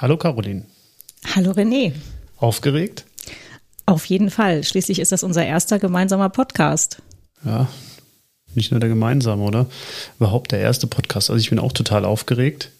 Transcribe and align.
Hallo 0.00 0.16
Caroline. 0.16 0.64
Hallo 1.34 1.50
René. 1.50 1.92
Aufgeregt? 2.38 3.04
Auf 3.84 4.06
jeden 4.06 4.30
Fall. 4.30 4.64
Schließlich 4.64 4.98
ist 4.98 5.12
das 5.12 5.22
unser 5.22 5.44
erster 5.44 5.78
gemeinsamer 5.78 6.30
Podcast. 6.30 7.02
Ja, 7.44 7.68
nicht 8.54 8.70
nur 8.70 8.80
der 8.80 8.88
gemeinsame, 8.88 9.42
oder? 9.42 9.66
Überhaupt 10.18 10.52
der 10.52 10.60
erste 10.60 10.86
Podcast. 10.86 11.28
Also 11.28 11.38
ich 11.38 11.50
bin 11.50 11.58
auch 11.58 11.72
total 11.72 12.06
aufgeregt. 12.06 12.70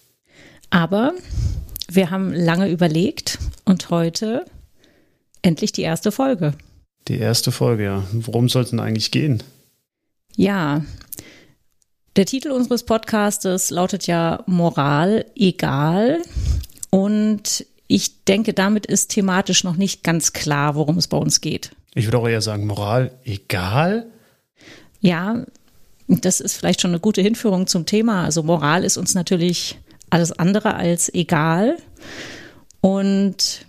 Aber 0.71 1.13
wir 1.87 2.09
haben 2.09 2.33
lange 2.33 2.69
überlegt 2.69 3.37
und 3.65 3.91
heute 3.91 4.43
endlich 5.43 5.71
die 5.71 5.83
erste 5.83 6.11
Folge. 6.11 6.55
Die 7.07 7.19
erste 7.19 7.51
Folge, 7.51 7.83
ja. 7.83 8.03
Worum 8.13 8.49
soll 8.49 8.63
es 8.63 8.71
denn 8.71 8.79
eigentlich 8.79 9.11
gehen? 9.11 9.43
Ja, 10.35 10.83
der 12.15 12.25
Titel 12.25 12.49
unseres 12.49 12.83
Podcastes 12.83 13.69
lautet 13.69 14.07
ja 14.07 14.43
Moral 14.47 15.25
egal. 15.35 16.23
Und 16.91 17.65
ich 17.87 18.23
denke, 18.25 18.53
damit 18.53 18.85
ist 18.85 19.09
thematisch 19.09 19.63
noch 19.63 19.75
nicht 19.75 20.03
ganz 20.03 20.33
klar, 20.33 20.75
worum 20.75 20.97
es 20.97 21.07
bei 21.07 21.17
uns 21.17 21.41
geht. 21.41 21.71
Ich 21.95 22.05
würde 22.05 22.19
auch 22.19 22.27
eher 22.27 22.41
sagen, 22.41 22.67
Moral 22.67 23.11
egal. 23.23 24.05
Ja, 24.99 25.43
das 26.07 26.39
ist 26.39 26.55
vielleicht 26.55 26.81
schon 26.81 26.91
eine 26.91 26.99
gute 26.99 27.21
Hinführung 27.21 27.67
zum 27.67 27.85
Thema. 27.85 28.23
Also 28.23 28.43
Moral 28.43 28.83
ist 28.83 28.97
uns 28.97 29.15
natürlich 29.15 29.79
alles 30.09 30.31
andere 30.31 30.75
als 30.75 31.13
egal. 31.13 31.77
Und 32.81 33.65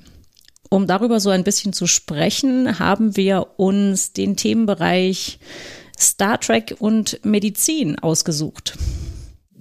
um 0.69 0.87
darüber 0.87 1.21
so 1.21 1.31
ein 1.31 1.45
bisschen 1.45 1.73
zu 1.73 1.87
sprechen, 1.87 2.79
haben 2.79 3.17
wir 3.17 3.59
uns 3.59 4.13
den 4.13 4.37
Themenbereich 4.37 5.39
Star 5.99 6.41
Trek 6.41 6.77
und 6.79 7.21
Medizin 7.25 7.99
ausgesucht. 7.99 8.79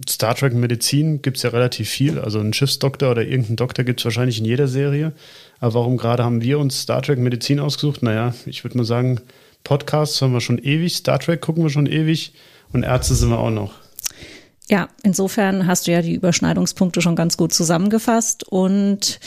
Star 0.09 0.35
Trek 0.35 0.53
Medizin 0.53 1.21
gibt 1.21 1.37
es 1.37 1.43
ja 1.43 1.49
relativ 1.51 1.89
viel. 1.89 2.19
Also 2.19 2.39
einen 2.39 2.53
Schiffsdoktor 2.53 3.11
oder 3.11 3.23
irgendeinen 3.23 3.57
Doktor 3.57 3.83
gibt 3.83 3.99
es 3.99 4.05
wahrscheinlich 4.05 4.39
in 4.39 4.45
jeder 4.45 4.67
Serie. 4.67 5.13
Aber 5.59 5.75
warum 5.75 5.97
gerade 5.97 6.23
haben 6.23 6.41
wir 6.41 6.59
uns 6.59 6.81
Star 6.81 7.01
Trek 7.01 7.19
Medizin 7.19 7.59
ausgesucht? 7.59 8.03
Naja, 8.03 8.33
ich 8.45 8.63
würde 8.63 8.77
mal 8.77 8.83
sagen, 8.83 9.21
Podcasts 9.63 10.21
haben 10.21 10.33
wir 10.33 10.41
schon 10.41 10.57
ewig, 10.57 10.95
Star 10.95 11.19
Trek 11.19 11.41
gucken 11.41 11.63
wir 11.63 11.69
schon 11.69 11.85
ewig 11.85 12.33
und 12.73 12.83
Ärzte 12.83 13.15
sind 13.15 13.29
wir 13.29 13.39
auch 13.39 13.51
noch. 13.51 13.73
Ja, 14.69 14.89
insofern 15.03 15.67
hast 15.67 15.87
du 15.87 15.91
ja 15.91 16.01
die 16.01 16.13
Überschneidungspunkte 16.13 17.01
schon 17.01 17.15
ganz 17.15 17.37
gut 17.37 17.53
zusammengefasst 17.53 18.47
und 18.47 19.19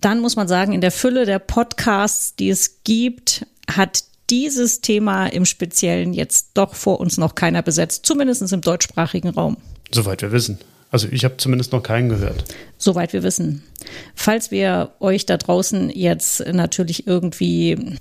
dann 0.00 0.20
muss 0.20 0.36
man 0.36 0.46
sagen, 0.46 0.72
in 0.72 0.80
der 0.80 0.92
Fülle 0.92 1.26
der 1.26 1.40
Podcasts, 1.40 2.36
die 2.36 2.50
es 2.50 2.84
gibt, 2.84 3.44
hat 3.68 4.04
dieses 4.30 4.80
Thema 4.80 5.26
im 5.26 5.44
Speziellen 5.44 6.12
jetzt 6.12 6.50
doch 6.54 6.74
vor 6.74 7.00
uns 7.00 7.18
noch 7.18 7.34
keiner 7.34 7.62
besetzt, 7.62 8.06
zumindest 8.06 8.52
im 8.52 8.60
deutschsprachigen 8.60 9.30
Raum. 9.30 9.56
Soweit 9.90 10.22
wir 10.22 10.32
wissen. 10.32 10.58
Also 10.90 11.06
ich 11.10 11.24
habe 11.24 11.36
zumindest 11.36 11.72
noch 11.72 11.82
keinen 11.82 12.08
gehört. 12.08 12.44
Soweit 12.78 13.12
wir 13.12 13.22
wissen. 13.22 13.62
Falls 14.14 14.50
wir 14.50 14.92
euch 15.00 15.26
da 15.26 15.36
draußen 15.36 15.90
jetzt 15.90 16.46
natürlich 16.50 17.06
irgendwie 17.06 17.98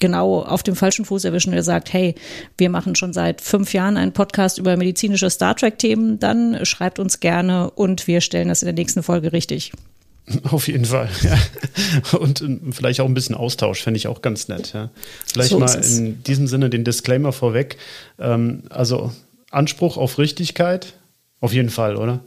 genau 0.00 0.42
auf 0.42 0.62
dem 0.62 0.74
falschen 0.74 1.04
Fuß 1.04 1.24
erwischen, 1.24 1.52
der 1.52 1.62
sagt, 1.62 1.92
hey, 1.92 2.14
wir 2.56 2.70
machen 2.70 2.94
schon 2.94 3.12
seit 3.12 3.42
fünf 3.42 3.74
Jahren 3.74 3.98
einen 3.98 4.12
Podcast 4.12 4.58
über 4.58 4.78
medizinische 4.78 5.28
Star 5.28 5.54
Trek-Themen, 5.54 6.18
dann 6.18 6.64
schreibt 6.64 6.98
uns 6.98 7.20
gerne 7.20 7.70
und 7.70 8.06
wir 8.06 8.22
stellen 8.22 8.48
das 8.48 8.62
in 8.62 8.66
der 8.66 8.74
nächsten 8.74 9.02
Folge 9.02 9.32
richtig. 9.32 9.72
Auf 10.50 10.68
jeden 10.68 10.84
Fall, 10.84 11.08
ja. 11.22 11.38
Und 12.18 12.40
ähm, 12.40 12.72
vielleicht 12.72 13.00
auch 13.00 13.06
ein 13.06 13.14
bisschen 13.14 13.34
Austausch, 13.34 13.82
fände 13.82 13.98
ich 13.98 14.06
auch 14.06 14.22
ganz 14.22 14.48
nett, 14.48 14.72
ja. 14.72 14.90
Vielleicht 15.26 15.50
so 15.50 15.58
mal 15.58 15.72
in 15.74 16.22
diesem 16.22 16.46
Sinne 16.46 16.70
den 16.70 16.84
Disclaimer 16.84 17.32
vorweg. 17.32 17.76
Ähm, 18.18 18.62
also 18.70 19.12
Anspruch 19.50 19.96
auf 19.96 20.18
Richtigkeit, 20.18 20.94
auf 21.40 21.52
jeden 21.52 21.70
Fall, 21.70 21.96
oder? 21.96 22.20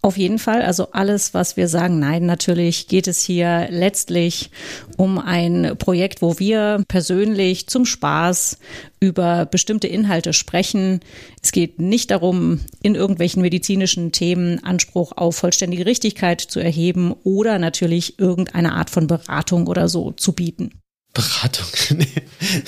Auf 0.00 0.16
jeden 0.16 0.38
Fall, 0.38 0.62
also 0.62 0.92
alles, 0.92 1.34
was 1.34 1.56
wir 1.56 1.66
sagen, 1.66 1.98
nein, 1.98 2.24
natürlich 2.24 2.86
geht 2.86 3.08
es 3.08 3.20
hier 3.20 3.66
letztlich 3.68 4.50
um 4.96 5.18
ein 5.18 5.74
Projekt, 5.76 6.22
wo 6.22 6.38
wir 6.38 6.84
persönlich 6.86 7.66
zum 7.66 7.84
Spaß 7.84 8.58
über 9.00 9.44
bestimmte 9.46 9.88
Inhalte 9.88 10.32
sprechen. 10.32 11.00
Es 11.42 11.50
geht 11.50 11.80
nicht 11.80 12.12
darum, 12.12 12.60
in 12.80 12.94
irgendwelchen 12.94 13.42
medizinischen 13.42 14.12
Themen 14.12 14.62
Anspruch 14.62 15.12
auf 15.16 15.34
vollständige 15.34 15.84
Richtigkeit 15.84 16.40
zu 16.40 16.60
erheben 16.60 17.12
oder 17.24 17.58
natürlich 17.58 18.20
irgendeine 18.20 18.74
Art 18.74 18.90
von 18.90 19.08
Beratung 19.08 19.66
oder 19.66 19.88
so 19.88 20.12
zu 20.12 20.32
bieten. 20.32 20.70
Beratung, 21.12 21.66
nee, 21.98 22.22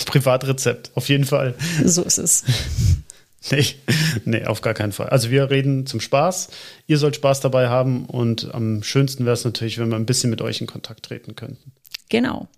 Privatrezept, 0.05 0.91
auf 0.97 1.09
jeden 1.09 1.27
Fall. 1.27 1.55
So 1.85 2.03
ist 2.03 2.19
es. 2.19 2.45
Nee, 3.51 3.65
nee, 4.25 4.45
auf 4.45 4.61
gar 4.61 4.75
keinen 4.75 4.93
Fall. 4.93 5.09
Also 5.09 5.31
wir 5.31 5.51
reden 5.51 5.87
zum 5.87 6.01
Spaß. 6.01 6.49
Ihr 6.87 6.99
sollt 6.99 7.17
Spaß 7.17 7.41
dabei 7.41 7.69
haben 7.69 8.05
und 8.05 8.55
am 8.55 8.83
schönsten 8.83 9.25
wäre 9.25 9.35
es 9.35 9.45
natürlich, 9.45 9.79
wenn 9.79 9.89
wir 9.89 9.97
ein 9.97 10.07
bisschen 10.07 10.31
mit 10.31 10.43
euch 10.43 10.61
in 10.61 10.67
Kontakt 10.67 11.05
treten 11.05 11.37
könnten. 11.37 11.73
Genau. 12.11 12.49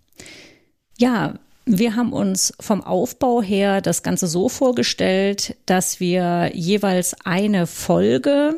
Ja, 0.98 1.34
wir 1.65 1.94
haben 1.94 2.12
uns 2.12 2.53
vom 2.59 2.82
Aufbau 2.82 3.42
her 3.42 3.81
das 3.81 4.03
Ganze 4.03 4.26
so 4.26 4.48
vorgestellt, 4.48 5.56
dass 5.66 6.00
wir 6.00 6.50
jeweils 6.54 7.15
eine 7.25 7.66
Folge 7.69 8.56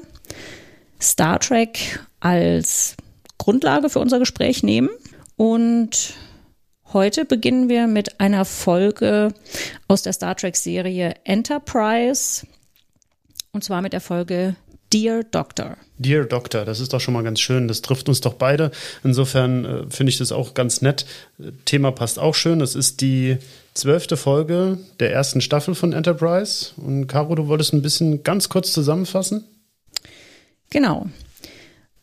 Star 1.01 1.39
Trek 1.39 2.01
als 2.21 2.97
Grundlage 3.37 3.91
für 3.91 3.99
unser 3.99 4.19
Gespräch 4.19 4.63
nehmen 4.63 4.89
und 5.37 6.15
Heute 6.93 7.25
beginnen 7.25 7.69
wir 7.69 7.87
mit 7.87 8.21
einer 8.21 8.45
Folge 8.45 9.33
aus 9.89 10.03
der 10.03 10.13
Star 10.13 10.37
Trek-Serie 10.37 11.15
Enterprise. 11.25 12.47
Und 13.53 13.65
zwar 13.65 13.83
mit 13.83 13.93
der 13.93 14.01
Folge 14.01 14.57
Dear 14.93 15.25
Doctor. 15.25 15.77
Dear 15.99 16.25
Doctor, 16.25 16.65
das 16.65 16.79
ist 16.79 16.93
doch 16.93 17.01
schon 17.01 17.15
mal 17.15 17.25
ganz 17.25 17.41
schön. 17.41 17.67
Das 17.67 17.83
trifft 17.83 18.09
uns 18.09 18.21
doch 18.21 18.35
beide. 18.35 18.71
Insofern 19.03 19.65
äh, 19.65 19.91
finde 19.91 20.11
ich 20.11 20.19
das 20.19 20.31
auch 20.31 20.55
ganz 20.55 20.83
nett. 20.83 21.05
Thema 21.65 21.91
passt 21.91 22.19
auch 22.19 22.35
schön. 22.35 22.61
Das 22.61 22.77
ist 22.77 23.01
die 23.01 23.39
zwölfte 23.75 24.17
Folge 24.17 24.79
der 25.01 25.13
ersten 25.13 25.41
Staffel 25.41 25.75
von 25.75 25.93
Enterprise. 25.93 26.73
Und 26.77 27.09
Caro, 27.09 27.35
du 27.35 27.49
wolltest 27.49 27.73
ein 27.73 27.83
bisschen 27.83 28.23
ganz 28.23 28.49
kurz 28.49 28.73
zusammenfassen? 28.73 29.45
Genau. 30.71 31.07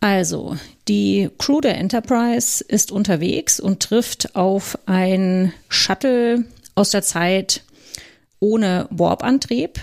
Also, 0.01 0.57
die 0.88 1.29
Crew 1.38 1.62
der 1.62 1.78
Enterprise 1.78 2.63
ist 2.67 2.91
unterwegs 2.91 3.59
und 3.59 3.81
trifft 3.81 4.35
auf 4.35 4.78
ein 4.88 5.53
Shuttle 5.69 6.45
aus 6.73 6.89
der 6.89 7.03
Zeit 7.03 7.63
ohne 8.40 8.88
Warp-Antrieb. 8.90 9.79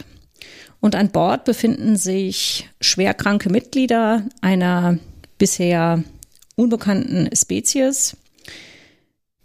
Und 0.80 0.96
an 0.96 1.10
Bord 1.10 1.44
befinden 1.44 1.96
sich 1.96 2.68
schwerkranke 2.80 3.48
Mitglieder 3.48 4.24
einer 4.40 4.98
bisher 5.38 6.02
unbekannten 6.56 7.30
Spezies. 7.34 8.16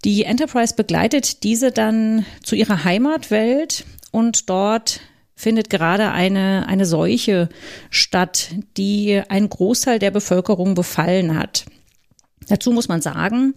Die 0.04 0.24
Enterprise 0.24 0.74
begleitet 0.76 1.44
diese 1.44 1.72
dann 1.72 2.26
zu 2.42 2.56
ihrer 2.56 2.84
Heimatwelt 2.84 3.86
und 4.12 4.50
dort 4.50 5.02
findet 5.36 5.70
gerade 5.70 6.12
eine, 6.12 6.68
eine 6.68 6.86
Seuche 6.86 7.50
statt, 7.90 8.50
die 8.78 9.22
einen 9.30 9.50
Großteil 9.50 10.00
der 10.00 10.12
Bevölkerung 10.12 10.76
befallen 10.76 11.38
hat. 11.38 11.66
Dazu 12.48 12.72
muss 12.72 12.88
man 12.88 13.02
sagen, 13.02 13.54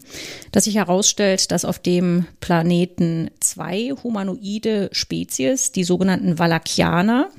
dass 0.53 0.65
sich 0.65 0.77
herausstellt, 0.77 1.51
dass 1.51 1.65
auf 1.65 1.79
dem 1.79 2.27
Planeten 2.41 3.31
zwei 3.41 3.93
humanoide 4.03 4.89
Spezies, 4.93 5.73
die 5.73 5.85
sogenannten 5.85 6.39
Valakianer, 6.39 7.31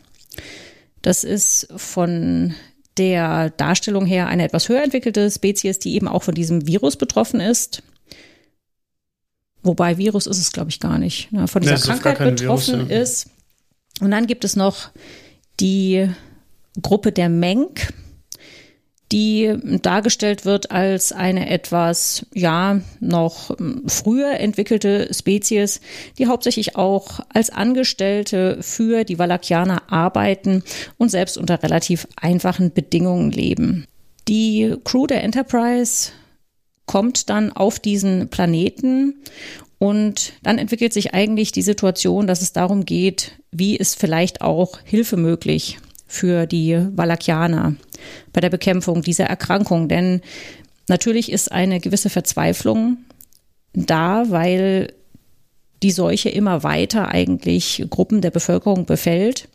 das 1.01 1.23
ist 1.23 1.67
von 1.75 2.53
der 2.97 3.51
Darstellung 3.51 4.05
her 4.05 4.27
eine 4.27 4.43
etwas 4.43 4.69
höher 4.69 4.83
entwickelte 4.83 5.29
Spezies, 5.31 5.79
die 5.79 5.93
eben 5.95 6.07
auch 6.07 6.23
von 6.23 6.35
diesem 6.35 6.67
Virus 6.67 6.95
betroffen 6.95 7.39
ist. 7.39 7.83
Wobei 9.63 9.97
Virus 9.97 10.27
ist 10.27 10.39
es, 10.39 10.51
glaube 10.51 10.69
ich, 10.69 10.79
gar 10.79 10.97
nicht. 10.97 11.31
Ne, 11.31 11.47
von 11.47 11.61
dieser 11.61 11.75
nee, 11.75 11.81
Krankheit 11.81 12.17
betroffen 12.17 12.79
Virus, 12.79 12.89
ja. 12.89 13.01
ist. 13.01 13.27
Und 14.01 14.11
dann 14.11 14.27
gibt 14.27 14.43
es 14.43 14.55
noch 14.55 14.89
die 15.59 16.09
Gruppe 16.81 17.11
der 17.11 17.29
Menk, 17.29 17.93
die 19.11 19.55
dargestellt 19.81 20.43
wird 20.43 20.71
als 20.71 21.13
eine 21.13 21.49
etwas, 21.49 22.25
ja, 22.33 22.81
noch 22.99 23.55
früher 23.87 24.31
entwickelte 24.39 25.13
Spezies, 25.13 25.79
die 26.17 26.27
hauptsächlich 26.27 26.75
auch 26.75 27.21
als 27.33 27.49
Angestellte 27.49 28.57
für 28.61 29.05
die 29.05 29.17
Valakianer 29.17 29.83
arbeiten 29.91 30.63
und 30.97 31.09
selbst 31.09 31.37
unter 31.37 31.63
relativ 31.63 32.07
einfachen 32.17 32.73
Bedingungen 32.73 33.31
leben. 33.31 33.85
Die 34.27 34.75
Crew 34.83 35.07
der 35.07 35.23
Enterprise 35.23 36.11
kommt 36.85 37.29
dann 37.29 37.53
auf 37.53 37.79
diesen 37.79 38.29
Planeten 38.29 39.15
und 39.79 40.33
dann 40.41 40.57
entwickelt 40.57 40.93
sich 40.93 41.13
eigentlich 41.13 41.51
die 41.51 41.61
Situation, 41.61 42.27
dass 42.27 42.41
es 42.41 42.53
darum 42.53 42.85
geht, 42.85 43.33
wie 43.51 43.75
ist 43.75 43.99
vielleicht 43.99 44.41
auch 44.41 44.79
Hilfe 44.83 45.17
möglich 45.17 45.77
für 46.07 46.47
die 46.47 46.79
Valakianer 46.95 47.75
bei 48.33 48.41
der 48.41 48.49
Bekämpfung 48.49 49.01
dieser 49.01 49.25
Erkrankung. 49.25 49.87
Denn 49.87 50.21
natürlich 50.87 51.31
ist 51.31 51.51
eine 51.51 51.79
gewisse 51.79 52.09
Verzweiflung 52.09 52.97
da, 53.73 54.25
weil 54.29 54.93
die 55.83 55.91
Seuche 55.91 56.29
immer 56.29 56.63
weiter 56.63 57.09
eigentlich 57.09 57.85
Gruppen 57.89 58.21
der 58.21 58.31
Bevölkerung 58.31 58.85
befällt 58.85 59.47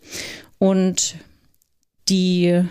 und 0.58 1.16
die 2.08 2.62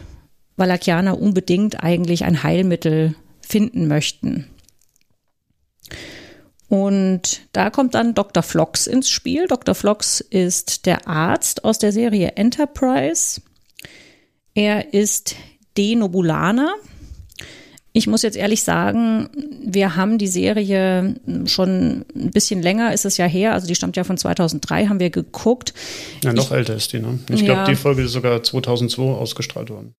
Valakianer 0.55 1.19
unbedingt 1.19 1.83
eigentlich 1.83 2.23
ein 2.23 2.43
Heilmittel 2.43 3.15
finden 3.41 3.87
möchten. 3.87 4.47
Und 6.71 7.41
da 7.51 7.69
kommt 7.69 7.95
dann 7.95 8.13
Dr. 8.13 8.41
Flox 8.41 8.87
ins 8.87 9.09
Spiel. 9.09 9.45
Dr. 9.45 9.75
Flox 9.75 10.21
ist 10.21 10.85
der 10.85 11.05
Arzt 11.05 11.65
aus 11.65 11.79
der 11.79 11.91
Serie 11.91 12.37
Enterprise. 12.37 13.41
Er 14.53 14.93
ist 14.93 15.35
Denobulaner. 15.75 16.73
Ich 17.91 18.07
muss 18.07 18.21
jetzt 18.21 18.37
ehrlich 18.37 18.63
sagen, 18.63 19.27
wir 19.61 19.97
haben 19.97 20.17
die 20.17 20.29
Serie 20.29 21.19
schon 21.43 22.05
ein 22.15 22.31
bisschen 22.31 22.61
länger, 22.61 22.93
ist 22.93 23.03
es 23.03 23.17
ja 23.17 23.25
her, 23.25 23.51
also 23.51 23.67
die 23.67 23.75
stammt 23.75 23.97
ja 23.97 24.05
von 24.05 24.17
2003, 24.17 24.85
haben 24.85 25.01
wir 25.01 25.09
geguckt. 25.09 25.73
Ja, 26.23 26.31
noch 26.31 26.51
ich, 26.51 26.57
älter 26.57 26.75
ist 26.75 26.93
die, 26.93 26.99
ne? 26.99 27.19
Ich 27.29 27.41
ja. 27.41 27.47
glaube, 27.47 27.69
die 27.69 27.75
Folge 27.75 28.03
ist 28.03 28.13
sogar 28.13 28.43
2002 28.43 29.03
ausgestrahlt 29.03 29.69
worden. 29.71 29.93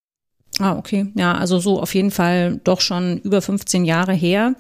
Ah, 0.59 0.79
okay. 0.79 1.09
Ja, 1.17 1.35
also 1.35 1.59
so 1.59 1.83
auf 1.83 1.95
jeden 1.95 2.11
Fall 2.11 2.63
doch 2.65 2.81
schon 2.81 3.19
über 3.19 3.43
15 3.43 3.85
Jahre 3.85 4.15
her. 4.15 4.55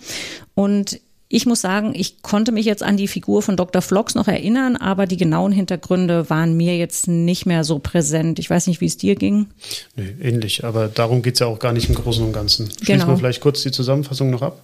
Und 0.55 1.01
ich 1.35 1.47
muss 1.47 1.63
sagen, 1.63 1.95
ich 1.97 2.21
konnte 2.21 2.53
mich 2.53 2.67
jetzt 2.67 2.83
an 2.83 2.99
die 2.99 3.09
Figur 3.09 3.41
von 3.41 3.57
Dr. 3.57 3.81
Flox 3.81 4.15
noch 4.15 4.29
erinnern, 4.29 4.77
aber 4.77 5.07
die 5.07 5.17
genauen 5.17 5.51
Hintergründe 5.51 6.29
waren 6.29 6.59
mir 6.59 6.77
jetzt 6.77 7.09
nicht 7.09 7.47
mehr 7.47 7.65
so 7.65 7.79
präsent. 7.79 8.39
Ich 8.39 8.51
weiß 8.51 8.67
nicht, 8.67 8.83
wie 8.83 8.87
es 8.87 8.99
dir 8.99 9.15
ging. 9.15 9.47
Nee, 9.97 10.15
ähnlich, 10.21 10.63
aber 10.63 10.89
darum 10.89 11.23
geht 11.23 11.35
es 11.35 11.41
ja 11.41 11.47
auch 11.47 11.59
gar 11.59 11.73
nicht 11.73 11.89
im 11.89 11.95
Großen 11.95 12.23
und 12.23 12.35
Ganzen. 12.35 12.67
Schließen 12.67 12.99
genau. 12.99 13.09
wir 13.09 13.17
vielleicht 13.17 13.41
kurz 13.41 13.63
die 13.63 13.71
Zusammenfassung 13.71 14.29
noch 14.29 14.43
ab? 14.43 14.63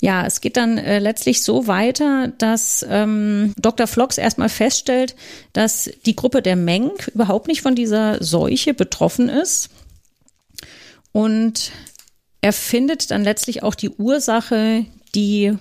Ja, 0.00 0.26
es 0.26 0.40
geht 0.40 0.56
dann 0.56 0.76
äh, 0.76 0.98
letztlich 0.98 1.44
so 1.44 1.68
weiter, 1.68 2.32
dass 2.36 2.84
ähm, 2.90 3.54
Dr. 3.56 3.86
Flox 3.86 4.18
erstmal 4.18 4.48
feststellt, 4.48 5.14
dass 5.52 5.88
die 6.04 6.16
Gruppe 6.16 6.42
der 6.42 6.56
Menk 6.56 7.12
überhaupt 7.14 7.46
nicht 7.46 7.62
von 7.62 7.76
dieser 7.76 8.20
Seuche 8.24 8.74
betroffen 8.74 9.28
ist. 9.28 9.70
Und 11.12 11.70
er 12.40 12.52
findet 12.52 13.12
dann 13.12 13.22
letztlich 13.22 13.62
auch 13.62 13.76
die 13.76 13.90
Ursache, 13.90 14.84
die 15.14 15.56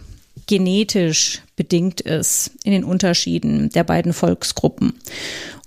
genetisch 0.48 1.42
bedingt 1.56 2.02
ist 2.02 2.52
in 2.64 2.72
den 2.72 2.84
Unterschieden 2.84 3.70
der 3.70 3.84
beiden 3.84 4.14
Volksgruppen. 4.14 4.94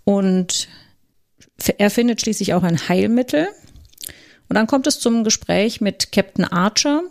Und 0.05 0.69
er 1.79 1.91
findet 1.91 2.21
schließlich 2.21 2.55
auch 2.55 2.63
ein 2.63 2.89
Heilmittel. 2.89 3.49
Und 4.49 4.57
dann 4.57 4.67
kommt 4.67 4.87
es 4.87 4.99
zum 4.99 5.23
Gespräch 5.23 5.81
mit 5.81 6.11
Captain 6.11 6.45
Archer. 6.45 7.03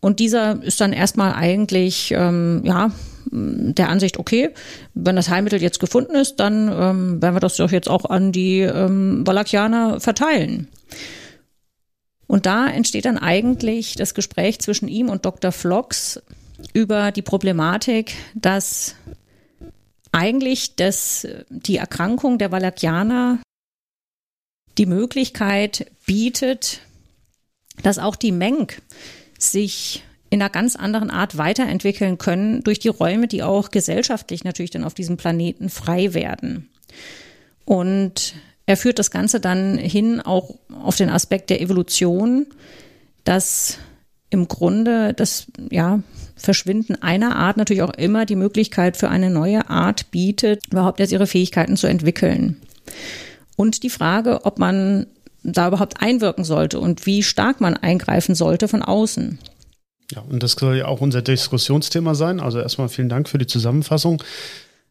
Und 0.00 0.20
dieser 0.20 0.62
ist 0.62 0.80
dann 0.80 0.92
erstmal 0.92 1.32
eigentlich, 1.32 2.12
ähm, 2.12 2.62
ja, 2.64 2.92
der 3.30 3.88
Ansicht, 3.88 4.18
okay, 4.18 4.50
wenn 4.94 5.16
das 5.16 5.28
Heilmittel 5.28 5.60
jetzt 5.60 5.80
gefunden 5.80 6.14
ist, 6.14 6.36
dann 6.36 6.68
ähm, 6.68 7.22
werden 7.22 7.34
wir 7.34 7.40
das 7.40 7.56
doch 7.56 7.70
jetzt 7.70 7.88
auch 7.88 8.04
an 8.04 8.32
die 8.32 8.60
ähm, 8.60 9.26
Valakianer 9.26 10.00
verteilen. 10.00 10.68
Und 12.28 12.46
da 12.46 12.68
entsteht 12.68 13.06
dann 13.06 13.18
eigentlich 13.18 13.96
das 13.96 14.14
Gespräch 14.14 14.60
zwischen 14.60 14.86
ihm 14.86 15.08
und 15.08 15.24
Dr. 15.24 15.50
Flox 15.50 16.22
über 16.74 17.10
die 17.10 17.22
Problematik, 17.22 18.14
dass 18.34 18.94
eigentlich 20.12 20.76
das, 20.76 21.26
die 21.48 21.78
Erkrankung 21.78 22.38
der 22.38 22.52
Valakianer 22.52 23.40
die 24.76 24.86
Möglichkeit 24.86 25.90
bietet, 26.06 26.82
dass 27.82 27.98
auch 27.98 28.14
die 28.14 28.32
Menk 28.32 28.82
sich 29.38 30.04
in 30.30 30.42
einer 30.42 30.50
ganz 30.50 30.76
anderen 30.76 31.10
Art 31.10 31.38
weiterentwickeln 31.38 32.18
können 32.18 32.62
durch 32.62 32.78
die 32.78 32.88
Räume, 32.88 33.28
die 33.28 33.42
auch 33.42 33.70
gesellschaftlich 33.70 34.44
natürlich 34.44 34.70
dann 34.70 34.84
auf 34.84 34.94
diesem 34.94 35.16
Planeten 35.16 35.70
frei 35.70 36.12
werden. 36.12 36.68
Und 37.64 38.34
er 38.68 38.76
führt 38.76 38.98
das 38.98 39.10
Ganze 39.10 39.40
dann 39.40 39.78
hin 39.78 40.20
auch 40.20 40.56
auf 40.84 40.96
den 40.96 41.08
Aspekt 41.08 41.48
der 41.48 41.62
Evolution, 41.62 42.48
dass 43.24 43.78
im 44.28 44.46
Grunde 44.46 45.14
das 45.14 45.46
ja, 45.70 46.00
Verschwinden 46.36 46.94
einer 46.96 47.34
Art 47.34 47.56
natürlich 47.56 47.82
auch 47.82 47.94
immer 47.94 48.26
die 48.26 48.36
Möglichkeit 48.36 48.98
für 48.98 49.08
eine 49.08 49.30
neue 49.30 49.70
Art 49.70 50.10
bietet, 50.10 50.66
überhaupt 50.70 51.00
erst 51.00 51.12
ihre 51.12 51.26
Fähigkeiten 51.26 51.78
zu 51.78 51.86
entwickeln. 51.86 52.60
Und 53.56 53.84
die 53.84 53.90
Frage, 53.90 54.44
ob 54.44 54.58
man 54.58 55.06
da 55.42 55.68
überhaupt 55.68 56.02
einwirken 56.02 56.44
sollte 56.44 56.78
und 56.78 57.06
wie 57.06 57.22
stark 57.22 57.62
man 57.62 57.74
eingreifen 57.74 58.34
sollte 58.34 58.68
von 58.68 58.82
außen. 58.82 59.38
Ja, 60.12 60.20
und 60.28 60.42
das 60.42 60.52
soll 60.52 60.76
ja 60.76 60.88
auch 60.88 61.00
unser 61.00 61.22
Diskussionsthema 61.22 62.14
sein. 62.14 62.38
Also 62.38 62.60
erstmal 62.60 62.90
vielen 62.90 63.08
Dank 63.08 63.30
für 63.30 63.38
die 63.38 63.46
Zusammenfassung. 63.46 64.22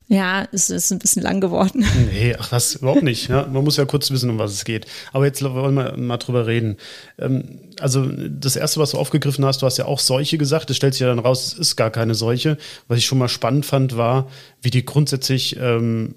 Ja, 0.09 0.48
es 0.54 0.69
ist 0.69 0.92
ein 0.92 1.00
bisschen 1.00 1.21
lang 1.21 1.42
geworden. 1.42 1.86
Nee, 2.12 2.36
ach 2.39 2.51
was, 2.51 2.75
überhaupt 2.75 3.04
nicht. 3.04 3.27
Ja, 3.27 3.45
man 3.48 3.63
muss 3.63 3.75
ja 3.77 3.86
kurz 3.86 4.09
wissen, 4.09 4.30
um 4.30 4.39
was 4.39 4.54
es 4.54 4.63
geht. 4.63 4.86
Aber 5.12 5.25
jetzt 5.25 5.44
wollen 5.44 5.75
wir 5.75 5.98
mal 5.98 6.18
drüber 6.18 6.48
reden. 6.48 6.77
Ähm, 7.19 7.59
also 7.80 8.06
das 8.06 8.56
Erste, 8.56 8.80
was 8.80 8.92
du 8.92 8.98
aufgegriffen 8.98 9.45
hast, 9.45 9.62
du 9.62 9.65
hast 9.65 9.77
ja 9.77 9.86
auch 9.86 10.00
Seuche 10.00 10.38
gesagt. 10.38 10.69
Es 10.69 10.77
stellt 10.77 10.94
sich 10.94 11.01
ja 11.01 11.07
dann 11.07 11.19
raus, 11.19 11.54
es 11.54 11.59
ist 11.59 11.75
gar 11.75 11.92
keine 11.92 12.15
Seuche. 12.15 12.57
Was 12.88 13.00
ich 13.00 13.06
schon 13.06 13.18
mal 13.18 13.27
spannend 13.27 13.65
fand, 13.65 13.98
war, 13.98 14.30
wie 14.62 14.69
die 14.69 14.86
grundsätzlich 14.86 15.57
ähm, 15.59 16.15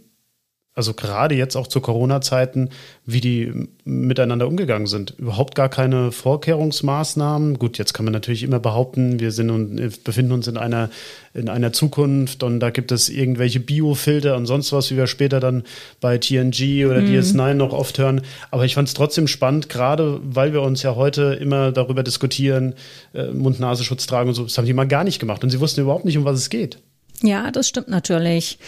also 0.76 0.94
gerade 0.94 1.34
jetzt 1.34 1.56
auch 1.56 1.66
zu 1.66 1.80
Corona-Zeiten, 1.80 2.70
wie 3.04 3.20
die 3.20 3.68
miteinander 3.84 4.46
umgegangen 4.46 4.86
sind. 4.86 5.10
Überhaupt 5.18 5.56
gar 5.56 5.68
keine 5.68 6.12
Vorkehrungsmaßnahmen. 6.12 7.58
Gut, 7.58 7.76
jetzt 7.76 7.92
kann 7.92 8.04
man 8.04 8.12
natürlich 8.12 8.44
immer 8.44 8.60
behaupten, 8.60 9.18
wir 9.18 9.32
sind 9.32 9.50
und 9.50 10.04
befinden 10.04 10.30
uns 10.30 10.46
in 10.46 10.56
einer, 10.56 10.88
in 11.34 11.48
einer 11.48 11.72
Zukunft 11.72 12.44
und 12.44 12.60
da 12.60 12.70
gibt 12.70 12.92
es 12.92 13.08
irgendwelche 13.08 13.58
Biofilter 13.58 14.36
und 14.36 14.46
sonst 14.46 14.72
was, 14.72 14.92
wie 14.92 14.96
wir 14.96 15.08
später 15.08 15.40
dann 15.40 15.64
bei 16.00 16.18
TNG 16.18 16.86
oder 16.86 17.00
mhm. 17.00 17.08
DS9 17.08 17.54
noch 17.54 17.72
oft 17.72 17.98
hören. 17.98 18.20
Aber 18.52 18.64
ich 18.64 18.74
fand 18.74 18.86
es 18.86 18.94
trotzdem 18.94 19.26
spannend, 19.26 19.68
gerade 19.68 20.20
weil 20.22 20.52
wir 20.52 20.62
uns 20.62 20.84
ja 20.84 20.94
heute 20.94 21.34
immer 21.34 21.72
darüber 21.72 22.04
diskutieren, 22.04 22.74
äh, 23.12 23.32
Mund-Nasenschutz 23.32 24.06
tragen 24.06 24.28
und 24.28 24.34
so. 24.36 24.44
Das 24.44 24.56
haben 24.56 24.66
die 24.66 24.72
mal 24.72 24.86
gar 24.86 25.02
nicht 25.02 25.18
gemacht 25.18 25.42
und 25.42 25.50
sie 25.50 25.58
wussten 25.58 25.80
überhaupt 25.80 26.04
nicht, 26.04 26.16
um 26.16 26.24
was 26.24 26.38
es 26.38 26.48
geht. 26.48 26.78
Ja, 27.22 27.50
das 27.50 27.68
stimmt 27.68 27.88
natürlich. 27.88 28.58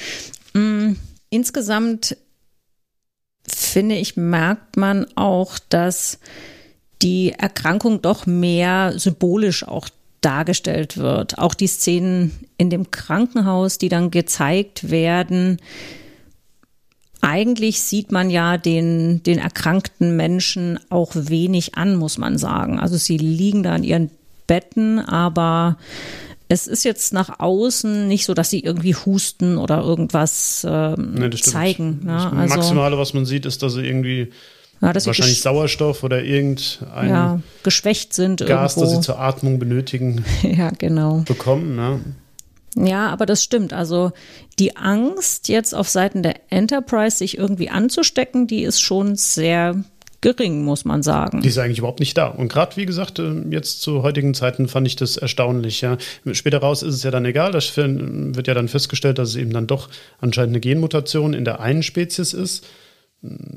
Mhm 0.53 0.97
insgesamt 1.33 2.17
finde 3.49 3.97
ich, 3.97 4.17
merkt 4.17 4.77
man 4.77 5.07
auch, 5.17 5.59
dass 5.69 6.19
die 7.01 7.33
Erkrankung 7.33 8.03
doch 8.03 8.27
mehr 8.27 8.93
symbolisch 8.97 9.67
auch 9.67 9.89
dargestellt 10.21 10.99
wird. 10.99 11.39
Auch 11.39 11.55
die 11.55 11.67
Szenen 11.67 12.49
in 12.57 12.71
dem 12.71 12.91
Krankenhaus, 12.93 13.79
die 13.79 13.89
dann 13.89 14.13
gezeigt 14.13 14.91
werden. 14.91 15.59
Eigentlich 17.21 17.81
sieht 17.81 18.13
man 18.13 18.31
ja 18.31 18.57
den, 18.57 19.23
den 19.25 19.39
erkrankten 19.39 20.17
Menschen 20.17 20.79
auch 20.91 21.11
wenig 21.15 21.77
an, 21.77 21.97
muss 21.97 22.19
man 22.19 22.39
sagen. 22.39 22.79
Also 22.79 22.97
sie 22.97 23.17
liegen 23.17 23.63
da 23.65 23.75
in 23.75 23.85
ihren 23.85 24.11
Betten, 24.47 25.01
aber 25.01 25.77
es 26.53 26.67
ist 26.67 26.85
jetzt 26.85 27.15
nach 27.15 27.41
außen 27.41 28.07
nicht 28.07 28.27
so, 28.27 28.35
dass 28.35 28.51
sie 28.51 28.61
irgendwie 28.61 28.95
husten 28.95 29.57
oder 29.57 29.81
irgendwas 29.81 30.67
ähm, 30.69 31.15
nee, 31.15 31.31
zeigen. 31.31 32.01
Ne? 32.05 32.13
Das 32.13 32.25
also, 32.27 32.57
Maximale, 32.57 32.99
was 32.99 33.15
man 33.15 33.25
sieht, 33.25 33.47
ist, 33.47 33.63
dass 33.63 33.73
sie 33.73 33.87
irgendwie 33.87 34.31
ja, 34.83 34.93
dass 34.93 35.07
wahrscheinlich 35.07 35.41
Sauerstoff 35.41 36.03
oder 36.03 36.23
irgendein 36.23 37.09
ja, 37.09 37.41
geschwächt 37.63 38.13
sind 38.13 38.41
Gas, 38.41 38.77
irgendwo. 38.77 38.81
das 38.81 38.91
sie 38.91 39.01
zur 39.01 39.19
Atmung 39.19 39.59
benötigen, 39.59 40.25
ja, 40.43 40.71
genau. 40.77 41.23
bekommen. 41.27 41.75
Ne? 41.75 42.01
Ja, 42.77 43.09
aber 43.09 43.25
das 43.25 43.43
stimmt. 43.43 43.73
Also 43.73 44.13
die 44.59 44.77
Angst, 44.77 45.49
jetzt 45.49 45.75
auf 45.75 45.89
Seiten 45.89 46.23
der 46.23 46.53
Enterprise 46.53 47.17
sich 47.17 47.39
irgendwie 47.39 47.71
anzustecken, 47.71 48.47
die 48.47 48.63
ist 48.63 48.81
schon 48.81 49.17
sehr 49.17 49.83
gering, 50.23 50.63
muss 50.63 50.87
man 50.87 51.03
sagen. 51.03 51.43
Die 51.43 51.49
ist 51.49 51.59
eigentlich 51.59 51.79
überhaupt 51.79 52.01
nicht 52.01 52.17
da. 52.17 52.29
Und 52.29 52.49
gerade, 52.49 52.77
wie 52.77 52.87
gesagt, 52.87 53.19
äh, 53.19 53.35
jetzt 53.51 53.83
zu 53.83 54.03
heutigen 54.03 54.33
Zeiten 54.33 54.69
fand 54.69 54.87
ich 54.87 54.97
das 54.97 55.19
erstaunlich. 55.19 55.83
Ja. 55.83 55.99
Später 56.33 56.59
raus 56.59 56.83
ist 56.83 56.95
es 56.95 57.03
ja 57.03 57.11
dann 57.11 57.27
egal. 57.27 57.53
Das 57.53 57.77
wird 57.77 58.47
ja 58.47 58.55
dann 58.55 58.69
festgestellt, 58.69 59.19
dass 59.19 59.31
es 59.31 59.37
eben 59.37 59.53
dann 59.53 59.67
doch 59.67 59.91
anscheinend 60.21 60.53
eine 60.53 60.61
Genmutation 60.61 61.35
in 61.35 61.45
der 61.45 61.61
einen 61.61 61.83
Spezies 61.83 62.33
ist. 62.33 62.67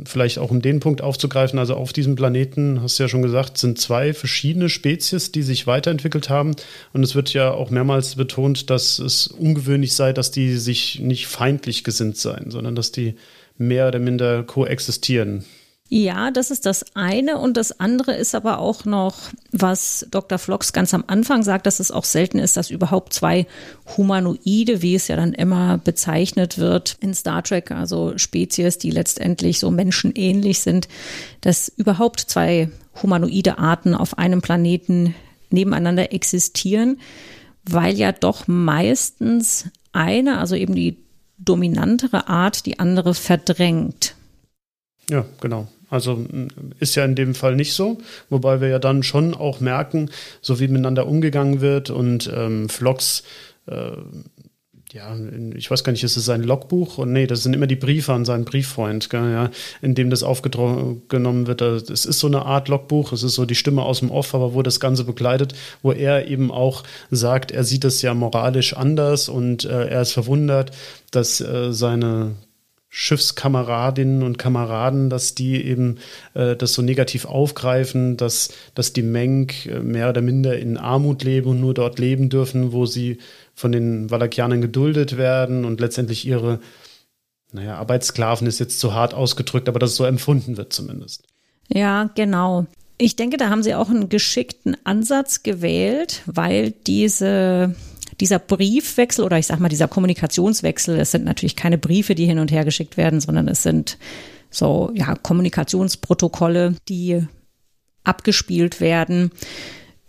Vielleicht 0.06 0.38
auch 0.38 0.52
um 0.52 0.62
den 0.62 0.80
Punkt 0.80 1.02
aufzugreifen, 1.02 1.58
also 1.58 1.74
auf 1.74 1.92
diesem 1.92 2.16
Planeten, 2.16 2.84
hast 2.84 3.00
du 3.00 3.04
ja 3.04 3.10
schon 3.10 3.24
gesagt, 3.24 3.58
sind 3.58 3.80
zwei 3.80 4.14
verschiedene 4.14 4.70
Spezies, 4.70 5.32
die 5.32 5.42
sich 5.42 5.66
weiterentwickelt 5.66 6.30
haben. 6.30 6.56
Und 6.94 7.04
es 7.04 7.16
wird 7.16 7.34
ja 7.34 7.52
auch 7.52 7.72
mehrmals 7.72 8.16
betont, 8.16 8.70
dass 8.70 9.00
es 9.00 9.26
ungewöhnlich 9.26 9.94
sei, 9.94 10.14
dass 10.14 10.30
die 10.30 10.58
sich 10.58 11.00
nicht 11.00 11.26
feindlich 11.26 11.84
gesinnt 11.84 12.18
seien, 12.18 12.52
sondern 12.52 12.76
dass 12.76 12.92
die 12.92 13.16
mehr 13.58 13.88
oder 13.88 13.98
minder 14.00 14.44
koexistieren. 14.44 15.46
Ja, 15.88 16.32
das 16.32 16.50
ist 16.50 16.66
das 16.66 16.96
eine. 16.96 17.38
Und 17.38 17.58
das 17.58 17.80
andere 17.80 18.16
ist 18.16 18.34
aber 18.34 18.58
auch 18.58 18.86
noch, 18.86 19.30
was 19.52 20.08
Dr. 20.10 20.40
Flox 20.40 20.74
ganz 20.74 20.96
am 20.96 21.04
Anfang 21.06 21.44
sagt, 21.44 21.68
dass 21.68 21.80
es 21.80 21.92
auch 21.92 22.06
selten 22.06 22.40
ist, 22.40 22.58
dass 22.58 22.72
überhaupt 22.72 23.14
zwei 23.14 23.46
Humanoide, 23.96 24.82
wie 24.82 24.96
es 24.96 25.08
ja 25.08 25.16
dann 25.16 25.34
immer 25.34 25.78
bezeichnet 25.78 26.58
wird 26.58 26.98
in 27.02 27.14
Star 27.14 27.44
Trek, 27.44 27.70
also 27.70 28.18
Spezies, 28.18 28.80
die 28.80 28.90
letztendlich 28.90 29.60
so 29.60 29.70
menschenähnlich 29.70 30.62
sind, 30.62 30.88
dass 31.42 31.70
überhaupt 31.70 32.20
zwei 32.20 32.70
humanoide 33.04 33.60
Arten 33.60 33.94
auf 33.94 34.18
einem 34.18 34.42
Planeten 34.42 35.14
nebeneinander 35.52 36.12
existieren, 36.12 37.00
weil 37.64 37.96
ja 37.96 38.12
doch 38.12 38.48
meistens 38.48 39.66
eine, 39.94 40.40
also 40.40 40.56
eben 40.56 40.74
die 40.74 40.98
dominantere 41.38 42.28
Art, 42.28 42.66
die 42.66 42.80
andere 42.80 43.14
verdrängt. 43.14 44.16
Ja, 45.10 45.26
genau. 45.40 45.68
Also 45.90 46.26
ist 46.80 46.96
ja 46.96 47.06
in 47.06 47.16
dem 47.16 47.36
Fall 47.36 47.56
nicht 47.56 47.74
so, 47.74 48.00
wobei 48.30 48.62
wir 48.62 48.70
ja 48.70 48.80
dann 48.80 49.04
schon 49.04 49.34
auch 49.34 49.60
merken, 49.60 50.10
so 50.42 50.60
wie 50.60 50.68
miteinander 50.68 51.08
umgegangen 51.08 51.62
wird 51.62 51.90
und 51.90 52.32
ähm, 52.36 52.70
Vlogs 52.70 53.24
äh, 53.68 53.92
ja, 54.96 55.14
ich 55.56 55.70
weiß 55.70 55.84
gar 55.84 55.92
nicht, 55.92 56.06
ist 56.06 56.16
es 56.16 56.24
sein 56.24 56.42
Logbuch? 56.42 57.00
Und 57.00 57.12
nee, 57.12 57.28
das 57.28 57.44
sind 57.44 57.54
immer 57.54 57.68
die 57.68 57.76
Briefe 57.76 58.14
an 58.14 58.24
seinen 58.24 58.46
Brieffreund, 58.46 59.10
gell, 59.10 59.30
ja, 59.30 59.52
in 59.82 59.94
dem 59.94 60.10
das 60.10 60.24
aufgenommen 60.24 61.48
wird. 61.48 61.62
Es 61.62 62.06
ist 62.06 62.20
so 62.20 62.28
eine 62.28 62.46
Art 62.46 62.70
Logbuch, 62.70 63.12
es 63.12 63.22
ist 63.22 63.36
so 63.36 63.46
die 63.46 63.56
Stimme 63.56 63.82
aus 63.82 64.00
dem 64.00 64.10
Off, 64.10 64.34
aber 64.34 64.54
wo 64.54 64.62
das 64.62 64.80
Ganze 64.80 65.04
begleitet, 65.04 65.54
wo 65.82 65.92
er 65.92 66.28
eben 66.30 66.50
auch 66.50 66.84
sagt, 67.12 67.52
er 67.52 67.66
sieht 67.66 67.84
es 67.84 68.02
ja 68.02 68.14
moralisch 68.14 68.74
anders 68.74 69.28
und 69.28 69.66
äh, 69.66 69.88
er 69.88 70.02
ist 70.02 70.14
verwundert, 70.14 70.72
dass 71.12 71.42
äh, 71.42 71.74
seine 71.74 72.36
Schiffskameradinnen 72.98 74.24
und 74.24 74.38
Kameraden, 74.38 75.10
dass 75.10 75.36
die 75.36 75.62
eben 75.66 75.98
äh, 76.34 76.56
das 76.56 76.74
so 76.74 76.82
negativ 76.82 77.26
aufgreifen, 77.26 78.16
dass, 78.16 78.54
dass 78.74 78.94
die 78.94 79.02
Menk 79.02 79.66
äh, 79.66 79.82
mehr 79.82 80.08
oder 80.08 80.22
minder 80.22 80.58
in 80.58 80.78
Armut 80.78 81.22
leben 81.22 81.50
und 81.50 81.60
nur 81.60 81.74
dort 81.74 82.00
leben 82.00 82.30
dürfen, 82.30 82.72
wo 82.72 82.86
sie 82.86 83.18
von 83.54 83.74
den 83.74 84.10
Valakianern 84.10 84.62
geduldet 84.62 85.18
werden 85.18 85.66
und 85.66 85.82
letztendlich 85.82 86.26
ihre, 86.26 86.62
naja, 87.52 87.76
Arbeitssklaven 87.76 88.48
ist 88.48 88.60
jetzt 88.60 88.80
zu 88.80 88.94
hart 88.94 89.14
ausgedrückt, 89.14 89.68
aber 89.68 89.80
dass 89.80 89.90
es 89.90 89.98
so 89.98 90.06
empfunden 90.06 90.56
wird 90.56 90.72
zumindest. 90.72 91.24
Ja, 91.68 92.10
genau. 92.16 92.66
Ich 92.98 93.18
denke, 93.18 93.36
da 93.36 93.50
haben 93.50 93.62
sie 93.62 93.76
auch 93.76 93.90
einen 93.90 94.08
geschickten 94.08 94.78
Ansatz 94.86 95.44
gewählt, 95.44 96.22
weil 96.28 96.72
diese 96.88 97.76
dieser 98.20 98.40
Briefwechsel 98.40 99.26
oder 99.26 99.38
ich 99.38 99.48
sag 99.48 99.60
mal 99.60 99.70
dieser 99.70 99.88
Kommunikationswechsel, 99.88 101.00
es 101.00 101.12
sind 101.12 101.26
natürlich 101.26 101.56
keine 101.56 101.78
Briefe, 101.78 102.16
die 102.16 102.26
hin 102.26 102.40
und 102.40 102.52
her 102.52 102.66
geschickt 102.66 102.98
werden, 102.98 103.20
sondern 103.20 103.48
es 103.48 103.64
sind 103.64 103.98
so 104.50 104.92
ja 104.94 105.16
Kommunikationsprotokolle, 105.16 106.76
die 106.88 107.26
abgespielt 108.04 108.80
werden 108.80 109.32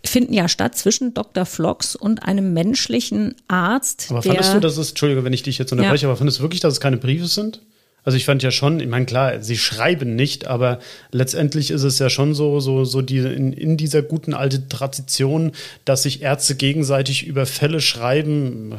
finden 0.07 0.33
ja 0.33 0.47
statt 0.47 0.75
zwischen 0.75 1.13
Dr. 1.13 1.45
Flox 1.45 1.95
und 1.95 2.23
einem 2.23 2.53
menschlichen 2.53 3.35
Arzt. 3.47 4.07
Aber 4.09 4.21
fandest 4.21 4.53
du, 4.53 4.59
dass 4.59 4.77
es, 4.77 4.89
Entschuldige, 4.89 5.23
wenn 5.23 5.33
ich 5.33 5.43
dich 5.43 5.57
jetzt 5.57 5.71
unterbreche, 5.71 6.03
ja. 6.03 6.09
aber 6.09 6.17
fandest 6.17 6.39
du 6.39 6.43
wirklich, 6.43 6.61
dass 6.61 6.73
es 6.73 6.79
keine 6.79 6.97
Briefe 6.97 7.27
sind? 7.27 7.61
Also 8.07 8.15
ich 8.15 8.23
fand 8.23 8.41
ja 8.41 8.51
schon, 8.51 8.79
ich 8.79 8.87
meine, 8.87 9.05
klar, 9.05 9.43
sie 9.43 9.57
schreiben 9.57 10.15
nicht, 10.15 10.47
aber 10.47 10.79
letztendlich 11.11 11.71
ist 11.71 11.83
es 11.83 11.99
ja 11.99 12.09
schon 12.09 12.35
so, 12.35 12.61
so, 12.61 12.85
so 12.85 13.01
die, 13.01 13.17
in, 13.17 13.51
in 13.51 13.75
dieser 13.75 14.01
guten 14.01 14.33
alten 14.33 14.69
Tradition, 14.69 15.51
dass 15.83 16.03
sich 16.03 16.21
Ärzte 16.21 16.55
gegenseitig 16.55 17.27
über 17.27 17.45
Fälle 17.45 17.81
schreiben, 17.81 18.75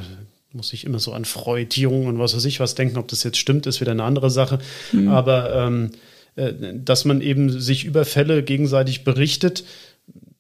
muss 0.55 0.73
ich 0.73 0.85
immer 0.87 0.99
so 0.99 1.13
an 1.13 1.27
Freud, 1.27 1.79
Jung 1.79 2.07
und 2.07 2.19
was 2.19 2.35
weiß 2.35 2.47
ich 2.47 2.59
was 2.59 2.75
denken, 2.75 2.97
ob 2.97 3.09
das 3.09 3.23
jetzt 3.23 3.37
stimmt, 3.37 3.67
ist 3.67 3.83
wieder 3.83 3.93
eine 3.93 4.05
andere 4.05 4.31
Sache. 4.31 4.61
Mhm. 4.93 5.09
Aber 5.09 5.55
ähm, 5.55 5.91
äh, 6.37 6.55
dass 6.73 7.05
man 7.05 7.21
eben 7.21 7.61
sich 7.61 7.85
über 7.85 8.07
Fälle 8.07 8.43
gegenseitig 8.43 9.05
berichtet, 9.05 9.63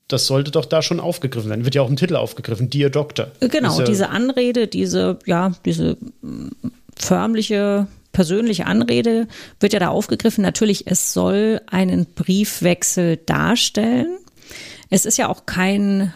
das 0.09 0.27
sollte 0.27 0.51
doch 0.51 0.65
da 0.65 0.81
schon 0.81 0.99
aufgegriffen 0.99 1.51
werden. 1.51 1.67
Wird 1.67 1.75
ja 1.75 1.83
auch 1.83 1.91
im 1.91 1.97
Titel 1.97 2.17
aufgegriffen, 2.17 2.71
Dear 2.71 2.89
Doctor. 2.89 3.33
Genau, 3.41 3.79
ja 3.81 3.85
diese 3.85 4.09
Anrede, 4.09 4.67
diese, 4.67 5.19
ja, 5.27 5.53
diese 5.67 5.99
mm, 6.23 6.49
förmliche 6.97 7.87
persönliche 8.19 8.67
Anrede 8.67 9.29
wird 9.61 9.73
ja 9.73 9.79
da 9.79 9.91
aufgegriffen. 9.91 10.43
Natürlich, 10.43 10.89
es 10.89 11.13
soll 11.13 11.61
einen 11.69 12.05
Briefwechsel 12.05 13.17
darstellen. 13.17 14.19
Es 14.91 15.07
ist 15.07 15.19
ja 15.19 15.29
auch 15.29 15.47
kein 15.47 16.13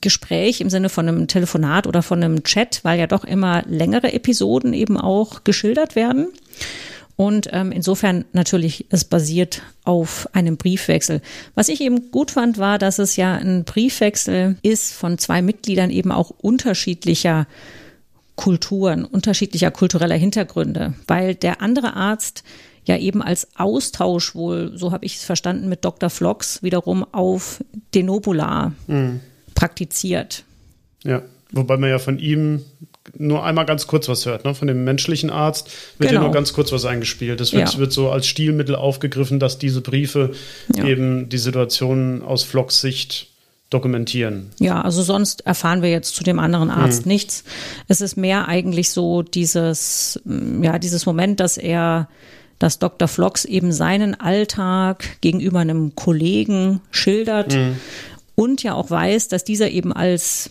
Gespräch 0.00 0.62
im 0.62 0.70
Sinne 0.70 0.88
von 0.88 1.06
einem 1.06 1.28
Telefonat 1.28 1.86
oder 1.86 2.00
von 2.00 2.24
einem 2.24 2.42
Chat, 2.42 2.80
weil 2.84 2.98
ja 2.98 3.06
doch 3.06 3.24
immer 3.24 3.64
längere 3.68 4.14
Episoden 4.14 4.72
eben 4.72 4.96
auch 4.96 5.44
geschildert 5.44 5.94
werden. 5.94 6.28
Und 7.16 7.50
ähm, 7.52 7.70
insofern 7.70 8.24
natürlich, 8.32 8.86
es 8.88 9.04
basiert 9.04 9.60
auf 9.84 10.26
einem 10.32 10.56
Briefwechsel. 10.56 11.20
Was 11.54 11.68
ich 11.68 11.82
eben 11.82 12.10
gut 12.12 12.30
fand, 12.30 12.56
war, 12.56 12.78
dass 12.78 12.98
es 12.98 13.16
ja 13.16 13.34
ein 13.34 13.64
Briefwechsel 13.64 14.56
ist 14.62 14.94
von 14.94 15.18
zwei 15.18 15.42
Mitgliedern 15.42 15.90
eben 15.90 16.12
auch 16.12 16.30
unterschiedlicher 16.30 17.46
Kulturen, 18.36 19.04
unterschiedlicher 19.04 19.70
kultureller 19.70 20.16
Hintergründe, 20.16 20.94
weil 21.06 21.34
der 21.34 21.60
andere 21.60 21.94
Arzt 21.94 22.42
ja 22.84 22.96
eben 22.96 23.22
als 23.22 23.48
Austausch 23.56 24.34
wohl, 24.34 24.72
so 24.74 24.92
habe 24.92 25.04
ich 25.04 25.16
es 25.16 25.24
verstanden, 25.24 25.68
mit 25.68 25.84
Dr. 25.84 26.10
Flox 26.10 26.62
wiederum 26.62 27.04
auf 27.12 27.62
Denobula 27.94 28.72
mhm. 28.86 29.20
praktiziert. 29.54 30.44
Ja, 31.04 31.22
wobei 31.52 31.76
man 31.76 31.90
ja 31.90 31.98
von 31.98 32.18
ihm 32.18 32.64
nur 33.16 33.44
einmal 33.44 33.66
ganz 33.66 33.86
kurz 33.86 34.08
was 34.08 34.26
hört, 34.26 34.44
ne? 34.44 34.54
Von 34.54 34.68
dem 34.68 34.84
menschlichen 34.84 35.30
Arzt 35.30 35.70
wird 35.98 36.10
genau. 36.10 36.22
ja 36.22 36.26
nur 36.26 36.34
ganz 36.34 36.52
kurz 36.52 36.72
was 36.72 36.84
eingespielt. 36.84 37.40
Das 37.40 37.52
wird, 37.52 37.72
ja. 37.72 37.78
wird 37.78 37.92
so 37.92 38.10
als 38.10 38.26
Stilmittel 38.26 38.76
aufgegriffen, 38.76 39.40
dass 39.40 39.58
diese 39.58 39.80
Briefe 39.80 40.32
ja. 40.74 40.84
eben 40.84 41.28
die 41.28 41.38
Situation 41.38 42.22
aus 42.22 42.44
Flocks 42.44 42.80
Sicht 42.80 43.31
dokumentieren. 43.72 44.50
Ja, 44.58 44.80
also 44.80 45.02
sonst 45.02 45.46
erfahren 45.46 45.82
wir 45.82 45.90
jetzt 45.90 46.14
zu 46.14 46.24
dem 46.24 46.38
anderen 46.38 46.70
Arzt 46.70 47.06
mhm. 47.06 47.12
nichts. 47.12 47.44
Es 47.88 48.00
ist 48.00 48.16
mehr 48.16 48.48
eigentlich 48.48 48.90
so 48.90 49.22
dieses, 49.22 50.20
ja, 50.60 50.78
dieses 50.78 51.06
Moment, 51.06 51.40
dass 51.40 51.56
er, 51.56 52.08
dass 52.58 52.78
Dr. 52.78 53.08
Flox 53.08 53.44
eben 53.44 53.72
seinen 53.72 54.18
Alltag 54.18 55.20
gegenüber 55.20 55.60
einem 55.60 55.94
Kollegen 55.94 56.80
schildert 56.90 57.54
mhm. 57.54 57.76
und 58.34 58.62
ja 58.62 58.74
auch 58.74 58.90
weiß, 58.90 59.28
dass 59.28 59.44
dieser 59.44 59.70
eben 59.70 59.92
als, 59.92 60.50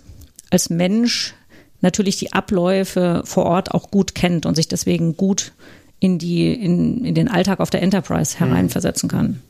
als 0.50 0.70
Mensch 0.70 1.34
natürlich 1.82 2.18
die 2.18 2.34
Abläufe 2.34 3.22
vor 3.26 3.46
Ort 3.46 3.72
auch 3.72 3.92
gut 3.92 4.16
kennt 4.16 4.46
und 4.46 4.56
sich 4.56 4.68
deswegen 4.68 5.18
gut 5.18 5.54
in 6.00 6.18
die, 6.18 6.52
in, 6.52 7.06
in 7.06 7.16
den 7.16 7.28
Alltag 7.28 7.60
auf 7.60 7.70
der 7.70 7.82
Enterprise 7.82 8.36
mhm. 8.36 8.48
hereinversetzen 8.48 9.10
kann. 9.10 9.42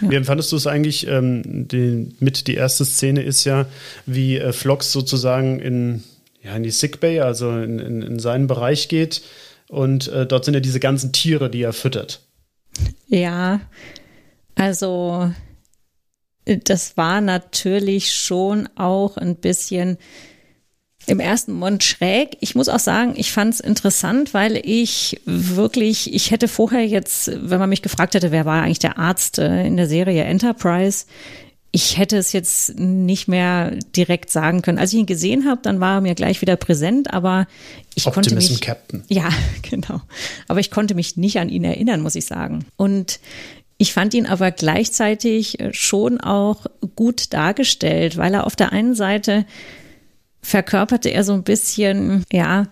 Ja. 0.00 0.10
Wie 0.10 0.16
empfandest 0.16 0.52
du 0.52 0.56
es 0.56 0.66
eigentlich? 0.66 1.06
Ähm, 1.06 1.68
die, 1.68 2.14
mit 2.20 2.46
die 2.46 2.54
erste 2.54 2.84
Szene 2.84 3.22
ist 3.22 3.44
ja, 3.44 3.66
wie 4.06 4.38
äh, 4.38 4.52
Flox 4.52 4.92
sozusagen 4.92 5.60
in, 5.60 6.02
ja, 6.42 6.56
in 6.56 6.62
die 6.62 6.70
Sickbay, 6.70 7.20
also 7.20 7.50
in, 7.50 7.78
in, 7.78 8.02
in 8.02 8.18
seinen 8.18 8.46
Bereich 8.46 8.88
geht. 8.88 9.22
Und 9.68 10.08
äh, 10.08 10.26
dort 10.26 10.44
sind 10.44 10.54
ja 10.54 10.60
diese 10.60 10.80
ganzen 10.80 11.12
Tiere, 11.12 11.50
die 11.50 11.62
er 11.62 11.72
füttert. 11.72 12.20
Ja, 13.06 13.60
also 14.54 15.32
das 16.44 16.96
war 16.96 17.20
natürlich 17.20 18.12
schon 18.12 18.68
auch 18.74 19.16
ein 19.16 19.36
bisschen 19.36 19.98
im 21.08 21.20
ersten 21.20 21.52
Moment 21.52 21.82
schräg. 21.82 22.36
Ich 22.40 22.54
muss 22.54 22.68
auch 22.68 22.78
sagen, 22.78 23.14
ich 23.16 23.32
fand 23.32 23.54
es 23.54 23.60
interessant, 23.60 24.34
weil 24.34 24.60
ich 24.62 25.20
wirklich, 25.24 26.12
ich 26.14 26.30
hätte 26.30 26.48
vorher 26.48 26.86
jetzt, 26.86 27.30
wenn 27.34 27.58
man 27.58 27.70
mich 27.70 27.82
gefragt 27.82 28.14
hätte, 28.14 28.30
wer 28.30 28.44
war 28.44 28.62
eigentlich 28.62 28.78
der 28.78 28.98
Arzt 28.98 29.38
äh, 29.38 29.66
in 29.66 29.76
der 29.76 29.88
Serie 29.88 30.24
Enterprise, 30.24 31.06
ich 31.70 31.98
hätte 31.98 32.16
es 32.16 32.32
jetzt 32.32 32.78
nicht 32.78 33.28
mehr 33.28 33.72
direkt 33.94 34.30
sagen 34.30 34.62
können. 34.62 34.78
Als 34.78 34.92
ich 34.92 34.98
ihn 34.98 35.06
gesehen 35.06 35.46
habe, 35.46 35.60
dann 35.62 35.80
war 35.80 35.96
er 35.96 36.00
mir 36.00 36.14
gleich 36.14 36.40
wieder 36.40 36.56
präsent, 36.56 37.12
aber 37.12 37.46
ich 37.94 38.06
Optimism 38.06 38.36
konnte 38.36 38.52
mich 38.52 38.60
Captain. 38.60 39.04
Ja, 39.08 39.28
genau. 39.62 40.00
Aber 40.46 40.60
ich 40.60 40.70
konnte 40.70 40.94
mich 40.94 41.16
nicht 41.16 41.38
an 41.38 41.48
ihn 41.48 41.64
erinnern, 41.64 42.00
muss 42.00 42.14
ich 42.14 42.26
sagen. 42.26 42.64
Und 42.76 43.20
ich 43.76 43.92
fand 43.92 44.12
ihn 44.14 44.26
aber 44.26 44.50
gleichzeitig 44.50 45.58
schon 45.70 46.20
auch 46.20 46.66
gut 46.96 47.32
dargestellt, 47.32 48.16
weil 48.16 48.34
er 48.34 48.46
auf 48.46 48.56
der 48.56 48.72
einen 48.72 48.94
Seite 48.94 49.46
verkörperte 50.42 51.10
er 51.10 51.24
so 51.24 51.32
ein 51.32 51.44
bisschen, 51.44 52.24
ja, 52.32 52.66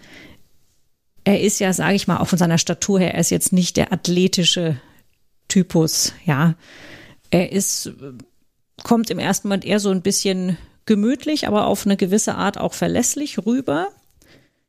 er 1.25 1.41
ist 1.41 1.59
ja, 1.59 1.73
sage 1.73 1.95
ich 1.95 2.07
mal, 2.07 2.19
auch 2.19 2.29
von 2.29 2.39
seiner 2.39 2.59
Statur 2.59 3.01
her, 3.01 3.15
er 3.15 3.21
ist 3.21 3.31
jetzt 3.31 3.53
nicht 3.53 3.77
der 3.77 3.93
athletische 3.93 4.77
Typus, 5.49 6.13
ja. 6.25 6.55
Er 7.31 7.51
ist, 7.53 7.93
kommt 8.85 9.11
im 9.11 9.19
ersten 9.19 9.49
Moment 9.49 9.65
eher 9.65 9.81
so 9.81 9.91
ein 9.91 10.03
bisschen 10.03 10.57
gemütlich, 10.87 11.49
aber 11.49 11.67
auf 11.67 11.85
eine 11.85 11.97
gewisse 11.97 12.37
Art 12.37 12.59
auch 12.59 12.73
verlässlich 12.73 13.45
rüber. 13.45 13.89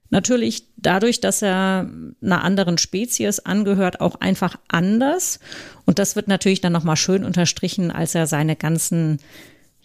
Natürlich 0.10 0.64
dadurch, 0.78 1.22
dass 1.22 1.42
er 1.42 1.90
einer 2.22 2.44
anderen 2.44 2.78
Spezies 2.78 3.40
angehört, 3.40 4.02
auch 4.02 4.16
einfach 4.16 4.58
anders. 4.68 5.40
Und 5.86 6.00
das 6.00 6.16
wird 6.16 6.28
natürlich 6.28 6.62
dann 6.62 6.74
nochmal 6.74 6.96
schön 6.96 7.24
unterstrichen, 7.24 7.92
als 7.92 8.16
er 8.16 8.26
seine 8.26 8.56
ganzen 8.56 9.20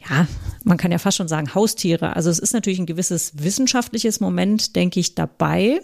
ja, 0.09 0.27
man 0.65 0.79
kann 0.79 0.93
ja 0.93 0.99
fast 0.99 1.17
schon 1.17 1.29
sagen 1.29 1.55
Haustiere. 1.55 2.17
Also 2.17 2.31
es 2.31 2.39
ist 2.39 2.55
natürlich 2.55 2.79
ein 2.79 2.87
gewisses 2.87 3.33
wissenschaftliches 3.35 4.21
Moment, 4.21 4.77
denke 4.77 5.01
ich, 5.01 5.15
dabei. 5.15 5.81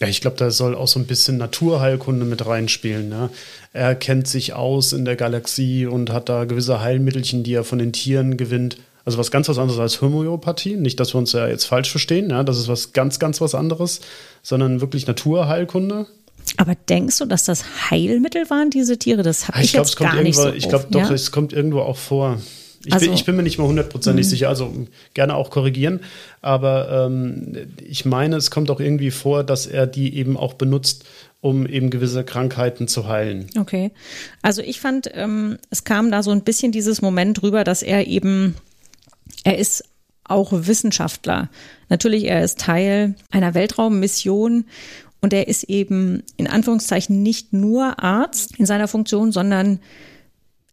Ja, 0.00 0.06
ich 0.06 0.20
glaube, 0.20 0.36
da 0.36 0.50
soll 0.50 0.76
auch 0.76 0.86
so 0.86 1.00
ein 1.00 1.06
bisschen 1.06 1.38
Naturheilkunde 1.38 2.24
mit 2.24 2.46
reinspielen. 2.46 3.08
Ne? 3.08 3.30
Er 3.72 3.94
kennt 3.96 4.28
sich 4.28 4.52
aus 4.52 4.92
in 4.92 5.04
der 5.04 5.16
Galaxie 5.16 5.86
und 5.86 6.10
hat 6.10 6.28
da 6.28 6.44
gewisse 6.44 6.80
Heilmittelchen, 6.80 7.42
die 7.42 7.54
er 7.54 7.64
von 7.64 7.78
den 7.78 7.92
Tieren 7.92 8.36
gewinnt. 8.36 8.78
Also 9.04 9.18
was 9.18 9.30
ganz 9.30 9.48
was 9.48 9.58
anderes 9.58 9.80
als 9.80 10.00
Homöopathie. 10.00 10.76
Nicht, 10.76 11.00
dass 11.00 11.14
wir 11.14 11.18
uns 11.18 11.32
ja 11.32 11.48
jetzt 11.48 11.64
falsch 11.64 11.90
verstehen. 11.90 12.30
Ja? 12.30 12.44
Das 12.44 12.58
ist 12.58 12.68
was 12.68 12.92
ganz, 12.92 13.18
ganz 13.18 13.40
was 13.40 13.56
anderes, 13.56 14.00
sondern 14.42 14.80
wirklich 14.80 15.06
Naturheilkunde. 15.06 16.06
Aber 16.56 16.74
denkst 16.88 17.18
du, 17.18 17.24
dass 17.24 17.44
das 17.44 17.90
Heilmittel 17.90 18.48
waren, 18.50 18.70
diese 18.70 18.98
Tiere? 18.98 19.22
Das 19.22 19.48
habe 19.48 19.58
ich, 19.58 19.66
ich 19.66 19.72
glaub, 19.72 19.86
jetzt 19.86 19.96
gar 19.96 20.22
nicht 20.22 20.36
so. 20.36 20.52
Ich 20.52 20.68
glaube 20.68 20.86
doch, 20.90 21.08
ja? 21.08 21.10
es 21.10 21.32
kommt 21.32 21.52
irgendwo 21.52 21.80
auch 21.80 21.96
vor. 21.96 22.38
Ich, 22.84 22.92
also, 22.92 23.06
bin, 23.06 23.14
ich 23.14 23.24
bin 23.24 23.36
mir 23.36 23.42
nicht 23.42 23.58
mal 23.58 23.66
hundertprozentig 23.66 24.26
mhm. 24.26 24.30
sicher, 24.30 24.48
also 24.48 24.72
gerne 25.14 25.34
auch 25.34 25.50
korrigieren. 25.50 26.00
Aber 26.40 27.06
ähm, 27.06 27.56
ich 27.84 28.04
meine, 28.04 28.36
es 28.36 28.50
kommt 28.50 28.70
auch 28.70 28.80
irgendwie 28.80 29.10
vor, 29.10 29.44
dass 29.44 29.66
er 29.66 29.86
die 29.86 30.16
eben 30.16 30.36
auch 30.36 30.54
benutzt, 30.54 31.04
um 31.40 31.66
eben 31.66 31.90
gewisse 31.90 32.24
Krankheiten 32.24 32.88
zu 32.88 33.08
heilen. 33.08 33.46
Okay. 33.58 33.90
Also 34.42 34.62
ich 34.62 34.80
fand, 34.80 35.10
ähm, 35.14 35.58
es 35.70 35.84
kam 35.84 36.10
da 36.10 36.22
so 36.22 36.30
ein 36.30 36.42
bisschen 36.42 36.72
dieses 36.72 37.02
Moment 37.02 37.42
rüber, 37.42 37.64
dass 37.64 37.82
er 37.82 38.06
eben, 38.06 38.54
er 39.44 39.58
ist 39.58 39.84
auch 40.24 40.52
Wissenschaftler. 40.52 41.48
Natürlich, 41.88 42.24
er 42.24 42.42
ist 42.42 42.60
Teil 42.60 43.14
einer 43.30 43.54
Weltraummission 43.54 44.64
und 45.20 45.32
er 45.32 45.48
ist 45.48 45.64
eben 45.64 46.22
in 46.36 46.46
Anführungszeichen 46.46 47.22
nicht 47.22 47.52
nur 47.52 48.02
Arzt 48.02 48.58
in 48.58 48.66
seiner 48.66 48.88
Funktion, 48.88 49.32
sondern 49.32 49.80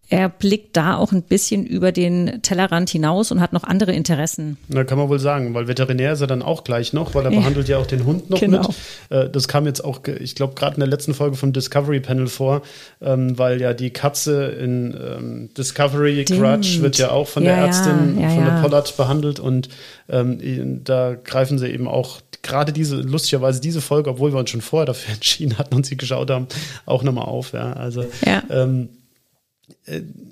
er 0.10 0.30
blickt 0.30 0.78
da 0.78 0.98
auch 0.98 1.12
ein 1.12 1.24
bisschen 1.24 1.66
über 1.66 1.92
den 1.92 2.42
Tellerrand 2.44 2.90
hinaus 2.90 3.32
und 3.32 3.42
hat 3.42 3.54
noch 3.54 3.64
andere 3.64 3.92
Interessen. 3.92 4.58
Da 4.68 4.84
kann 4.84 5.00
man 5.00 5.10
wohl 5.10 5.20
sagen, 5.20 5.54
weil 5.56 5.68
Veterinär 5.68 6.14
ist 6.14 6.22
er 6.22 6.28
dann 6.28 6.44
auch 6.44 6.64
gleich 6.64 6.94
noch, 6.94 7.16
weil 7.16 7.26
er 7.26 7.32
ja. 7.32 7.40
behandelt 7.40 7.68
ja 7.68 7.80
auch 7.80 7.88
den 7.88 8.06
Hund 8.06 8.30
noch 8.30 8.40
genau. 8.40 8.68
mit. 8.68 8.76
Äh, 9.10 9.30
das 9.30 9.48
kam 9.48 9.66
jetzt 9.66 9.84
auch, 9.84 10.02
ich 10.06 10.36
glaube, 10.36 10.54
gerade 10.54 10.76
in 10.76 10.82
der 10.82 10.90
letzten 10.90 11.16
Folge 11.16 11.36
vom 11.36 11.54
Discovery 11.54 12.00
Panel 12.02 12.28
vor, 12.28 12.62
ähm, 13.02 13.38
weil 13.40 13.60
ja 13.60 13.74
die 13.74 13.90
Katze 13.90 14.46
in 14.46 14.96
ähm, 14.96 15.50
Discovery 15.58 16.22
Stimmt. 16.22 16.42
Crutch 16.42 16.82
wird 16.82 16.98
ja 17.00 17.10
auch 17.10 17.28
von 17.28 17.44
ja, 17.44 17.56
der 17.56 17.66
Ärztin, 17.66 18.20
ja, 18.20 18.30
von 18.30 18.46
der 18.46 18.62
Pollard 18.62 18.96
behandelt 18.98 19.40
und 19.40 19.70
ähm, 20.08 20.84
da 20.84 21.16
greifen 21.16 21.58
sie 21.58 21.68
eben 21.68 21.88
auch 21.88 22.22
gerade 22.44 22.72
diese, 22.72 22.98
lustigerweise 22.98 23.60
diese 23.60 23.82
Folge, 23.82 24.12
obwohl 24.12 24.32
wir 24.32 24.40
uns 24.40 24.52
schon 24.52 24.62
vorher 24.62 24.86
dafür 24.86 25.14
entschieden 25.16 25.58
hatten 25.58 25.74
und 25.74 25.86
sie 25.86 25.98
geschaut 25.98 26.30
haben, 26.30 26.48
auch 26.86 27.02
nochmal 27.02 27.26
auf. 27.26 27.54
Ja, 27.54 27.74
also 27.74 28.06
ja. 28.24 28.44
Ähm, 28.52 28.84
äh, 28.84 29.05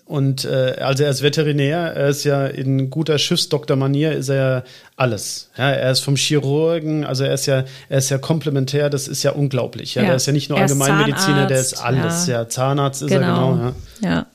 und 0.06 0.46
äh, 0.46 0.76
also 0.80 1.04
er 1.04 1.10
ist 1.12 1.22
Veterinär, 1.22 1.78
er 1.78 2.10
ist 2.10 2.24
ja 2.24 2.46
in 2.46 2.90
guter 2.90 3.18
Schiffsdoktor-Manier, 3.18 4.14
ist 4.14 4.30
er 4.30 4.36
ja 4.36 4.64
alles. 4.96 5.50
Ja, 5.58 5.72
er 5.72 5.92
ist 5.92 6.00
vom 6.00 6.16
Chirurgen, 6.16 7.06
also 7.06 7.24
er 7.24 7.34
ist 7.34 7.46
ja, 7.46 7.64
er 7.90 7.98
ist 8.00 8.10
ja 8.10 8.18
komplementär, 8.18 8.90
das 8.90 9.08
ist 9.08 9.24
ja 9.24 9.32
unglaublich. 9.32 9.96
Ja, 9.96 10.04
ja. 10.04 10.10
er 10.10 10.16
ist 10.16 10.26
ja 10.26 10.34
nicht 10.34 10.50
nur 10.50 10.60
Allgemeinmediziner, 10.60 11.46
der 11.48 11.60
ist 11.60 11.76
alles. 11.76 12.28
Ja, 12.28 12.42
ja 12.42 12.50
Zahnarzt 12.50 13.04
ist 13.04 13.10
genau. 13.10 13.52
er 13.52 13.56
genau. 13.58 13.74
Ja. 14.02 14.10
ja. 14.10 14.28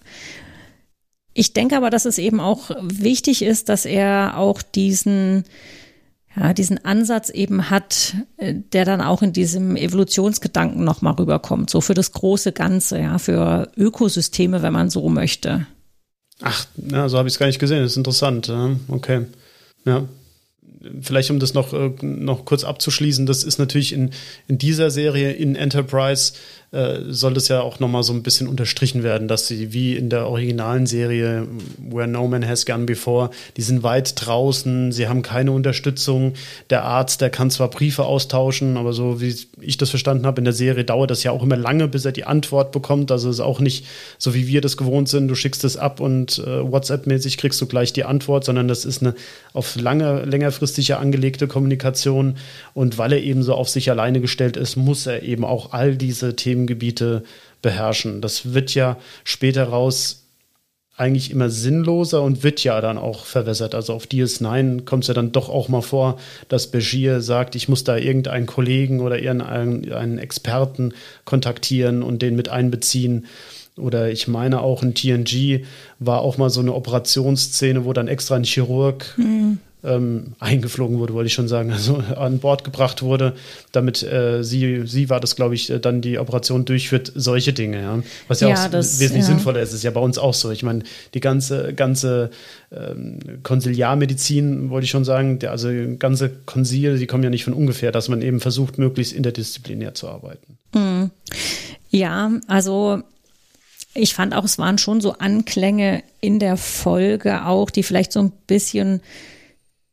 Ich 1.34 1.52
denke 1.52 1.76
aber, 1.76 1.90
dass 1.90 2.04
es 2.04 2.18
eben 2.18 2.40
auch 2.40 2.70
wichtig 2.80 3.42
ist, 3.42 3.68
dass 3.68 3.84
er 3.84 4.36
auch 4.36 4.62
diesen 4.62 5.44
ja, 6.36 6.52
diesen 6.52 6.84
Ansatz 6.84 7.30
eben 7.30 7.70
hat, 7.70 8.14
äh, 8.36 8.54
der 8.72 8.84
dann 8.84 9.00
auch 9.00 9.22
in 9.22 9.32
diesem 9.32 9.76
Evolutionsgedanken 9.76 10.84
nochmal 10.84 11.14
rüberkommt, 11.14 11.70
so 11.70 11.80
für 11.80 11.94
das 11.94 12.12
große 12.12 12.52
Ganze, 12.52 13.00
ja, 13.00 13.18
für 13.18 13.70
Ökosysteme, 13.76 14.62
wenn 14.62 14.72
man 14.72 14.90
so 14.90 15.08
möchte. 15.08 15.66
Ach, 16.40 16.66
ja, 16.76 17.08
so 17.08 17.18
habe 17.18 17.28
ich 17.28 17.34
es 17.34 17.38
gar 17.38 17.46
nicht 17.46 17.58
gesehen. 17.58 17.82
Das 17.82 17.92
ist 17.92 17.96
interessant. 17.96 18.52
Okay. 18.88 19.26
Ja. 19.84 20.06
Vielleicht, 21.00 21.30
um 21.30 21.40
das 21.40 21.54
noch, 21.54 21.72
äh, 21.72 21.92
noch 22.02 22.44
kurz 22.44 22.62
abzuschließen, 22.62 23.26
das 23.26 23.42
ist 23.42 23.58
natürlich 23.58 23.92
in, 23.92 24.10
in 24.46 24.58
dieser 24.58 24.90
Serie 24.90 25.32
in 25.32 25.56
Enterprise 25.56 26.34
äh, 26.70 27.00
soll 27.08 27.32
das 27.32 27.48
ja 27.48 27.62
auch 27.62 27.80
nochmal 27.80 28.02
so 28.02 28.12
ein 28.12 28.22
bisschen 28.22 28.46
unterstrichen 28.46 29.02
werden, 29.02 29.26
dass 29.26 29.46
sie 29.46 29.72
wie 29.72 29.96
in 29.96 30.10
der 30.10 30.26
originalen 30.26 30.86
Serie 30.86 31.46
Where 31.78 32.06
No 32.06 32.28
Man 32.28 32.46
Has 32.46 32.66
Gone 32.66 32.84
Before, 32.84 33.30
die 33.56 33.62
sind 33.62 33.82
weit 33.82 34.12
draußen, 34.16 34.92
sie 34.92 35.08
haben 35.08 35.22
keine 35.22 35.52
Unterstützung. 35.52 36.34
Der 36.68 36.84
Arzt, 36.84 37.22
der 37.22 37.30
kann 37.30 37.50
zwar 37.50 37.70
Briefe 37.70 38.04
austauschen, 38.04 38.76
aber 38.76 38.92
so 38.92 39.20
wie 39.20 39.34
ich 39.60 39.78
das 39.78 39.88
verstanden 39.88 40.26
habe, 40.26 40.40
in 40.40 40.44
der 40.44 40.52
Serie 40.52 40.84
dauert 40.84 41.10
das 41.10 41.22
ja 41.22 41.32
auch 41.32 41.42
immer 41.42 41.56
lange, 41.56 41.88
bis 41.88 42.04
er 42.04 42.12
die 42.12 42.24
Antwort 42.24 42.70
bekommt. 42.70 43.10
Also 43.10 43.30
es 43.30 43.36
ist 43.36 43.40
auch 43.40 43.60
nicht 43.60 43.86
so, 44.18 44.34
wie 44.34 44.46
wir 44.46 44.60
das 44.60 44.76
gewohnt 44.76 45.08
sind, 45.08 45.28
du 45.28 45.34
schickst 45.34 45.64
es 45.64 45.78
ab 45.78 46.00
und 46.00 46.38
äh, 46.38 46.70
WhatsApp-mäßig 46.70 47.38
kriegst 47.38 47.60
du 47.62 47.66
gleich 47.66 47.94
die 47.94 48.04
Antwort, 48.04 48.44
sondern 48.44 48.68
das 48.68 48.84
ist 48.84 49.00
eine 49.00 49.14
auf 49.54 49.76
lange, 49.76 50.24
längerfristige 50.24 50.98
angelegte 50.98 51.48
Kommunikation. 51.48 52.36
Und 52.74 52.98
weil 52.98 53.12
er 53.12 53.22
eben 53.22 53.42
so 53.42 53.54
auf 53.54 53.70
sich 53.70 53.90
alleine 53.90 54.20
gestellt 54.20 54.58
ist, 54.58 54.76
muss 54.76 55.06
er 55.06 55.22
eben 55.22 55.44
auch 55.44 55.72
all 55.72 55.96
diese 55.96 56.36
Themen 56.36 56.57
Themengebiete 56.58 57.22
beherrschen. 57.62 58.20
Das 58.20 58.52
wird 58.54 58.74
ja 58.74 58.98
später 59.24 59.64
raus 59.64 60.24
eigentlich 60.96 61.30
immer 61.30 61.48
sinnloser 61.48 62.22
und 62.22 62.42
wird 62.42 62.64
ja 62.64 62.80
dann 62.80 62.98
auch 62.98 63.24
verwässert. 63.24 63.76
Also 63.76 63.94
auf 63.94 64.06
DS9 64.06 64.84
kommt 64.84 65.04
es 65.04 65.08
ja 65.08 65.14
dann 65.14 65.30
doch 65.30 65.48
auch 65.48 65.68
mal 65.68 65.80
vor, 65.80 66.18
dass 66.48 66.72
Begier 66.72 67.20
sagt, 67.20 67.54
ich 67.54 67.68
muss 67.68 67.84
da 67.84 67.96
irgendeinen 67.96 68.46
Kollegen 68.46 69.00
oder 69.00 69.20
irgendeinen 69.20 70.18
Experten 70.18 70.92
kontaktieren 71.24 72.02
und 72.02 72.20
den 72.20 72.34
mit 72.34 72.48
einbeziehen. 72.48 73.26
Oder 73.76 74.10
ich 74.10 74.26
meine 74.26 74.60
auch 74.60 74.82
in 74.82 74.96
TNG 74.96 75.64
war 76.00 76.20
auch 76.22 76.36
mal 76.36 76.50
so 76.50 76.60
eine 76.60 76.74
Operationsszene, 76.74 77.84
wo 77.84 77.92
dann 77.92 78.08
extra 78.08 78.34
ein 78.34 78.42
Chirurg 78.42 79.14
mhm 79.16 79.60
ähm, 79.84 80.34
eingeflogen 80.40 80.98
wurde, 80.98 81.14
wollte 81.14 81.28
ich 81.28 81.34
schon 81.34 81.48
sagen, 81.48 81.72
also 81.72 81.96
an 82.16 82.38
Bord 82.40 82.64
gebracht 82.64 83.02
wurde, 83.02 83.34
damit 83.72 84.02
äh, 84.02 84.42
sie, 84.42 84.86
sie 84.86 85.08
war 85.08 85.20
das, 85.20 85.36
glaube 85.36 85.54
ich, 85.54 85.70
äh, 85.70 85.78
dann 85.78 86.00
die 86.00 86.18
Operation 86.18 86.64
durchführt, 86.64 87.12
solche 87.14 87.52
Dinge, 87.52 87.80
ja. 87.80 88.02
Was 88.26 88.40
ja, 88.40 88.48
ja 88.48 88.54
auch 88.66 88.70
das, 88.70 88.98
wesentlich 88.98 89.24
ja. 89.24 89.28
sinnvoller 89.28 89.60
ist, 89.60 89.72
ist 89.72 89.84
ja 89.84 89.90
bei 89.90 90.00
uns 90.00 90.18
auch 90.18 90.34
so. 90.34 90.50
Ich 90.50 90.62
meine, 90.62 90.82
die 91.14 91.20
ganze, 91.20 91.74
ganze 91.74 92.30
ähm, 92.72 93.20
Konsiliarmedizin, 93.42 94.70
wollte 94.70 94.84
ich 94.84 94.90
schon 94.90 95.04
sagen, 95.04 95.38
der, 95.38 95.52
also 95.52 95.68
ganze 95.98 96.30
Konsil, 96.46 96.98
die 96.98 97.06
kommen 97.06 97.22
ja 97.22 97.30
nicht 97.30 97.44
von 97.44 97.52
ungefähr, 97.52 97.92
dass 97.92 98.08
man 98.08 98.20
eben 98.22 98.40
versucht, 98.40 98.78
möglichst 98.78 99.12
interdisziplinär 99.12 99.94
zu 99.94 100.08
arbeiten. 100.08 100.58
Mhm. 100.74 101.10
Ja, 101.90 102.32
also 102.48 103.02
ich 103.94 104.14
fand 104.14 104.34
auch, 104.34 104.44
es 104.44 104.58
waren 104.58 104.78
schon 104.78 105.00
so 105.00 105.12
Anklänge 105.12 106.02
in 106.20 106.38
der 106.38 106.56
Folge 106.56 107.46
auch, 107.46 107.70
die 107.70 107.82
vielleicht 107.82 108.12
so 108.12 108.20
ein 108.20 108.32
bisschen 108.46 109.00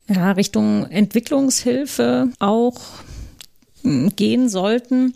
ja, 0.08 0.32
Richtung 0.32 0.90
Entwicklungshilfe 0.90 2.30
auch 2.40 2.80
hm, 3.82 4.16
gehen 4.16 4.50
sollten. 4.50 5.16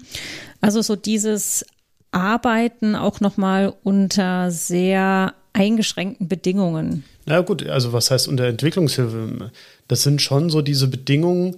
Also 0.62 0.82
so 0.82 0.96
dieses 0.96 1.66
Arbeiten 2.12 2.96
auch 2.96 3.20
nochmal 3.20 3.74
unter 3.84 4.52
sehr 4.52 5.34
eingeschränkten 5.54 6.28
Bedingungen. 6.28 7.04
Na 7.26 7.42
gut, 7.42 7.68
also 7.68 7.94
was 7.94 8.10
heißt 8.10 8.28
unter 8.28 8.46
Entwicklungshilfe? 8.46 9.52
Das 9.88 10.04
sind 10.04 10.22
schon 10.22 10.50
so 10.50 10.62
diese 10.62 10.88
Bedingungen, 10.88 11.58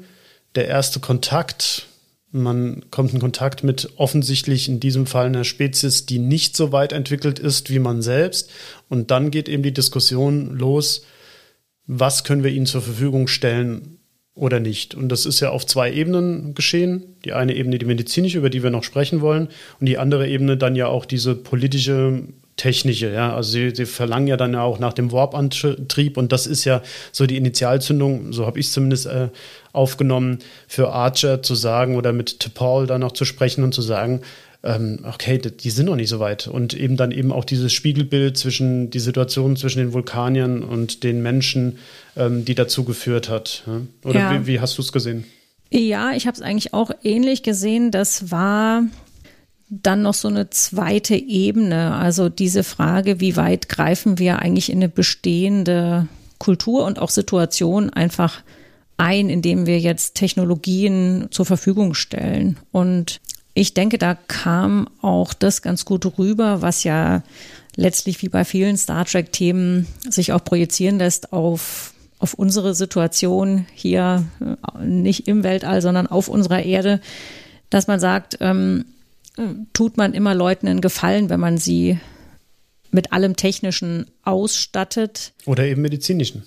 der 0.55 0.67
erste 0.67 0.99
Kontakt. 0.99 1.87
Man 2.31 2.85
kommt 2.91 3.13
in 3.13 3.19
Kontakt 3.19 3.63
mit 3.63 3.89
offensichtlich 3.97 4.67
in 4.67 4.79
diesem 4.79 5.05
Fall 5.05 5.27
einer 5.27 5.43
Spezies, 5.43 6.05
die 6.05 6.19
nicht 6.19 6.55
so 6.57 6.71
weit 6.71 6.93
entwickelt 6.93 7.39
ist 7.39 7.69
wie 7.69 7.79
man 7.79 8.01
selbst. 8.01 8.49
Und 8.89 9.11
dann 9.11 9.31
geht 9.31 9.47
eben 9.47 9.63
die 9.63 9.73
Diskussion 9.73 10.57
los, 10.57 11.03
was 11.93 12.23
können 12.23 12.43
wir 12.43 12.51
ihnen 12.51 12.65
zur 12.65 12.82
Verfügung 12.82 13.27
stellen 13.27 13.97
oder 14.34 14.62
nicht. 14.62 14.95
Und 14.95 15.10
das 15.10 15.25
ist 15.25 15.41
ja 15.41 15.49
auf 15.49 15.65
zwei 15.65 15.91
Ebenen 15.91 16.56
geschehen. 16.56 17.17
Die 17.25 17.34
eine 17.34 17.54
Ebene, 17.54 17.80
die 17.80 17.86
medizinische, 17.86 18.38
über 18.38 18.49
die 18.49 18.63
wir 18.63 18.69
noch 18.69 18.86
sprechen 18.86 19.19
wollen, 19.19 19.49
und 19.80 19.88
die 19.88 19.97
andere 19.97 20.27
Ebene 20.30 20.56
dann 20.56 20.77
ja 20.77 20.88
auch 20.88 21.06
diese 21.06 21.36
politische, 21.36 22.23
technische. 22.56 23.12
Ja? 23.12 23.36
Also 23.36 23.51
sie, 23.51 23.75
sie 23.75 23.86
verlangen 23.86 24.27
ja 24.27 24.38
dann 24.38 24.54
ja 24.54 24.62
auch 24.63 24.80
nach 24.80 24.93
dem 24.93 25.12
Warp-Antrieb 25.12 26.15
und 26.17 26.32
das 26.32 26.47
ist 26.47 26.63
ja 26.63 26.82
so 27.12 27.25
die 27.25 27.38
Initialzündung, 27.38 28.32
so 28.32 28.45
habe 28.45 28.60
ich 28.60 28.67
es 28.67 28.71
zumindest 28.71 29.08
äh, 29.08 29.30
aufgenommen, 29.73 30.39
für 30.67 30.91
Archer 30.91 31.43
zu 31.43 31.56
sagen 31.56 31.97
oder 31.97 32.13
mit 32.13 32.38
T'Pol 32.41 32.86
dann 32.86 33.01
noch 33.01 33.12
zu 33.12 33.25
sprechen 33.25 33.63
und 33.63 33.73
zu 33.73 33.82
sagen, 33.82 34.21
ähm, 34.63 35.00
okay, 35.04 35.39
die 35.39 35.69
sind 35.69 35.88
noch 35.88 35.95
nicht 35.95 36.10
so 36.10 36.19
weit. 36.19 36.47
Und 36.47 36.74
eben 36.74 36.97
dann 36.97 37.12
eben 37.12 37.32
auch 37.32 37.45
dieses 37.45 37.74
Spiegelbild 37.74 38.38
zwischen 38.38 38.89
die 38.91 39.00
Situation 39.00 39.56
zwischen 39.56 39.80
den 39.80 39.93
Vulkaniern 39.93 40.63
und 40.63 41.04
den 41.04 41.21
Menschen, 41.21 41.80
ähm, 42.15 42.45
die 42.45 42.56
dazu 42.56 42.84
geführt 42.84 43.30
hat. 43.30 43.63
Oder 44.04 44.19
ja. 44.19 44.41
wie, 44.41 44.47
wie 44.47 44.60
hast 44.60 44.78
du 44.78 44.82
es 44.82 44.91
gesehen? 44.91 45.26
Ja, 45.71 46.12
ich 46.12 46.28
habe 46.28 46.36
es 46.36 46.41
eigentlich 46.41 46.74
auch 46.74 46.91
ähnlich 47.04 47.43
gesehen. 47.43 47.91
Das 47.91 48.30
war 48.30 48.84
dann 49.69 50.02
noch 50.02 50.13
so 50.13 50.28
eine 50.28 50.50
zweite 50.50 51.15
Ebene. 51.15 51.95
Also 51.95 52.30
diese 52.30 52.63
Frage, 52.63 53.19
wie 53.19 53.38
weit 53.38 53.69
greifen 53.69 54.19
wir 54.19 54.39
eigentlich 54.39 54.69
in 54.69 54.80
eine 54.80 54.89
bestehende 54.89 56.08
Kultur 56.38 56.86
und 56.86 57.00
auch 57.00 57.10
Situation 57.10 57.89
einfach 57.89 58.41
ein, 58.97 59.30
indem 59.30 59.65
wir 59.65 59.80
jetzt 59.80 60.15
Technologien 60.15 61.30
zur 61.32 61.45
Verfügung 61.45 61.93
stellen. 61.93 62.58
Und 62.71 63.21
ich 63.53 63.73
denke, 63.73 63.97
da 63.97 64.15
kam 64.15 64.87
auch 65.01 65.33
das 65.33 65.61
ganz 65.61 65.85
gut 65.85 66.17
rüber, 66.17 66.61
was 66.61 66.83
ja 66.83 67.23
letztlich 67.75 68.21
wie 68.21 68.29
bei 68.29 68.45
vielen 68.45 68.77
Star 68.77 69.05
Trek-Themen 69.05 69.87
sich 70.09 70.31
auch 70.33 70.43
projizieren 70.43 70.99
lässt 70.99 71.33
auf, 71.33 71.93
auf 72.19 72.33
unsere 72.33 72.73
Situation 72.73 73.65
hier, 73.73 74.25
äh, 74.39 74.85
nicht 74.85 75.27
im 75.27 75.43
Weltall, 75.43 75.81
sondern 75.81 76.07
auf 76.07 76.27
unserer 76.27 76.63
Erde, 76.63 77.01
dass 77.69 77.87
man 77.87 77.99
sagt, 77.99 78.37
ähm, 78.41 78.85
tut 79.73 79.97
man 79.97 80.13
immer 80.13 80.35
Leuten 80.35 80.67
einen 80.67 80.81
Gefallen, 80.81 81.29
wenn 81.29 81.39
man 81.39 81.57
sie 81.57 81.97
mit 82.91 83.13
allem 83.13 83.37
Technischen 83.37 84.05
ausstattet. 84.23 85.31
Oder 85.45 85.65
eben 85.65 85.81
medizinischen. 85.81 86.43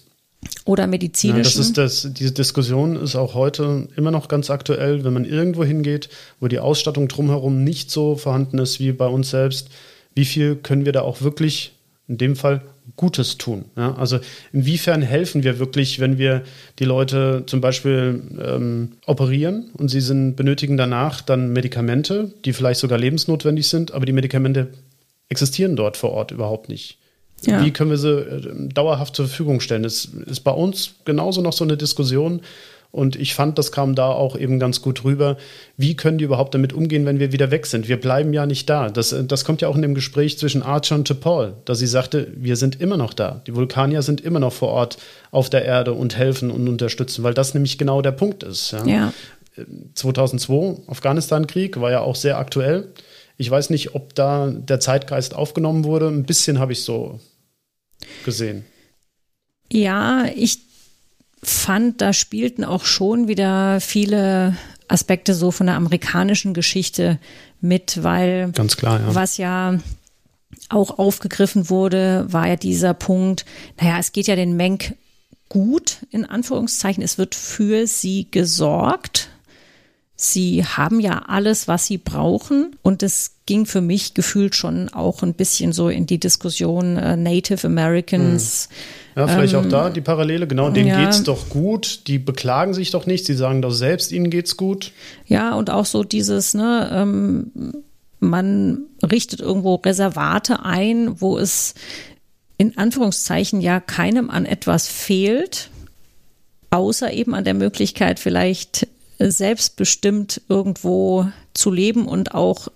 Oder 0.65 0.87
medizinischen. 0.87 1.39
Ja, 1.39 1.43
das 1.43 1.57
ist 1.57 1.77
das, 1.79 2.09
diese 2.13 2.33
Diskussion 2.33 2.97
ist 2.97 3.17
auch 3.17 3.35
heute 3.35 3.89
immer 3.97 4.11
noch 4.11 4.29
ganz 4.29 4.51
aktuell, 4.51 5.05
wenn 5.05 5.13
man 5.13 5.25
irgendwo 5.25 5.65
hingeht, 5.65 6.09
wo 6.41 6.49
die 6.49 6.59
Ausstattung 6.59 7.09
drumherum 7.09 7.65
nicht 7.65 7.91
so 7.91 8.17
vorhanden 8.17 8.59
ist 8.59 8.81
wie 8.81 8.93
bei 8.93 9.07
uns 9.07 9.31
selbst. 9.31 9.69
Wie 10.15 10.25
viel 10.25 10.57
können 10.57 10.85
wir 10.85 10.93
da 10.93 11.03
auch 11.03 11.21
wirklich, 11.23 11.73
in 12.09 12.19
dem 12.19 12.37
Fall 12.37 12.63
Gutes 12.97 13.39
tun. 13.39 13.65
Ja? 13.77 13.95
Also 13.95 14.21
inwiefern 14.53 15.03
helfen 15.03 15.43
wir 15.43 15.59
wirklich, 15.59 16.01
wenn 16.01 16.19
wir 16.19 16.43
die 16.79 16.85
Leute 16.85 17.45
zum 17.47 17.61
Beispiel 17.61 18.23
ähm, 18.41 18.93
operieren 19.07 19.71
und 19.75 19.89
sie 19.89 20.01
sind, 20.01 20.37
benötigen 20.37 20.77
danach 20.77 21.23
dann 21.23 21.53
Medikamente, 21.53 22.33
die 22.45 22.53
vielleicht 22.53 22.81
sogar 22.81 22.99
lebensnotwendig 22.99 23.69
sind, 23.69 23.93
aber 23.93 24.07
die 24.07 24.13
Medikamente 24.13 24.69
existieren 25.29 25.77
dort 25.77 25.97
vor 25.97 26.11
Ort 26.11 26.31
überhaupt 26.31 26.69
nicht. 26.69 26.99
Ja. 27.47 27.65
Wie 27.65 27.71
können 27.71 27.91
wir 27.91 27.99
sie 27.99 28.11
äh, 28.11 28.69
dauerhaft 28.69 29.17
zur 29.17 29.27
Verfügung 29.27 29.61
stellen? 29.61 29.83
Das 29.83 30.07
ist 30.27 30.41
bei 30.41 30.53
uns 30.53 30.95
genauso 31.05 31.41
noch 31.41 31.53
so 31.53 31.65
eine 31.65 31.77
Diskussion. 31.77 32.41
Und 32.95 33.17
ich 33.17 33.35
fand, 33.35 33.59
das 33.59 33.73
kam 33.73 33.97
da 33.97 34.07
auch 34.07 34.39
eben 34.39 34.61
ganz 34.61 34.81
gut 34.81 35.03
rüber. 35.03 35.37
Wie 35.77 35.97
können 35.97 36.17
die 36.17 36.25
überhaupt 36.25 36.55
damit 36.55 36.73
umgehen, 36.73 37.05
wenn 37.07 37.19
wir 37.19 37.33
wieder 37.33 37.51
weg 37.51 37.67
sind? 37.67 37.89
Wir 37.89 38.01
bleiben 38.01 38.33
ja 38.33 38.47
nicht 38.47 38.71
da. 38.71 38.89
Das, 38.89 39.13
äh, 39.13 39.25
das 39.25 39.45
kommt 39.45 39.63
ja 39.63 39.69
auch 39.69 39.75
in 39.75 39.83
dem 39.83 39.97
Gespräch 39.97 40.39
zwischen 40.39 40.63
Archer 40.63 40.95
und 40.95 41.21
Paul, 41.21 41.55
da 41.65 41.75
sie 41.75 41.89
sagte, 41.89 42.29
wir 42.37 42.55
sind 42.55 42.81
immer 42.81 42.97
noch 42.97 43.13
da. 43.13 43.43
Die 43.49 43.57
Vulkanier 43.57 44.03
sind 44.03 44.21
immer 44.21 44.39
noch 44.39 44.53
vor 44.53 44.69
Ort 44.69 44.99
auf 45.33 45.51
der 45.51 45.65
Erde 45.65 45.93
und 45.93 46.17
helfen 46.17 46.53
und 46.53 46.69
unterstützen, 46.69 47.25
weil 47.25 47.35
das 47.35 47.53
nämlich 47.53 47.79
genau 47.79 48.01
der 48.01 48.13
Punkt 48.13 48.45
ist. 48.45 48.71
Ja. 48.71 48.87
ja. 48.87 49.13
2002, 49.95 50.55
äh, 50.55 50.77
Afghanistan-Krieg, 50.87 51.81
war 51.81 51.91
ja 51.91 52.01
auch 52.01 52.15
sehr 52.15 52.39
aktuell. 52.39 52.93
Ich 53.37 53.51
weiß 53.51 53.71
nicht, 53.71 53.97
ob 53.97 54.15
da 54.15 54.53
der 54.53 54.79
Zeitgeist 54.79 55.35
aufgenommen 55.35 55.83
wurde. 55.83 56.07
Ein 56.07 56.23
bisschen 56.23 56.61
habe 56.61 56.73
ich 56.73 56.83
so 56.83 57.19
gesehen. 58.25 58.65
Ja, 59.71 60.27
ich 60.35 60.61
fand, 61.43 62.01
da 62.01 62.13
spielten 62.13 62.65
auch 62.65 62.85
schon 62.85 63.29
wieder 63.29 63.81
viele 63.81 64.57
Aspekte 64.89 65.35
so 65.35 65.51
von 65.51 65.67
der 65.67 65.77
amerikanischen 65.77 66.55
Geschichte 66.55 67.19
mit, 67.61 68.03
weil 68.03 68.53
ganz 68.53 68.77
klar, 68.77 69.01
ja. 69.01 69.15
was 69.15 69.37
ja 69.37 69.79
auch 70.69 70.99
aufgegriffen 70.99 71.71
wurde, 71.71 72.27
war 72.29 72.49
ja 72.49 72.57
dieser 72.57 72.95
Punkt, 72.95 73.45
naja, 73.81 73.99
es 73.99 74.13
geht 74.13 74.27
ja 74.27 74.37
den 74.37 74.57
Menk 74.57 74.95
gut, 75.49 75.99
in 76.11 76.25
Anführungszeichen, 76.25 77.03
es 77.03 77.19
wird 77.19 77.35
für 77.35 77.87
sie 77.87 78.31
gesorgt. 78.31 79.29
Sie 80.33 80.65
haben 80.65 81.01
ja 81.01 81.23
alles, 81.27 81.69
was 81.69 81.87
sie 81.87 81.99
brauchen. 81.99 82.77
Und 82.83 83.03
es 83.03 83.37
ging 83.47 83.67
für 83.67 83.81
mich 83.81 84.15
gefühlt 84.15 84.55
schon 84.55 84.89
auch 84.89 85.23
ein 85.23 85.35
bisschen 85.35 85.73
so 85.73 85.89
in 85.89 86.07
die 86.07 86.19
Diskussion 86.19 86.97
äh, 86.97 87.17
Native 87.17 87.67
Americans. 87.67 88.69
Mhm 88.71 89.05
ja, 89.17 89.29
vielleicht 89.29 89.55
ähm, 89.55 89.61
auch 89.61 89.69
da 89.69 89.91
die 89.91 90.01
Parallele. 90.01 90.47
Genau, 90.47 90.71
denen 90.71 90.89
ja. 90.89 91.05
geht's 91.05 91.23
doch 91.23 91.49
gut. 91.49 92.07
Die 92.09 92.19
beklagen 92.19 92.75
sich 92.75 92.91
doch 92.91 93.07
nicht. 93.07 93.27
Sie 93.27 93.35
sagen 93.35 93.63
doch 93.63 93.71
selbst, 93.71 94.13
ihnen 94.13 94.31
geht's 94.31 94.57
gut. 94.57 94.93
Ja, 95.27 95.55
und 95.55 95.71
auch 95.71 95.87
so 95.87 96.03
dieses, 96.03 96.55
ne, 96.55 96.91
ähm, 96.93 97.83
man 98.19 98.83
richtet 99.03 99.41
irgendwo 99.41 99.77
Reservate 99.77 100.65
ein, 100.65 101.21
wo 101.21 101.39
es 101.39 101.75
in 102.57 102.77
Anführungszeichen 102.77 103.61
ja 103.61 103.81
keinem 103.81 104.31
an 104.31 104.47
etwas 104.47 104.89
fehlt, 104.89 105.71
außer 106.71 107.13
eben 107.13 107.35
an 107.35 107.45
der 107.45 107.55
Möglichkeit, 107.55 108.19
vielleicht 108.19 108.89
selbstbestimmt 109.19 110.43
irgendwo 110.49 111.29
zu 111.53 111.71
leben 111.71 112.07
und 112.07 112.35
auch 112.35 112.69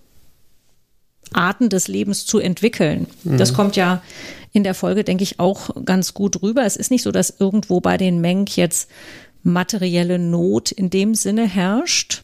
Arten 1.32 1.68
des 1.68 1.88
Lebens 1.88 2.26
zu 2.26 2.38
entwickeln. 2.38 3.06
Mhm. 3.24 3.38
Das 3.38 3.54
kommt 3.54 3.76
ja 3.76 4.02
in 4.52 4.64
der 4.64 4.74
Folge, 4.74 5.04
denke 5.04 5.24
ich, 5.24 5.40
auch 5.40 5.84
ganz 5.84 6.14
gut 6.14 6.42
rüber. 6.42 6.64
Es 6.64 6.76
ist 6.76 6.90
nicht 6.90 7.02
so, 7.02 7.12
dass 7.12 7.34
irgendwo 7.38 7.80
bei 7.80 7.96
den 7.96 8.20
Menk 8.20 8.56
jetzt 8.56 8.90
materielle 9.42 10.18
Not 10.18 10.72
in 10.72 10.90
dem 10.90 11.14
Sinne 11.14 11.46
herrscht. 11.46 12.22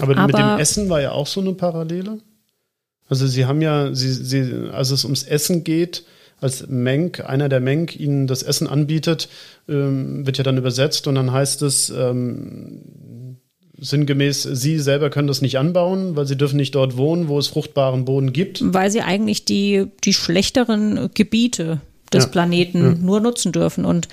Aber, 0.00 0.16
Aber 0.16 0.26
mit 0.26 0.36
dem 0.36 0.58
Essen 0.58 0.88
war 0.88 1.00
ja 1.00 1.12
auch 1.12 1.26
so 1.26 1.40
eine 1.40 1.52
Parallele. 1.52 2.18
Also 3.08 3.26
sie 3.26 3.46
haben 3.46 3.62
ja, 3.62 3.94
sie, 3.94 4.12
sie, 4.12 4.70
als 4.72 4.90
es 4.90 5.04
ums 5.04 5.22
Essen 5.22 5.62
geht, 5.62 6.04
als 6.40 6.66
Menk, 6.66 7.20
einer 7.20 7.48
der 7.48 7.60
Menk 7.60 7.98
ihnen 7.98 8.26
das 8.26 8.42
Essen 8.42 8.66
anbietet, 8.66 9.28
ähm, 9.68 10.26
wird 10.26 10.38
ja 10.38 10.44
dann 10.44 10.58
übersetzt 10.58 11.06
und 11.06 11.14
dann 11.14 11.32
heißt 11.32 11.62
es, 11.62 11.88
ähm, 11.90 13.25
sinngemäß, 13.78 14.42
Sie 14.42 14.78
selber 14.78 15.10
können 15.10 15.28
das 15.28 15.42
nicht 15.42 15.58
anbauen, 15.58 16.16
weil 16.16 16.26
Sie 16.26 16.36
dürfen 16.36 16.56
nicht 16.56 16.74
dort 16.74 16.96
wohnen, 16.96 17.28
wo 17.28 17.38
es 17.38 17.48
fruchtbaren 17.48 18.04
Boden 18.04 18.32
gibt. 18.32 18.62
Weil 18.64 18.90
Sie 18.90 19.02
eigentlich 19.02 19.44
die, 19.44 19.86
die 20.04 20.14
schlechteren 20.14 21.10
Gebiete 21.14 21.80
des 22.12 22.24
ja. 22.24 22.30
Planeten 22.30 22.82
ja. 22.82 22.94
nur 22.94 23.20
nutzen 23.20 23.52
dürfen. 23.52 23.84
Und 23.84 24.08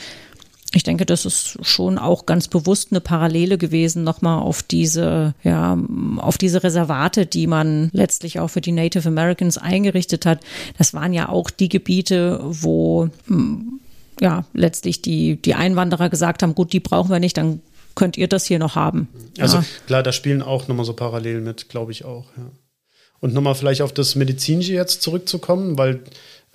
ich 0.74 0.84
denke, 0.84 1.06
das 1.06 1.26
ist 1.26 1.58
schon 1.62 2.00
auch 2.00 2.26
ganz 2.26 2.48
bewusst 2.48 2.90
eine 2.92 3.00
Parallele 3.00 3.58
gewesen, 3.58 4.04
nochmal 4.04 4.40
auf 4.40 4.64
diese, 4.64 5.36
ja, 5.44 5.78
auf 6.18 6.38
diese 6.38 6.64
Reservate, 6.64 7.28
die 7.28 7.46
man 7.46 7.90
letztlich 7.94 8.40
auch 8.40 8.48
für 8.48 8.62
die 8.62 8.72
Native 8.72 9.08
Americans 9.08 9.58
eingerichtet 9.60 10.26
hat. 10.26 10.40
Das 10.78 10.94
waren 10.94 11.14
ja 11.14 11.30
auch 11.30 11.52
die 11.52 11.70
Gebiete, 11.70 12.40
wo 12.44 13.10
ja, 14.20 14.46
letztlich 14.54 15.02
die, 15.02 15.36
die 15.38 15.54
Einwanderer 15.54 16.10
gesagt 16.10 16.44
haben, 16.44 16.56
gut, 16.56 16.74
die 16.74 16.80
brauchen 16.80 17.12
wir 17.12 17.20
nicht, 17.20 17.38
dann 17.38 17.62
könnt 17.96 18.18
ihr 18.18 18.28
das 18.28 18.46
hier 18.46 18.60
noch 18.60 18.76
haben. 18.76 19.08
Also 19.40 19.58
ja. 19.58 19.66
klar, 19.88 20.04
da 20.04 20.12
spielen 20.12 20.42
auch 20.42 20.68
nochmal 20.68 20.86
so 20.86 20.94
Parallelen 20.94 21.44
mit, 21.44 21.70
glaube 21.70 21.92
ich 21.92 22.06
auch. 22.06 22.26
Ja. 22.38 22.52
Und 23.20 23.34
nochmal 23.34 23.56
vielleicht 23.56 23.82
auf 23.82 23.94
das 23.94 24.16
Medizinische 24.16 24.74
jetzt 24.74 25.02
zurückzukommen, 25.02 25.78
weil 25.78 26.04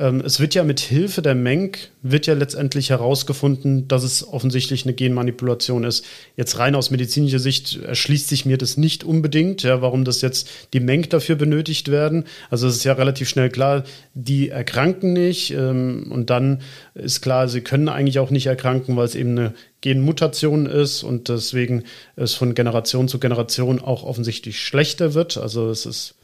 ähm, 0.01 0.23
es 0.25 0.39
wird 0.39 0.55
ja 0.55 0.63
mit 0.63 0.79
Hilfe 0.79 1.23
der 1.23 1.35
Menk, 1.35 1.91
wird 2.03 2.27
ja 2.27 2.35
letztendlich 2.35 2.91
herausgefunden, 2.91 3.89
dass 3.89 4.05
es 4.05 4.27
offensichtlich 4.27 4.85
eine 4.85 4.95
Genmanipulation 4.95 5.83
ist. 5.83 6.05
Jetzt 6.37 6.59
rein 6.59 6.77
aus 6.77 6.93
medizinischer 6.93 7.41
Sicht 7.41 7.81
erschließt 7.83 8.29
sich 8.29 8.47
mir 8.47 8.59
das 8.59 8.77
nicht 8.77 9.03
unbedingt, 9.03 9.65
ja, 9.65 9.83
warum 9.83 10.05
das 10.05 10.21
jetzt 10.21 10.49
die 10.73 10.79
Menk 10.79 11.11
dafür 11.11 11.35
benötigt 11.35 11.91
werden. 11.91 12.25
Also 12.49 12.69
es 12.69 12.77
ist 12.77 12.85
ja 12.85 12.93
relativ 12.93 13.29
schnell 13.29 13.51
klar, 13.51 13.83
die 14.15 14.51
erkranken 14.51 15.13
nicht 15.13 15.51
ähm, 15.51 16.07
und 16.13 16.31
dann 16.31 16.63
ist 16.95 17.21
klar, 17.21 17.49
sie 17.49 17.63
können 17.63 17.89
eigentlich 17.89 18.21
auch 18.21 18.31
nicht 18.31 18.47
erkranken, 18.47 18.97
weil 18.97 19.05
es 19.07 19.17
eben 19.17 19.31
eine 19.31 19.55
Genmutation 19.81 20.67
ist 20.67 21.03
und 21.03 21.29
deswegen 21.29 21.83
es 22.15 22.35
von 22.35 22.55
Generation 22.55 23.09
zu 23.09 23.19
Generation 23.19 23.81
auch 23.81 24.05
offensichtlich 24.05 24.61
schlechter 24.61 25.15
wird. 25.15 25.37
Also 25.39 25.71
es 25.71 25.87
ist 25.87 26.15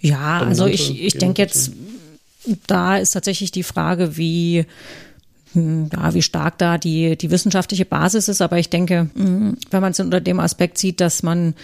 ja, 0.00 0.38
also 0.38 0.66
ich, 0.66 1.04
ich 1.04 1.18
denke 1.18 1.42
jetzt 1.42 1.72
da 2.66 2.96
ist 2.96 3.12
tatsächlich 3.12 3.52
die 3.52 3.62
Frage, 3.62 4.16
wie 4.16 4.66
hm, 5.52 5.90
ja, 5.92 6.14
wie 6.14 6.22
stark 6.22 6.58
da 6.58 6.78
die, 6.78 7.16
die 7.16 7.30
wissenschaftliche 7.30 7.84
Basis 7.84 8.28
ist. 8.28 8.40
Aber 8.40 8.58
ich 8.58 8.70
denke, 8.70 9.10
hm, 9.14 9.56
wenn 9.70 9.80
man 9.80 9.92
es 9.92 10.00
unter 10.00 10.20
dem 10.20 10.40
Aspekt 10.40 10.78
sieht, 10.78 11.00
dass 11.00 11.22
man 11.22 11.54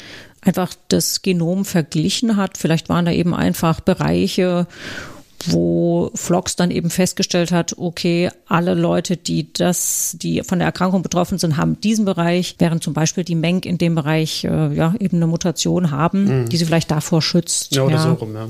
einfach 0.40 0.74
das 0.88 1.22
Genom 1.22 1.64
verglichen 1.64 2.36
hat, 2.36 2.58
vielleicht 2.58 2.88
waren 2.88 3.04
da 3.04 3.12
eben 3.12 3.34
einfach 3.34 3.80
Bereiche, 3.80 4.66
wo 5.44 6.10
Flox 6.14 6.56
dann 6.56 6.70
eben 6.70 6.90
festgestellt 6.90 7.52
hat, 7.52 7.78
okay, 7.78 8.30
alle 8.46 8.74
Leute, 8.74 9.16
die 9.16 9.52
das, 9.52 10.16
die 10.20 10.42
von 10.42 10.58
der 10.58 10.66
Erkrankung 10.66 11.02
betroffen 11.02 11.38
sind, 11.38 11.56
haben 11.56 11.80
diesen 11.80 12.04
Bereich, 12.04 12.56
während 12.58 12.82
zum 12.82 12.94
Beispiel 12.94 13.22
die 13.22 13.34
Menk 13.34 13.66
in 13.66 13.78
dem 13.78 13.94
Bereich 13.94 14.44
äh, 14.44 14.74
ja 14.74 14.94
eben 14.98 15.18
eine 15.18 15.26
Mutation 15.26 15.90
haben, 15.90 16.42
mhm. 16.42 16.48
die 16.48 16.56
sie 16.56 16.64
vielleicht 16.64 16.90
davor 16.90 17.22
schützt. 17.22 17.74
Ja, 17.74 17.82
oder 17.82 17.96
ja. 17.96 18.02
so 18.02 18.12
rum, 18.14 18.34
ja. 18.34 18.48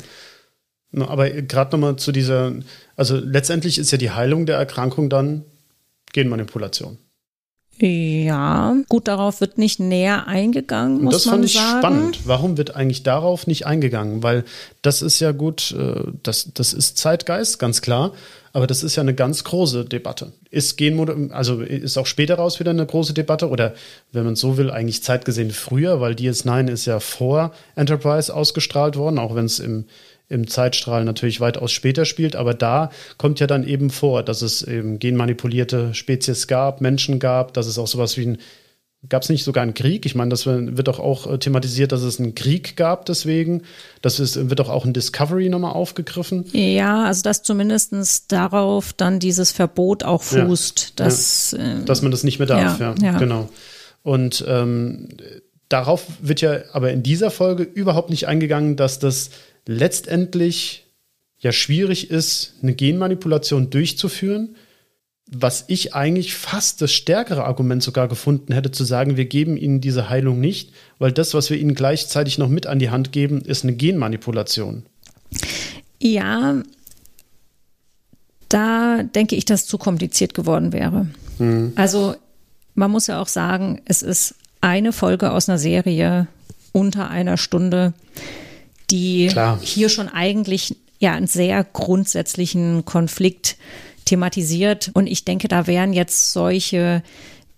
Aber 0.92 1.28
gerade 1.30 1.72
nochmal 1.72 1.96
zu 1.96 2.12
dieser, 2.12 2.52
also 2.96 3.16
letztendlich 3.16 3.78
ist 3.78 3.90
ja 3.90 3.98
die 3.98 4.10
Heilung 4.10 4.46
der 4.46 4.56
Erkrankung 4.56 5.10
dann 5.10 5.44
Genmanipulation. 6.12 6.98
Ja, 7.78 8.74
gut, 8.88 9.06
darauf 9.06 9.42
wird 9.42 9.58
nicht 9.58 9.80
näher 9.80 10.26
eingegangen, 10.26 11.04
muss 11.04 11.12
das 11.12 11.24
fand 11.24 11.44
ich 11.44 11.52
sagen. 11.54 11.78
spannend. 11.78 12.20
Warum 12.24 12.56
wird 12.56 12.74
eigentlich 12.74 13.02
darauf 13.02 13.46
nicht 13.46 13.66
eingegangen? 13.66 14.22
Weil 14.22 14.44
das 14.80 15.02
ist 15.02 15.20
ja 15.20 15.32
gut, 15.32 15.72
äh, 15.78 16.10
das, 16.22 16.52
das 16.54 16.72
ist 16.72 16.96
Zeitgeist, 16.96 17.58
ganz 17.58 17.82
klar. 17.82 18.12
Aber 18.54 18.66
das 18.66 18.82
ist 18.82 18.96
ja 18.96 19.02
eine 19.02 19.14
ganz 19.14 19.44
große 19.44 19.84
Debatte. 19.84 20.32
Ist 20.48 20.78
Genmod 20.78 21.30
also 21.32 21.60
ist 21.60 21.98
auch 21.98 22.06
später 22.06 22.36
raus 22.36 22.58
wieder 22.58 22.70
eine 22.70 22.86
große 22.86 23.12
Debatte 23.12 23.50
oder 23.50 23.74
wenn 24.12 24.24
man 24.24 24.36
so 24.36 24.56
will, 24.56 24.70
eigentlich 24.70 25.02
zeitgesehen 25.02 25.50
früher, 25.50 26.00
weil 26.00 26.14
DS9 26.14 26.70
ist 26.70 26.86
ja 26.86 26.98
vor 26.98 27.52
Enterprise 27.74 28.34
ausgestrahlt 28.34 28.96
worden, 28.96 29.18
auch 29.18 29.34
wenn 29.34 29.44
es 29.44 29.58
im 29.58 29.84
im 30.28 30.48
Zeitstrahl 30.48 31.04
natürlich 31.04 31.40
weitaus 31.40 31.72
später 31.72 32.04
spielt, 32.04 32.36
aber 32.36 32.54
da 32.54 32.90
kommt 33.16 33.38
ja 33.40 33.46
dann 33.46 33.66
eben 33.66 33.90
vor, 33.90 34.22
dass 34.22 34.42
es 34.42 34.62
eben 34.62 34.98
genmanipulierte 34.98 35.94
Spezies 35.94 36.46
gab, 36.46 36.80
Menschen 36.80 37.18
gab, 37.18 37.54
dass 37.54 37.66
es 37.66 37.78
auch 37.78 37.86
sowas 37.86 38.16
wie 38.16 38.26
ein 38.26 38.38
Gab 39.08 39.22
es 39.22 39.28
nicht 39.28 39.44
sogar 39.44 39.62
einen 39.62 39.74
Krieg? 39.74 40.04
Ich 40.06 40.14
meine, 40.14 40.30
das 40.30 40.46
wird 40.46 40.88
doch 40.88 40.98
auch 40.98 41.30
äh, 41.30 41.38
thematisiert, 41.38 41.92
dass 41.92 42.02
es 42.02 42.18
einen 42.18 42.34
Krieg 42.34 42.76
gab 42.76 43.04
deswegen. 43.06 43.62
Das 44.02 44.18
ist, 44.18 44.50
wird 44.50 44.58
doch 44.58 44.68
auch 44.68 44.84
in 44.84 44.94
Discovery 44.94 45.48
nochmal 45.48 45.72
aufgegriffen. 45.72 46.46
Ja, 46.52 47.04
also 47.04 47.22
dass 47.22 47.42
zumindest 47.42 48.32
darauf 48.32 48.92
dann 48.92 49.20
dieses 49.20 49.52
Verbot 49.52 50.02
auch 50.02 50.22
fußt. 50.22 50.94
Ja, 50.98 51.04
dass, 51.04 51.56
ja. 51.56 51.80
dass 51.80 52.02
man 52.02 52.10
das 52.10 52.24
nicht 52.24 52.38
mehr 52.38 52.48
darf, 52.48 52.80
ja, 52.80 52.94
ja. 53.00 53.18
genau. 53.18 53.48
Und 54.02 54.44
ähm, 54.48 55.08
darauf 55.68 56.06
wird 56.20 56.40
ja 56.40 56.60
aber 56.72 56.90
in 56.90 57.02
dieser 57.02 57.30
Folge 57.30 57.62
überhaupt 57.62 58.10
nicht 58.10 58.26
eingegangen, 58.26 58.76
dass 58.76 58.98
das 58.98 59.30
letztendlich 59.66 60.86
ja 61.38 61.52
schwierig 61.52 62.10
ist, 62.10 62.54
eine 62.62 62.74
Genmanipulation 62.74 63.70
durchzuführen. 63.70 64.56
Was 65.28 65.64
ich 65.66 65.92
eigentlich 65.92 66.34
fast 66.34 66.80
das 66.80 66.92
stärkere 66.92 67.44
Argument 67.44 67.82
sogar 67.82 68.06
gefunden 68.06 68.52
hätte, 68.52 68.70
zu 68.70 68.84
sagen, 68.84 69.16
wir 69.16 69.24
geben 69.24 69.56
ihnen 69.56 69.80
diese 69.80 70.08
Heilung 70.08 70.40
nicht, 70.40 70.72
weil 71.00 71.10
das, 71.10 71.34
was 71.34 71.50
wir 71.50 71.58
ihnen 71.58 71.74
gleichzeitig 71.74 72.38
noch 72.38 72.48
mit 72.48 72.68
an 72.68 72.78
die 72.78 72.90
Hand 72.90 73.10
geben, 73.10 73.40
ist 73.40 73.64
eine 73.64 73.74
Genmanipulation. 73.74 74.84
Ja, 76.00 76.62
da 78.48 79.02
denke 79.02 79.34
ich, 79.34 79.44
dass 79.44 79.66
zu 79.66 79.78
kompliziert 79.78 80.32
geworden 80.32 80.72
wäre. 80.72 81.08
Mhm. 81.38 81.72
Also 81.74 82.14
man 82.76 82.92
muss 82.92 83.08
ja 83.08 83.20
auch 83.20 83.28
sagen, 83.28 83.82
es 83.84 84.02
ist 84.02 84.36
eine 84.60 84.92
Folge 84.92 85.32
aus 85.32 85.48
einer 85.48 85.58
Serie 85.58 86.28
unter 86.72 87.10
einer 87.10 87.36
Stunde, 87.36 87.94
die 88.90 89.28
Klar. 89.28 89.58
hier 89.62 89.88
schon 89.88 90.08
eigentlich 90.08 90.76
ja 90.98 91.12
einen 91.12 91.26
sehr 91.26 91.64
grundsätzlichen 91.64 92.84
Konflikt 92.84 93.56
thematisiert. 94.04 94.90
Und 94.94 95.06
ich 95.06 95.24
denke, 95.24 95.48
da 95.48 95.66
wären 95.66 95.92
jetzt 95.92 96.32
solche 96.32 97.02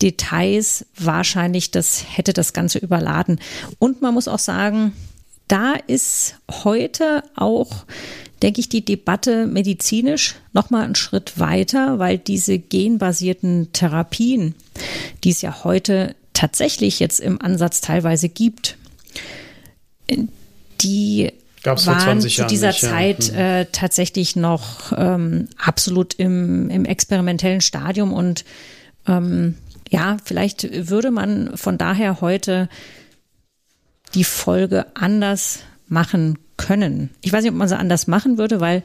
Details 0.03 0.87
wahrscheinlich, 0.97 1.71
das 1.71 2.05
hätte 2.09 2.33
das 2.33 2.53
Ganze 2.53 2.79
überladen. 2.79 3.41
Und 3.79 4.03
man 4.03 4.15
muss 4.15 4.29
auch 4.29 4.39
sagen, 4.39 4.93
da 5.49 5.75
ist 5.87 6.37
heute 6.65 7.23
auch, 7.35 7.85
denke 8.43 8.61
ich, 8.61 8.69
die 8.69 8.85
Debatte 8.85 9.47
medizinisch 9.47 10.37
noch 10.53 10.71
mal 10.71 10.85
einen 10.85 10.95
Schritt 10.95 11.39
weiter, 11.39 11.99
weil 11.99 12.19
diese 12.19 12.59
genbasierten 12.59 13.73
Therapien, 13.73 14.55
die 15.25 15.31
es 15.31 15.43
ja 15.43 15.65
heute 15.65 16.15
tatsächlich 16.35 17.01
jetzt 17.01 17.19
im 17.19 17.41
Ansatz 17.41 17.81
teilweise 17.81 18.29
gibt, 18.29 18.77
die 20.81 21.33
Gab's 21.63 21.87
waren 21.87 22.21
zu 22.21 22.47
dieser 22.47 22.69
nicht, 22.69 22.81
Zeit 22.81 23.29
ja. 23.29 23.33
Mhm. 23.33 23.39
äh, 23.39 23.67
tatsächlich 23.73 24.37
noch 24.37 24.93
ähm, 24.97 25.49
absolut 25.59 26.15
im, 26.15 26.71
im 26.71 26.85
experimentellen 26.85 27.61
Stadium 27.61 28.13
und 28.13 28.45
ähm, 29.07 29.57
ja, 29.91 30.19
vielleicht 30.25 30.89
würde 30.89 31.11
man 31.11 31.57
von 31.57 31.79
daher 31.79 32.21
heute 32.21 32.69
die 34.15 34.25
Folge 34.25 34.87
anders 34.95 35.61
machen 35.89 36.39
können. 36.57 37.11
Ich 37.23 37.33
weiß 37.33 37.43
nicht, 37.43 37.53
ob 37.53 37.59
man 37.59 37.69
sie 37.69 37.79
anders 37.79 38.07
machen 38.07 38.39
würde, 38.39 38.61
weil 38.61 38.83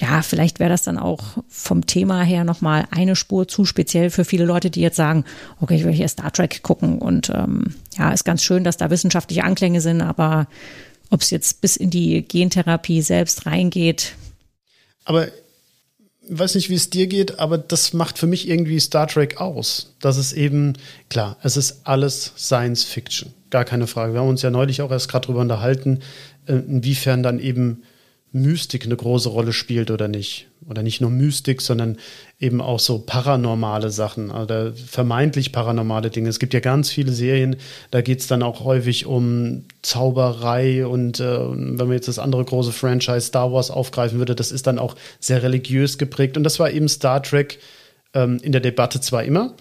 ja, 0.00 0.22
vielleicht 0.22 0.60
wäre 0.60 0.70
das 0.70 0.82
dann 0.82 0.98
auch 0.98 1.38
vom 1.48 1.86
Thema 1.86 2.22
her 2.22 2.44
nochmal 2.44 2.86
eine 2.90 3.16
Spur 3.16 3.48
zu 3.48 3.64
speziell 3.64 4.10
für 4.10 4.24
viele 4.24 4.44
Leute, 4.44 4.70
die 4.70 4.80
jetzt 4.80 4.96
sagen, 4.96 5.24
okay, 5.60 5.74
ich 5.74 5.84
will 5.84 5.92
hier 5.92 6.06
Star 6.06 6.32
Trek 6.32 6.62
gucken 6.62 6.98
und 6.98 7.30
ähm, 7.30 7.74
ja, 7.96 8.12
ist 8.12 8.24
ganz 8.24 8.44
schön, 8.44 8.62
dass 8.62 8.76
da 8.76 8.90
wissenschaftliche 8.90 9.42
Anklänge 9.42 9.80
sind, 9.80 10.00
aber 10.00 10.46
ob 11.10 11.22
es 11.22 11.30
jetzt 11.30 11.60
bis 11.60 11.76
in 11.76 11.90
die 11.90 12.22
Gentherapie 12.22 13.02
selbst 13.02 13.46
reingeht. 13.46 14.14
Aber 15.04 15.28
ich 15.28 16.38
weiß 16.38 16.54
nicht, 16.56 16.68
wie 16.68 16.74
es 16.74 16.90
dir 16.90 17.06
geht, 17.06 17.38
aber 17.38 17.56
das 17.56 17.94
macht 17.94 18.18
für 18.18 18.26
mich 18.26 18.48
irgendwie 18.48 18.78
Star 18.78 19.06
Trek 19.06 19.40
aus. 19.40 19.94
Das 20.00 20.18
ist 20.18 20.32
eben, 20.32 20.74
klar, 21.08 21.38
es 21.42 21.56
ist 21.56 21.80
alles 21.84 22.32
Science 22.36 22.84
Fiction. 22.84 23.32
Gar 23.50 23.64
keine 23.64 23.86
Frage. 23.86 24.12
Wir 24.12 24.20
haben 24.20 24.28
uns 24.28 24.42
ja 24.42 24.50
neulich 24.50 24.82
auch 24.82 24.90
erst 24.90 25.08
gerade 25.08 25.26
darüber 25.26 25.40
unterhalten, 25.40 26.00
äh, 26.46 26.52
inwiefern 26.52 27.22
dann 27.22 27.38
eben 27.38 27.82
Mystik 28.32 28.84
eine 28.84 28.96
große 28.96 29.28
Rolle 29.28 29.52
spielt 29.52 29.90
oder 29.90 30.08
nicht. 30.08 30.48
Oder 30.68 30.82
nicht 30.82 31.00
nur 31.00 31.08
Mystik, 31.10 31.62
sondern 31.62 31.96
eben 32.38 32.60
auch 32.60 32.78
so 32.78 32.98
paranormale 32.98 33.90
Sachen 33.90 34.30
oder 34.30 34.74
vermeintlich 34.74 35.50
paranormale 35.50 36.10
Dinge. 36.10 36.28
Es 36.28 36.38
gibt 36.38 36.52
ja 36.52 36.60
ganz 36.60 36.90
viele 36.90 37.12
Serien, 37.12 37.56
da 37.90 38.02
geht 38.02 38.20
es 38.20 38.26
dann 38.26 38.42
auch 38.42 38.64
häufig 38.64 39.06
um 39.06 39.64
Zauberei 39.80 40.86
und 40.86 41.20
äh, 41.20 41.24
wenn 41.24 41.76
man 41.76 41.92
jetzt 41.92 42.08
das 42.08 42.18
andere 42.18 42.44
große 42.44 42.72
Franchise 42.72 43.22
Star 43.22 43.50
Wars 43.50 43.70
aufgreifen 43.70 44.18
würde, 44.18 44.34
das 44.34 44.52
ist 44.52 44.66
dann 44.66 44.78
auch 44.78 44.94
sehr 45.20 45.42
religiös 45.42 45.96
geprägt. 45.96 46.36
Und 46.36 46.44
das 46.44 46.58
war 46.58 46.70
eben 46.70 46.88
Star 46.88 47.22
Trek 47.22 47.60
ähm, 48.12 48.38
in 48.42 48.52
der 48.52 48.60
Debatte 48.60 49.00
zwar 49.00 49.24
immer, 49.24 49.54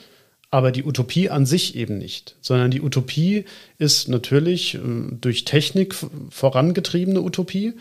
aber 0.51 0.71
die 0.71 0.83
Utopie 0.83 1.29
an 1.29 1.45
sich 1.45 1.75
eben 1.75 1.97
nicht, 1.97 2.35
sondern 2.41 2.71
die 2.71 2.81
Utopie 2.81 3.45
ist 3.77 4.09
natürlich 4.09 4.75
äh, 4.75 4.79
durch 5.21 5.45
Technik 5.45 5.95
vorangetriebene 6.31 7.21
Utopie 7.21 7.73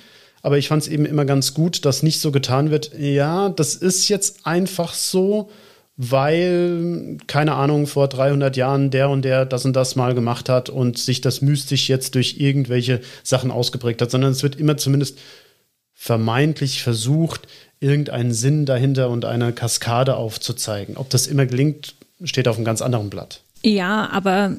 aber 0.47 0.59
ich 0.59 0.69
fand 0.69 0.81
es 0.81 0.89
eben 0.89 1.07
immer 1.07 1.25
ganz 1.25 1.55
gut, 1.55 1.85
dass 1.85 2.05
nicht 2.05 2.21
so 2.21 2.31
getan 2.31 2.71
wird, 2.71 2.97
ja, 2.97 3.49
das 3.49 3.75
ist 3.75 4.09
jetzt 4.09 4.47
einfach 4.47 4.95
so, 4.95 5.51
weil, 5.97 7.17
keine 7.27 7.55
Ahnung, 7.55 7.89
vor 7.89 8.07
300 8.07 8.57
Jahren 8.57 8.93
der 8.93 9.11
und 9.11 9.23
der 9.23 9.45
das 9.45 9.65
und 9.65 9.75
das 9.75 9.97
mal 9.97 10.15
gemacht 10.15 10.49
hat 10.49 10.69
und 10.71 10.99
sich 10.99 11.21
das 11.21 11.41
mystisch 11.43 11.89
jetzt 11.89 12.15
durch 12.15 12.37
irgendwelche 12.39 13.01
Sachen 13.25 13.51
ausgeprägt 13.51 14.01
hat, 14.01 14.13
sondern 14.13 14.31
es 14.31 14.45
wird 14.45 14.55
immer 14.55 14.77
zumindest 14.77 15.19
vermeintlich 15.95 16.81
versucht, 16.81 17.49
irgendeinen 17.81 18.33
Sinn 18.33 18.67
dahinter 18.67 19.11
und 19.11 19.25
eine 19.25 19.53
Kaskade 19.53 20.15
aufzuzeigen. 20.15 20.97
Ob 20.97 21.11
das 21.11 21.27
immer 21.27 21.47
gelingt, 21.47 21.97
steht 22.23 22.47
auf 22.47 22.55
einem 22.55 22.65
ganz 22.65 22.83
anderen 22.83 23.11
Blatt. 23.11 23.41
Ja, 23.65 24.09
aber 24.11 24.55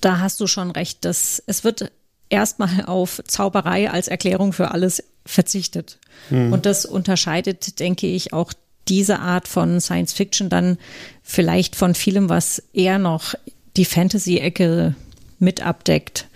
da 0.00 0.18
hast 0.18 0.40
du 0.40 0.48
schon 0.48 0.72
recht, 0.72 1.04
dass 1.04 1.40
es 1.46 1.62
wird 1.62 1.92
erstmal 2.30 2.84
auf 2.86 3.20
Zauberei 3.26 3.90
als 3.90 4.08
Erklärung 4.08 4.52
für 4.52 4.70
alles 4.70 5.02
verzichtet. 5.26 5.98
Mhm. 6.30 6.52
Und 6.52 6.66
das 6.66 6.86
unterscheidet, 6.86 7.78
denke 7.80 8.06
ich, 8.06 8.32
auch 8.32 8.52
diese 8.88 9.18
Art 9.18 9.46
von 9.46 9.80
Science 9.80 10.12
Fiction 10.12 10.48
dann 10.48 10.78
vielleicht 11.22 11.76
von 11.76 11.94
vielem, 11.94 12.28
was 12.28 12.62
eher 12.72 12.98
noch 12.98 13.34
die 13.76 13.84
Fantasy-Ecke 13.84 14.94
mit 15.38 15.64
abdeckt. 15.64 16.28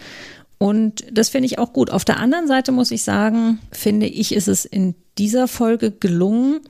Und 0.59 1.05
das 1.13 1.31
finde 1.31 1.47
ich 1.47 1.59
auch 1.59 1.73
gut. 1.73 1.91
Auf 1.91 2.05
der 2.05 2.19
anderen 2.19 2.47
Seite 2.47 2.73
muss 2.73 2.91
ich 2.91 3.03
sagen, 3.03 3.59
finde 3.73 4.07
ich, 4.07 4.35
ist 4.35 4.49
es 4.49 4.65
in 4.65 4.95
dieser 5.19 5.49
Folge 5.49 5.91
gelungen, 5.91 6.61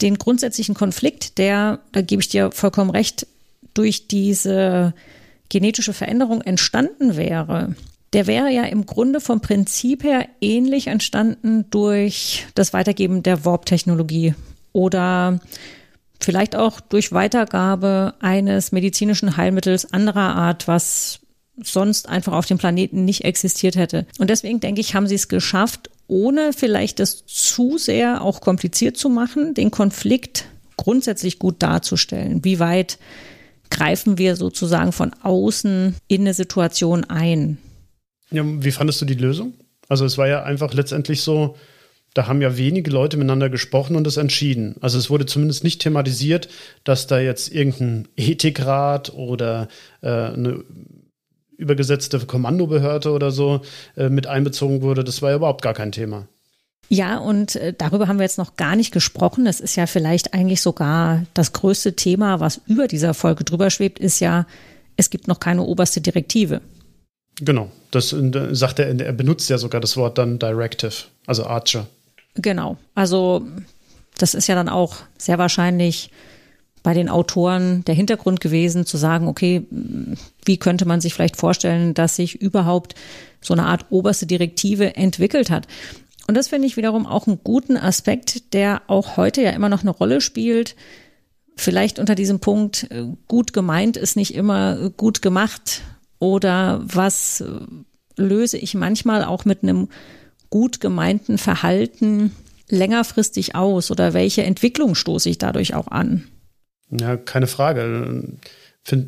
den 0.00 0.18
grundsätzlichen 0.18 0.74
Konflikt, 0.74 1.38
der, 1.38 1.80
da 1.92 2.02
gebe 2.02 2.22
ich 2.22 2.28
dir 2.28 2.50
vollkommen 2.52 2.90
recht, 2.90 3.26
durch 3.74 4.08
diese 4.08 4.94
genetische 5.48 5.92
Veränderung 5.92 6.40
entstanden 6.42 7.16
wäre, 7.16 7.74
der 8.12 8.26
wäre 8.26 8.50
ja 8.50 8.64
im 8.64 8.86
Grunde 8.86 9.20
vom 9.20 9.40
Prinzip 9.40 10.02
her 10.02 10.26
ähnlich 10.40 10.86
entstanden 10.86 11.66
durch 11.70 12.46
das 12.54 12.72
Weitergeben 12.72 13.22
der 13.22 13.44
Warp-Technologie 13.44 14.34
oder 14.72 15.40
vielleicht 16.20 16.56
auch 16.56 16.80
durch 16.80 17.12
Weitergabe 17.12 18.14
eines 18.20 18.72
medizinischen 18.72 19.36
Heilmittels 19.36 19.92
anderer 19.92 20.34
Art, 20.34 20.66
was 20.68 21.20
sonst 21.62 22.08
einfach 22.08 22.32
auf 22.32 22.46
dem 22.46 22.58
Planeten 22.58 23.04
nicht 23.04 23.24
existiert 23.24 23.76
hätte. 23.76 24.06
Und 24.18 24.30
deswegen 24.30 24.60
denke 24.60 24.80
ich, 24.80 24.94
haben 24.94 25.06
sie 25.06 25.16
es 25.16 25.28
geschafft, 25.28 25.90
ohne 26.06 26.52
vielleicht 26.52 27.00
das 27.00 27.26
zu 27.26 27.78
sehr 27.78 28.22
auch 28.22 28.40
kompliziert 28.40 28.96
zu 28.96 29.08
machen, 29.08 29.54
den 29.54 29.70
Konflikt 29.70 30.46
grundsätzlich 30.76 31.38
gut 31.38 31.62
darzustellen. 31.62 32.44
Wie 32.44 32.58
weit 32.58 32.98
greifen 33.70 34.16
wir 34.16 34.36
sozusagen 34.36 34.92
von 34.92 35.12
außen 35.22 35.96
in 36.06 36.20
eine 36.22 36.34
Situation 36.34 37.04
ein? 37.04 37.58
Ja, 38.30 38.42
wie 38.44 38.70
fandest 38.72 39.00
du 39.00 39.04
die 39.04 39.14
Lösung? 39.14 39.54
Also 39.88 40.04
es 40.04 40.18
war 40.18 40.28
ja 40.28 40.42
einfach 40.42 40.74
letztendlich 40.74 41.22
so, 41.22 41.56
da 42.14 42.26
haben 42.26 42.42
ja 42.42 42.56
wenige 42.56 42.90
Leute 42.90 43.16
miteinander 43.16 43.48
gesprochen 43.48 43.96
und 43.96 44.06
es 44.06 44.16
entschieden. 44.16 44.76
Also 44.80 44.98
es 44.98 45.10
wurde 45.10 45.26
zumindest 45.26 45.64
nicht 45.64 45.80
thematisiert, 45.80 46.48
dass 46.84 47.06
da 47.06 47.18
jetzt 47.18 47.52
irgendein 47.52 48.08
Ethikrat 48.16 49.12
oder 49.14 49.68
äh, 50.02 50.08
eine 50.08 50.64
übergesetzte 51.56 52.20
Kommandobehörde 52.20 53.10
oder 53.10 53.30
so 53.30 53.60
äh, 53.96 54.08
mit 54.08 54.26
einbezogen 54.26 54.82
wurde. 54.82 55.04
Das 55.04 55.22
war 55.22 55.30
ja 55.30 55.36
überhaupt 55.36 55.62
gar 55.62 55.74
kein 55.74 55.92
Thema. 55.92 56.28
Ja, 56.88 57.18
und 57.18 57.56
äh, 57.56 57.74
darüber 57.76 58.08
haben 58.08 58.18
wir 58.18 58.24
jetzt 58.24 58.38
noch 58.38 58.56
gar 58.56 58.74
nicht 58.74 58.92
gesprochen. 58.92 59.44
Das 59.44 59.60
ist 59.60 59.76
ja 59.76 59.86
vielleicht 59.86 60.32
eigentlich 60.32 60.62
sogar 60.62 61.24
das 61.34 61.52
größte 61.52 61.94
Thema, 61.94 62.40
was 62.40 62.60
über 62.66 62.88
dieser 62.88 63.12
Folge 63.12 63.44
drüber 63.44 63.70
schwebt, 63.70 63.98
ist 63.98 64.20
ja, 64.20 64.46
es 64.96 65.10
gibt 65.10 65.28
noch 65.28 65.40
keine 65.40 65.62
oberste 65.62 66.00
Direktive. 66.00 66.62
Genau, 67.40 67.70
das 67.90 68.12
äh, 68.12 68.54
sagt 68.54 68.78
er, 68.78 69.00
er 69.00 69.12
benutzt 69.12 69.48
ja 69.50 69.58
sogar 69.58 69.80
das 69.80 69.96
Wort 69.96 70.18
dann 70.18 70.38
Directive, 70.38 70.92
also 71.26 71.44
Archer. 71.44 71.86
Genau, 72.34 72.76
also 72.94 73.46
das 74.18 74.34
ist 74.34 74.48
ja 74.48 74.54
dann 74.54 74.68
auch 74.68 74.96
sehr 75.16 75.38
wahrscheinlich 75.38 76.10
bei 76.82 76.94
den 76.94 77.08
Autoren 77.08 77.84
der 77.84 77.94
Hintergrund 77.94 78.40
gewesen, 78.40 78.86
zu 78.86 78.96
sagen, 78.96 79.28
okay, 79.28 79.66
wie 80.44 80.56
könnte 80.58 80.84
man 80.84 81.00
sich 81.00 81.14
vielleicht 81.14 81.36
vorstellen, 81.36 81.94
dass 81.94 82.16
sich 82.16 82.40
überhaupt 82.40 82.94
so 83.40 83.54
eine 83.54 83.66
Art 83.66 83.86
oberste 83.90 84.26
Direktive 84.26 84.96
entwickelt 84.96 85.50
hat. 85.50 85.66
Und 86.26 86.36
das 86.36 86.48
finde 86.48 86.66
ich 86.66 86.76
wiederum 86.76 87.06
auch 87.06 87.26
einen 87.26 87.40
guten 87.42 87.76
Aspekt, 87.76 88.52
der 88.52 88.82
auch 88.86 89.16
heute 89.16 89.42
ja 89.42 89.50
immer 89.50 89.68
noch 89.68 89.82
eine 89.82 89.90
Rolle 89.90 90.20
spielt. 90.20 90.76
Vielleicht 91.56 91.98
unter 91.98 92.14
diesem 92.14 92.38
Punkt, 92.38 92.86
äh, 92.90 93.04
gut 93.26 93.52
gemeint 93.52 93.96
ist 93.96 94.16
nicht 94.16 94.34
immer 94.34 94.90
gut 94.90 95.22
gemacht 95.22 95.82
oder 96.18 96.80
was 96.84 97.44
löse 98.16 98.58
ich 98.58 98.74
manchmal 98.74 99.24
auch 99.24 99.44
mit 99.44 99.62
einem 99.62 99.88
gut 100.50 100.80
gemeinten 100.80 101.38
Verhalten 101.38 102.32
längerfristig 102.68 103.54
aus 103.54 103.90
oder 103.90 104.12
welche 104.12 104.42
Entwicklung 104.42 104.94
stoße 104.94 105.30
ich 105.30 105.38
dadurch 105.38 105.74
auch 105.74 105.88
an? 105.88 106.24
Ja, 106.90 107.16
keine 107.16 107.46
Frage. 107.46 108.38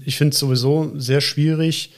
Ich 0.04 0.16
finde 0.16 0.34
es 0.34 0.38
sowieso 0.38 0.92
sehr 0.98 1.20
schwierig, 1.20 1.94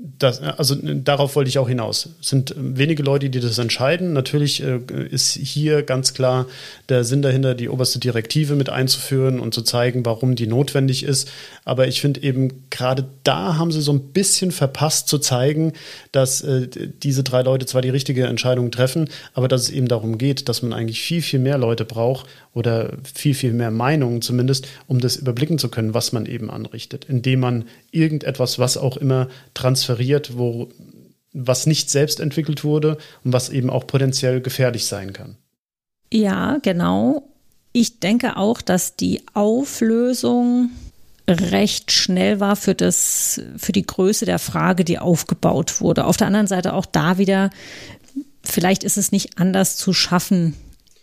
Das, 0.00 0.40
also 0.40 0.76
darauf 0.76 1.34
wollte 1.34 1.48
ich 1.48 1.58
auch 1.58 1.68
hinaus. 1.68 2.10
Es 2.20 2.28
sind 2.28 2.54
wenige 2.56 3.02
Leute, 3.02 3.30
die 3.30 3.40
das 3.40 3.58
entscheiden. 3.58 4.12
Natürlich 4.12 4.62
äh, 4.62 4.78
ist 5.10 5.32
hier 5.32 5.82
ganz 5.82 6.14
klar 6.14 6.46
der 6.88 7.02
Sinn 7.02 7.20
dahinter, 7.20 7.56
die 7.56 7.68
oberste 7.68 7.98
Direktive 7.98 8.54
mit 8.54 8.70
einzuführen 8.70 9.40
und 9.40 9.54
zu 9.54 9.62
zeigen, 9.62 10.06
warum 10.06 10.36
die 10.36 10.46
notwendig 10.46 11.02
ist. 11.02 11.28
Aber 11.64 11.88
ich 11.88 12.00
finde 12.00 12.22
eben, 12.22 12.70
gerade 12.70 13.06
da 13.24 13.56
haben 13.56 13.72
sie 13.72 13.80
so 13.80 13.92
ein 13.92 14.12
bisschen 14.12 14.52
verpasst 14.52 15.08
zu 15.08 15.18
zeigen, 15.18 15.72
dass 16.12 16.42
äh, 16.42 16.68
diese 17.02 17.24
drei 17.24 17.42
Leute 17.42 17.66
zwar 17.66 17.82
die 17.82 17.90
richtige 17.90 18.24
Entscheidung 18.26 18.70
treffen, 18.70 19.08
aber 19.34 19.48
dass 19.48 19.62
es 19.62 19.70
eben 19.70 19.88
darum 19.88 20.16
geht, 20.16 20.48
dass 20.48 20.62
man 20.62 20.72
eigentlich 20.72 21.00
viel, 21.00 21.22
viel 21.22 21.40
mehr 21.40 21.58
Leute 21.58 21.84
braucht 21.84 22.26
oder 22.58 22.92
viel, 23.14 23.34
viel 23.34 23.52
mehr 23.52 23.70
Meinungen 23.70 24.20
zumindest, 24.20 24.68
um 24.86 25.00
das 25.00 25.16
überblicken 25.16 25.58
zu 25.58 25.70
können, 25.70 25.94
was 25.94 26.12
man 26.12 26.26
eben 26.26 26.50
anrichtet, 26.50 27.06
indem 27.06 27.40
man 27.40 27.64
irgendetwas, 27.90 28.58
was 28.58 28.76
auch 28.76 28.96
immer 28.96 29.28
transferiert 29.54 30.36
wo 30.36 30.68
was 31.32 31.66
nicht 31.66 31.90
selbst 31.90 32.20
entwickelt 32.20 32.64
wurde 32.64 32.98
und 33.22 33.32
was 33.32 33.50
eben 33.50 33.70
auch 33.70 33.86
potenziell 33.86 34.40
gefährlich 34.40 34.86
sein 34.86 35.12
kann. 35.12 35.36
Ja, 36.12 36.58
genau. 36.62 37.28
Ich 37.72 38.00
denke 38.00 38.36
auch, 38.36 38.62
dass 38.62 38.96
die 38.96 39.22
Auflösung 39.34 40.70
recht 41.28 41.92
schnell 41.92 42.40
war 42.40 42.56
für 42.56 42.74
das, 42.74 43.40
für 43.56 43.72
die 43.72 43.86
Größe 43.86 44.24
der 44.24 44.38
Frage, 44.38 44.84
die 44.84 44.98
aufgebaut 44.98 45.80
wurde. 45.80 46.06
Auf 46.06 46.16
der 46.16 46.26
anderen 46.26 46.46
Seite 46.46 46.72
auch 46.72 46.86
da 46.86 47.18
wieder, 47.18 47.50
vielleicht 48.42 48.82
ist 48.82 48.96
es 48.96 49.12
nicht 49.12 49.38
anders 49.38 49.76
zu 49.76 49.92
schaffen, 49.92 50.54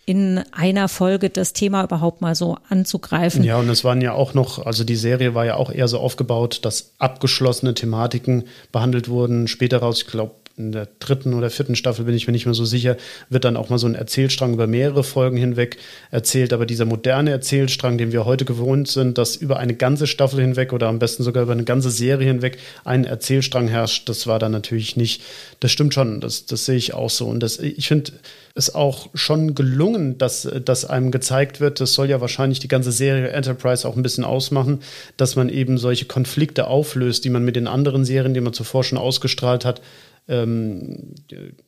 in 0.05 0.43
einer 0.51 0.87
Folge 0.87 1.29
das 1.29 1.53
Thema 1.53 1.83
überhaupt 1.83 2.21
mal 2.21 2.35
so 2.35 2.57
anzugreifen. 2.69 3.43
Ja, 3.43 3.57
und 3.57 3.69
es 3.69 3.83
waren 3.83 4.01
ja 4.01 4.13
auch 4.13 4.35
noch, 4.35 4.63
also 4.65 4.83
die 4.83 4.95
Serie 4.95 5.33
war 5.33 5.45
ja 5.45 5.55
auch 5.55 5.71
eher 5.71 5.87
so 5.87 5.99
aufgebaut, 5.99 6.59
dass 6.63 6.93
abgeschlossene 6.99 7.73
Thematiken 7.73 8.43
behandelt 8.71 9.09
wurden. 9.09 9.47
Später 9.47 9.79
raus, 9.79 10.03
ich 10.03 10.07
glaube, 10.07 10.35
in 10.57 10.71
der 10.71 10.87
dritten 10.99 11.33
oder 11.33 11.49
vierten 11.49 11.75
Staffel 11.75 12.05
bin 12.05 12.15
ich 12.15 12.27
mir 12.27 12.31
nicht 12.31 12.45
mehr 12.45 12.55
so 12.55 12.63
sicher, 12.63 12.95
wird 13.29 13.43
dann 13.43 13.57
auch 13.57 13.69
mal 13.69 13.77
so 13.77 13.87
ein 13.87 13.95
Erzählstrang 13.95 14.53
über 14.53 14.67
mehrere 14.67 15.03
Folgen 15.03 15.35
hinweg 15.35 15.77
erzählt. 16.11 16.53
Aber 16.53 16.65
dieser 16.65 16.85
moderne 16.85 17.31
Erzählstrang, 17.31 17.97
den 17.97 18.13
wir 18.13 18.23
heute 18.23 18.45
gewohnt 18.45 18.87
sind, 18.87 19.17
dass 19.17 19.35
über 19.35 19.57
eine 19.59 19.75
ganze 19.75 20.07
Staffel 20.07 20.39
hinweg 20.39 20.71
oder 20.71 20.87
am 20.87 20.99
besten 20.99 21.23
sogar 21.23 21.43
über 21.43 21.51
eine 21.51 21.65
ganze 21.65 21.91
Serie 21.91 22.27
hinweg 22.27 22.57
ein 22.85 23.03
Erzählstrang 23.03 23.67
herrscht, 23.67 24.07
das 24.07 24.27
war 24.27 24.39
dann 24.39 24.53
natürlich 24.53 24.95
nicht. 24.95 25.21
Das 25.59 25.71
stimmt 25.71 25.93
schon, 25.93 26.21
das, 26.21 26.45
das 26.45 26.65
sehe 26.65 26.77
ich 26.77 26.93
auch 26.93 27.09
so. 27.09 27.25
Und 27.25 27.41
das, 27.41 27.59
ich 27.59 27.89
finde 27.89 28.13
es 28.53 28.73
auch 28.73 29.09
schon 29.13 29.55
gelungen, 29.55 30.17
dass, 30.17 30.47
dass 30.63 30.85
einem 30.85 31.11
gezeigt 31.11 31.59
wird, 31.59 31.81
das 31.81 31.93
soll 31.93 32.09
ja 32.09 32.21
wahrscheinlich 32.21 32.59
die 32.59 32.69
ganze 32.69 32.93
Serie 32.93 33.27
Enterprise 33.27 33.85
auch 33.85 33.97
ein 33.97 34.03
bisschen 34.03 34.23
ausmachen, 34.23 34.79
dass 35.17 35.35
man 35.35 35.49
eben 35.49 35.77
solche 35.77 36.05
Konflikte 36.05 36.67
auflöst, 36.67 37.25
die 37.25 37.29
man 37.29 37.43
mit 37.43 37.57
den 37.57 37.67
anderen 37.67 38.05
Serien, 38.05 38.33
die 38.33 38.39
man 38.39 38.53
zuvor 38.53 38.85
schon 38.85 38.97
ausgestrahlt 38.97 39.65
hat, 39.65 39.81
ähm, 40.27 41.13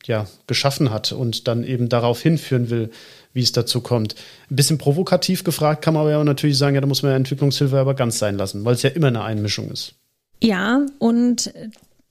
ja, 0.04 0.26
geschaffen 0.46 0.90
hat 0.90 1.12
und 1.12 1.46
dann 1.48 1.64
eben 1.64 1.88
darauf 1.88 2.20
hinführen 2.20 2.70
will, 2.70 2.90
wie 3.32 3.42
es 3.42 3.52
dazu 3.52 3.80
kommt. 3.80 4.14
Ein 4.50 4.56
bisschen 4.56 4.78
provokativ 4.78 5.44
gefragt 5.44 5.82
kann 5.82 5.94
man 5.94 6.02
aber 6.02 6.10
ja 6.10 6.24
natürlich 6.24 6.58
sagen, 6.58 6.74
ja, 6.74 6.80
da 6.80 6.86
muss 6.86 7.02
man 7.02 7.12
ja 7.12 7.16
Entwicklungshilfe 7.16 7.78
aber 7.78 7.94
ganz 7.94 8.18
sein 8.18 8.36
lassen, 8.36 8.64
weil 8.64 8.74
es 8.74 8.82
ja 8.82 8.90
immer 8.90 9.08
eine 9.08 9.22
Einmischung 9.22 9.70
ist. 9.70 9.94
Ja, 10.42 10.86
und 10.98 11.52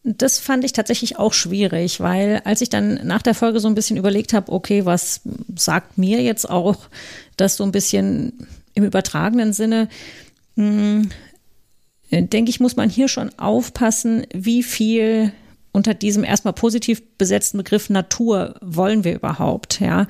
das 0.04 0.40
fand 0.40 0.64
ich 0.64 0.72
tatsächlich 0.72 1.18
auch 1.18 1.34
schwierig, 1.34 2.00
weil 2.00 2.42
als 2.46 2.62
ich 2.62 2.70
dann 2.70 3.06
nach 3.06 3.22
der 3.22 3.34
Folge 3.34 3.60
so 3.60 3.68
ein 3.68 3.76
bisschen 3.76 3.98
überlegt 3.98 4.32
habe, 4.32 4.52
okay, 4.52 4.86
was 4.86 5.22
sagt 5.56 5.98
mir 5.98 6.22
jetzt 6.22 6.50
auch 6.50 6.78
das 7.36 7.58
so 7.58 7.64
ein 7.66 7.74
bisschen 7.74 8.48
im 8.74 8.86
übertragenen 8.86 9.52
Sinne, 9.52 9.90
hm, 10.56 11.10
denke 12.10 12.50
ich, 12.50 12.62
muss 12.62 12.78
man 12.78 12.90
hier 12.90 13.10
schon 13.10 13.38
aufpassen, 13.38 14.26
wie 14.34 14.64
viel 14.64 15.34
unter 15.72 15.94
diesem 15.94 16.24
erstmal 16.24 16.54
positiv 16.54 17.02
besetzten 17.18 17.58
Begriff 17.58 17.90
Natur 17.90 18.56
wollen 18.62 19.04
wir 19.04 19.16
überhaupt, 19.16 19.80
ja? 19.80 20.08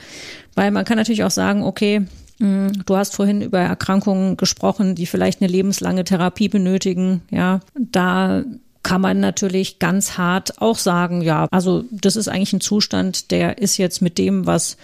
Weil 0.56 0.72
man 0.72 0.86
kann 0.86 0.98
natürlich 0.98 1.24
auch 1.24 1.32
sagen, 1.32 1.64
okay, 1.64 2.06
hm, 2.40 2.72
Du 2.86 2.96
hast 2.96 3.16
vorhin 3.16 3.42
über 3.42 3.60
Erkrankungen 3.60 4.38
gesprochen, 4.38 4.96
die 4.96 5.06
vielleicht 5.06 5.42
eine 5.42 5.52
lebenslange 5.52 6.04
Therapie 6.04 6.50
benötigen. 6.50 7.22
Ja, 7.32 7.62
da 7.76 8.44
kann 8.84 9.02
man 9.02 9.20
natürlich 9.20 9.80
ganz 9.80 10.18
hart 10.18 10.62
auch 10.62 10.78
sagen, 10.78 11.22
ja, 11.22 11.48
also 11.52 11.84
das 11.92 12.16
ist 12.16 12.28
eigentlich 12.28 12.54
ein 12.54 12.62
Zustand, 12.62 13.32
der 13.32 13.58
ist 13.58 13.78
jetzt 13.78 14.02
mit 14.02 14.18
dem, 14.18 14.46
was 14.46 14.78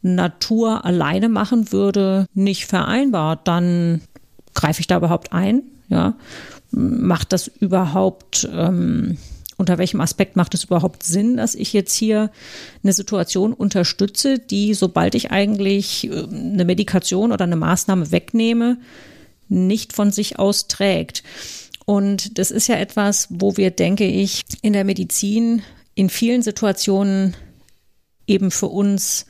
Natur 0.00 0.84
alleine 0.84 1.28
machen 1.28 1.72
würde, 1.72 2.26
nicht 2.32 2.66
vereinbar. 2.66 3.36
Dann 3.36 4.00
greife 4.54 4.80
ich 4.80 4.86
da 4.86 4.96
überhaupt 4.96 5.32
ein? 5.32 5.62
Ja, 5.88 6.14
macht 6.70 7.32
das 7.32 7.46
überhaupt 7.46 8.48
ähm, 8.52 9.18
unter 9.56 9.78
welchem 9.78 10.00
Aspekt 10.00 10.36
macht 10.36 10.54
es 10.54 10.64
überhaupt 10.64 11.02
Sinn, 11.02 11.36
dass 11.36 11.54
ich 11.54 11.72
jetzt 11.72 11.94
hier 11.94 12.30
eine 12.82 12.92
Situation 12.92 13.52
unterstütze, 13.52 14.38
die, 14.38 14.74
sobald 14.74 15.14
ich 15.14 15.30
eigentlich 15.30 16.10
äh, 16.10 16.24
eine 16.24 16.64
Medikation 16.64 17.32
oder 17.32 17.44
eine 17.44 17.56
Maßnahme 17.56 18.10
wegnehme, 18.10 18.78
nicht 19.48 19.92
von 19.92 20.10
sich 20.10 20.38
aus 20.38 20.68
trägt. 20.68 21.22
Und 21.84 22.38
das 22.38 22.50
ist 22.50 22.66
ja 22.66 22.76
etwas, 22.76 23.28
wo 23.30 23.56
wir, 23.56 23.70
denke 23.70 24.06
ich, 24.06 24.44
in 24.60 24.72
der 24.72 24.84
Medizin 24.84 25.62
in 25.94 26.10
vielen 26.10 26.42
Situationen 26.42 27.34
eben 28.26 28.50
für 28.50 28.66
uns 28.66 29.26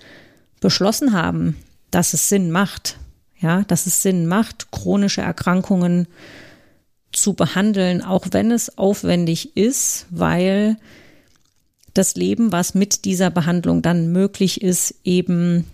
beschlossen 0.61 1.12
haben, 1.12 1.57
dass 1.91 2.15
es 2.15 2.29
Sinn 2.29 2.51
macht. 2.51 2.99
Ja, 3.39 3.62
dass 3.65 3.87
es 3.87 4.01
Sinn 4.01 4.27
macht, 4.27 4.73
chronische 4.73 5.21
Erkrankungen 5.21 6.09
zu 7.12 7.35
behandeln, 7.35 8.03
auch 8.03 8.27
wenn 8.33 8.51
es 8.51 8.79
aufwendig 8.79 9.57
ist, 9.57 10.07
weil 10.11 10.77
das 11.95 12.14
Leben, 12.14 12.53
was 12.53 12.75
mit 12.75 13.05
dieser 13.05 13.31
Behandlung 13.31 13.83
dann 13.83 14.12
möglich 14.12 14.62
ist, 14.62 14.95
eben 15.05 15.64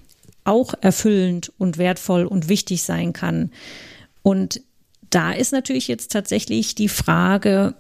auch 0.45 0.75
erfüllend 0.81 1.53
und 1.59 1.79
wertvoll 1.79 2.27
und 2.27 2.49
wichtig 2.49 2.83
sein 2.83 3.13
kann. 3.13 3.51
Und 4.23 4.61
da 5.11 5.33
ist 5.33 5.53
natürlich 5.53 5.89
jetzt 5.89 6.13
tatsächlich 6.13 6.75
die 6.75 6.89
Frage, 6.89 7.75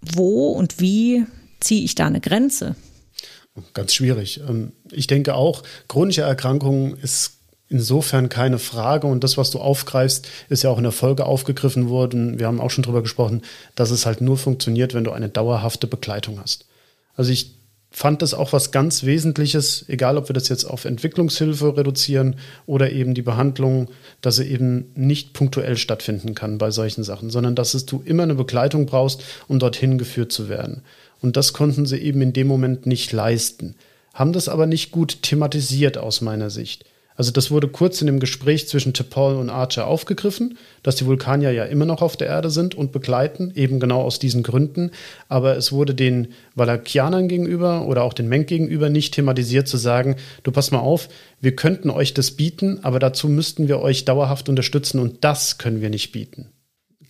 wo 0.00 0.48
und 0.48 0.80
wie 0.80 1.26
ziehe 1.60 1.84
ich 1.84 1.94
da 1.94 2.06
eine 2.06 2.20
Grenze? 2.20 2.76
Ganz 3.74 3.94
schwierig. 3.94 4.40
Ähm, 4.48 4.72
ich 4.90 5.06
denke 5.06 5.34
auch, 5.34 5.62
chronische 5.88 6.22
Erkrankungen 6.22 6.96
ist 6.96 7.39
insofern 7.70 8.28
keine 8.28 8.58
Frage. 8.58 9.06
Und 9.06 9.24
das, 9.24 9.38
was 9.38 9.50
du 9.50 9.58
aufgreifst, 9.58 10.28
ist 10.50 10.62
ja 10.62 10.70
auch 10.70 10.76
in 10.76 10.82
der 10.82 10.92
Folge 10.92 11.24
aufgegriffen 11.24 11.88
worden. 11.88 12.38
Wir 12.38 12.46
haben 12.46 12.60
auch 12.60 12.70
schon 12.70 12.82
darüber 12.82 13.00
gesprochen, 13.00 13.42
dass 13.74 13.90
es 13.90 14.04
halt 14.04 14.20
nur 14.20 14.36
funktioniert, 14.36 14.92
wenn 14.92 15.04
du 15.04 15.12
eine 15.12 15.30
dauerhafte 15.30 15.86
Begleitung 15.86 16.38
hast. 16.40 16.66
Also 17.14 17.32
ich 17.32 17.54
fand 17.92 18.22
das 18.22 18.34
auch 18.34 18.52
was 18.52 18.70
ganz 18.70 19.04
Wesentliches, 19.04 19.84
egal 19.88 20.16
ob 20.16 20.28
wir 20.28 20.34
das 20.34 20.48
jetzt 20.48 20.64
auf 20.64 20.84
Entwicklungshilfe 20.84 21.76
reduzieren 21.76 22.36
oder 22.66 22.92
eben 22.92 23.14
die 23.14 23.22
Behandlung, 23.22 23.88
dass 24.20 24.36
sie 24.36 24.44
eben 24.44 24.92
nicht 24.94 25.32
punktuell 25.32 25.76
stattfinden 25.76 26.34
kann 26.34 26.58
bei 26.58 26.70
solchen 26.70 27.02
Sachen, 27.02 27.30
sondern 27.30 27.56
dass 27.56 27.74
es 27.74 27.86
du 27.86 28.02
immer 28.04 28.22
eine 28.22 28.36
Begleitung 28.36 28.86
brauchst, 28.86 29.24
um 29.48 29.58
dorthin 29.58 29.98
geführt 29.98 30.30
zu 30.30 30.48
werden. 30.48 30.82
Und 31.20 31.36
das 31.36 31.52
konnten 31.52 31.84
sie 31.84 31.98
eben 31.98 32.22
in 32.22 32.32
dem 32.32 32.46
Moment 32.46 32.86
nicht 32.86 33.12
leisten, 33.12 33.74
haben 34.14 34.32
das 34.32 34.48
aber 34.48 34.66
nicht 34.66 34.92
gut 34.92 35.22
thematisiert 35.22 35.98
aus 35.98 36.20
meiner 36.20 36.50
Sicht. 36.50 36.84
Also 37.20 37.32
das 37.32 37.50
wurde 37.50 37.68
kurz 37.68 38.00
in 38.00 38.06
dem 38.06 38.18
Gespräch 38.18 38.66
zwischen 38.66 38.94
T'Pol 38.94 39.38
und 39.38 39.50
Archer 39.50 39.86
aufgegriffen, 39.86 40.56
dass 40.82 40.96
die 40.96 41.04
Vulkanier 41.04 41.50
ja 41.50 41.64
immer 41.64 41.84
noch 41.84 42.00
auf 42.00 42.16
der 42.16 42.28
Erde 42.28 42.48
sind 42.48 42.74
und 42.74 42.92
begleiten, 42.92 43.52
eben 43.54 43.78
genau 43.78 44.00
aus 44.00 44.18
diesen 44.18 44.42
Gründen. 44.42 44.90
Aber 45.28 45.54
es 45.54 45.70
wurde 45.70 45.94
den 45.94 46.28
Valakianern 46.54 47.28
gegenüber 47.28 47.86
oder 47.86 48.04
auch 48.04 48.14
den 48.14 48.30
Menk 48.30 48.46
gegenüber 48.46 48.88
nicht 48.88 49.12
thematisiert 49.12 49.68
zu 49.68 49.76
sagen, 49.76 50.16
du 50.44 50.50
pass 50.50 50.70
mal 50.70 50.78
auf, 50.78 51.10
wir 51.42 51.54
könnten 51.54 51.90
euch 51.90 52.14
das 52.14 52.30
bieten, 52.30 52.78
aber 52.84 52.98
dazu 52.98 53.28
müssten 53.28 53.68
wir 53.68 53.80
euch 53.80 54.06
dauerhaft 54.06 54.48
unterstützen 54.48 54.98
und 54.98 55.22
das 55.22 55.58
können 55.58 55.82
wir 55.82 55.90
nicht 55.90 56.12
bieten 56.12 56.48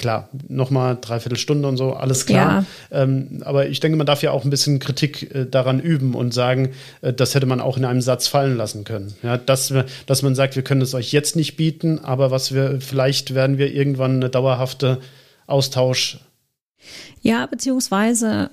klar, 0.00 0.30
nochmal 0.48 0.96
dreiviertel 0.98 1.38
Stunde 1.38 1.68
und 1.68 1.76
so, 1.76 1.92
alles 1.92 2.24
klar. 2.24 2.64
Ja. 2.90 3.02
Ähm, 3.02 3.42
aber 3.44 3.68
ich 3.68 3.80
denke, 3.80 3.98
man 3.98 4.06
darf 4.06 4.22
ja 4.22 4.30
auch 4.30 4.44
ein 4.44 4.50
bisschen 4.50 4.78
Kritik 4.78 5.34
äh, 5.34 5.44
daran 5.44 5.78
üben 5.78 6.14
und 6.14 6.32
sagen, 6.32 6.70
äh, 7.02 7.12
das 7.12 7.34
hätte 7.34 7.44
man 7.44 7.60
auch 7.60 7.76
in 7.76 7.84
einem 7.84 8.00
Satz 8.00 8.26
fallen 8.26 8.56
lassen 8.56 8.84
können. 8.84 9.14
Ja, 9.22 9.36
dass, 9.36 9.72
dass 10.06 10.22
man 10.22 10.34
sagt, 10.34 10.56
wir 10.56 10.64
können 10.64 10.80
es 10.80 10.94
euch 10.94 11.12
jetzt 11.12 11.36
nicht 11.36 11.56
bieten, 11.56 11.98
aber 11.98 12.30
was 12.30 12.54
wir, 12.54 12.80
vielleicht 12.80 13.34
werden 13.34 13.58
wir 13.58 13.74
irgendwann 13.74 14.16
eine 14.16 14.30
dauerhafte 14.30 15.00
Austausch. 15.46 16.18
Ja, 17.20 17.44
beziehungsweise 17.44 18.48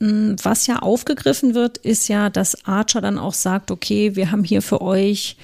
hm, 0.00 0.34
was 0.42 0.66
ja 0.66 0.80
aufgegriffen 0.80 1.54
wird, 1.54 1.78
ist 1.78 2.08
ja, 2.08 2.30
dass 2.30 2.66
Archer 2.66 3.00
dann 3.00 3.16
auch 3.16 3.34
sagt, 3.34 3.70
okay, 3.70 4.16
wir 4.16 4.32
haben 4.32 4.42
hier 4.42 4.60
für 4.60 4.82
euch 4.82 5.36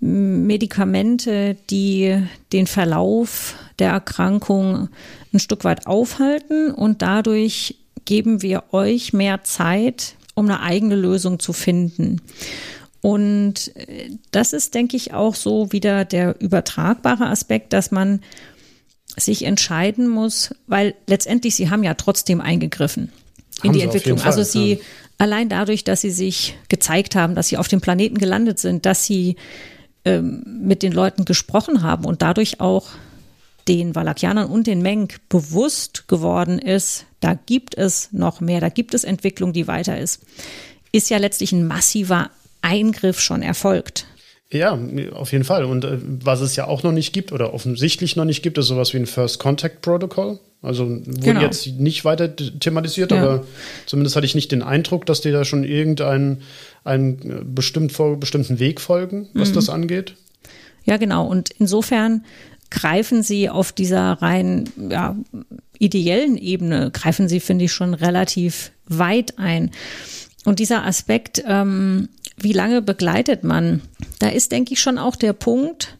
Medikamente, 0.00 1.56
die 1.68 2.22
den 2.52 2.66
Verlauf 2.66 3.56
der 3.78 3.90
Erkrankung 3.90 4.88
ein 5.32 5.38
Stück 5.38 5.64
weit 5.64 5.86
aufhalten 5.86 6.70
und 6.70 7.02
dadurch 7.02 7.76
geben 8.04 8.42
wir 8.42 8.64
euch 8.72 9.12
mehr 9.12 9.44
Zeit, 9.44 10.14
um 10.34 10.46
eine 10.46 10.60
eigene 10.60 10.96
Lösung 10.96 11.38
zu 11.38 11.52
finden. 11.52 12.22
Und 13.00 13.76
äh, 13.76 14.10
das 14.30 14.52
ist, 14.52 14.74
denke 14.74 14.96
ich, 14.96 15.14
auch 15.14 15.34
so 15.34 15.72
wieder 15.72 16.04
der 16.04 16.40
übertragbare 16.40 17.26
Aspekt, 17.26 17.72
dass 17.72 17.90
man 17.90 18.20
sich 19.16 19.44
entscheiden 19.44 20.08
muss, 20.08 20.54
weil 20.66 20.94
letztendlich 21.06 21.54
sie 21.54 21.70
haben 21.70 21.82
ja 21.82 21.94
trotzdem 21.94 22.40
eingegriffen. 22.40 23.12
in 23.62 23.72
die 23.72 23.82
Entwicklung. 23.82 24.20
Also 24.20 24.42
sie 24.42 24.74
ja. 24.74 24.78
allein 25.18 25.48
dadurch, 25.48 25.84
dass 25.84 26.00
sie 26.00 26.10
sich 26.10 26.56
gezeigt 26.68 27.16
haben, 27.16 27.34
dass 27.34 27.48
sie 27.48 27.56
auf 27.56 27.68
dem 27.68 27.80
Planeten 27.80 28.18
gelandet 28.18 28.58
sind, 28.58 28.86
dass 28.86 29.04
sie 29.04 29.36
ähm, 30.04 30.44
mit 30.62 30.82
den 30.82 30.92
Leuten 30.92 31.24
gesprochen 31.24 31.82
haben 31.82 32.04
und 32.04 32.22
dadurch 32.22 32.60
auch 32.60 32.88
den 33.68 33.94
Valakianern 33.94 34.50
und 34.50 34.66
den 34.66 34.82
Meng 34.82 35.12
bewusst 35.28 36.08
geworden 36.08 36.58
ist, 36.58 37.04
da 37.20 37.34
gibt 37.34 37.76
es 37.76 38.08
noch 38.12 38.40
mehr, 38.40 38.60
da 38.60 38.68
gibt 38.68 38.94
es 38.94 39.04
Entwicklung, 39.04 39.52
die 39.52 39.68
weiter 39.68 39.98
ist, 39.98 40.22
ist 40.92 41.10
ja 41.10 41.18
letztlich 41.18 41.52
ein 41.52 41.66
massiver 41.66 42.30
Eingriff 42.62 43.20
schon 43.20 43.42
erfolgt. 43.42 44.06
Ja, 44.50 44.78
auf 45.12 45.32
jeden 45.32 45.44
Fall. 45.44 45.64
Und 45.64 45.84
äh, 45.84 45.98
was 46.00 46.40
es 46.40 46.56
ja 46.56 46.66
auch 46.66 46.82
noch 46.82 46.92
nicht 46.92 47.12
gibt 47.12 47.32
oder 47.32 47.52
offensichtlich 47.52 48.16
noch 48.16 48.24
nicht 48.24 48.42
gibt, 48.42 48.56
ist 48.56 48.68
sowas 48.68 48.94
wie 48.94 48.96
ein 48.96 49.06
First 49.06 49.38
Contact 49.38 49.82
Protocol. 49.82 50.38
Also 50.62 50.88
wurde 50.88 51.20
genau. 51.20 51.40
jetzt 51.42 51.66
nicht 51.66 52.04
weiter 52.04 52.34
thematisiert, 52.34 53.12
ja. 53.12 53.22
aber 53.22 53.44
zumindest 53.86 54.16
hatte 54.16 54.26
ich 54.26 54.34
nicht 54.34 54.50
den 54.50 54.62
Eindruck, 54.62 55.06
dass 55.06 55.20
die 55.20 55.30
da 55.30 55.44
schon 55.44 55.62
irgendeinen 55.64 56.42
einen 56.82 57.54
bestimmt 57.54 57.92
vor, 57.92 58.18
bestimmten 58.18 58.58
Weg 58.58 58.80
folgen, 58.80 59.28
was 59.34 59.50
mhm. 59.50 59.54
das 59.54 59.68
angeht. 59.68 60.14
Ja, 60.84 60.96
genau. 60.96 61.26
Und 61.26 61.50
insofern 61.58 62.24
greifen 62.70 63.22
sie 63.22 63.48
auf 63.48 63.72
dieser 63.72 64.20
rein 64.22 64.68
ja, 64.76 65.16
ideellen 65.78 66.36
Ebene, 66.36 66.90
greifen 66.90 67.28
sie, 67.28 67.40
finde 67.40 67.66
ich, 67.66 67.72
schon 67.72 67.94
relativ 67.94 68.72
weit 68.86 69.38
ein. 69.38 69.70
Und 70.44 70.58
dieser 70.58 70.84
Aspekt, 70.84 71.42
ähm, 71.46 72.08
wie 72.36 72.52
lange 72.52 72.82
begleitet 72.82 73.44
man? 73.44 73.82
Da 74.18 74.28
ist, 74.28 74.52
denke 74.52 74.74
ich, 74.74 74.80
schon 74.80 74.98
auch 74.98 75.16
der 75.16 75.32
Punkt, 75.32 75.98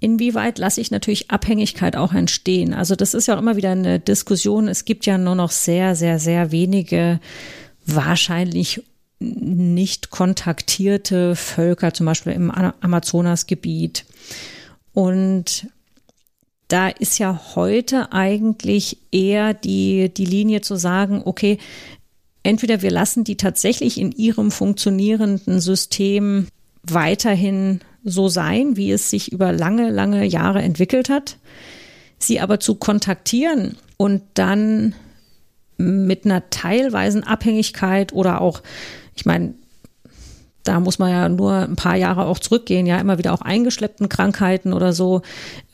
inwieweit 0.00 0.58
lasse 0.58 0.80
ich 0.80 0.90
natürlich 0.90 1.30
Abhängigkeit 1.30 1.96
auch 1.96 2.12
entstehen. 2.12 2.74
Also 2.74 2.94
das 2.94 3.14
ist 3.14 3.26
ja 3.26 3.34
auch 3.34 3.40
immer 3.40 3.56
wieder 3.56 3.70
eine 3.70 3.98
Diskussion. 3.98 4.68
Es 4.68 4.84
gibt 4.84 5.06
ja 5.06 5.18
nur 5.18 5.34
noch 5.34 5.50
sehr, 5.50 5.94
sehr, 5.94 6.18
sehr 6.18 6.52
wenige 6.52 7.20
wahrscheinlich 7.86 8.82
nicht 9.18 10.10
kontaktierte 10.10 11.36
Völker, 11.36 11.94
zum 11.94 12.06
Beispiel 12.06 12.32
im 12.32 12.50
Amazonasgebiet. 12.50 14.04
Und 14.92 15.68
da 16.68 16.88
ist 16.88 17.18
ja 17.18 17.40
heute 17.54 18.12
eigentlich 18.12 18.98
eher 19.12 19.54
die, 19.54 20.12
die 20.12 20.24
Linie 20.24 20.62
zu 20.62 20.76
sagen, 20.76 21.22
okay, 21.24 21.58
Entweder 22.46 22.80
wir 22.80 22.92
lassen 22.92 23.24
die 23.24 23.36
tatsächlich 23.36 23.98
in 23.98 24.12
ihrem 24.12 24.52
funktionierenden 24.52 25.60
System 25.60 26.46
weiterhin 26.84 27.80
so 28.04 28.28
sein, 28.28 28.76
wie 28.76 28.92
es 28.92 29.10
sich 29.10 29.32
über 29.32 29.52
lange, 29.52 29.90
lange 29.90 30.24
Jahre 30.24 30.62
entwickelt 30.62 31.08
hat, 31.08 31.38
sie 32.20 32.38
aber 32.38 32.60
zu 32.60 32.76
kontaktieren 32.76 33.76
und 33.96 34.22
dann 34.34 34.94
mit 35.76 36.24
einer 36.24 36.48
teilweisen 36.50 37.24
Abhängigkeit 37.24 38.12
oder 38.12 38.40
auch, 38.40 38.62
ich 39.16 39.26
meine, 39.26 39.54
da 40.68 40.80
muss 40.80 40.98
man 40.98 41.10
ja 41.10 41.28
nur 41.28 41.52
ein 41.52 41.76
paar 41.76 41.96
Jahre 41.96 42.26
auch 42.26 42.38
zurückgehen, 42.38 42.86
ja, 42.86 42.98
immer 42.98 43.18
wieder 43.18 43.32
auch 43.32 43.42
eingeschleppten 43.42 44.08
Krankheiten 44.08 44.72
oder 44.72 44.92
so, 44.92 45.22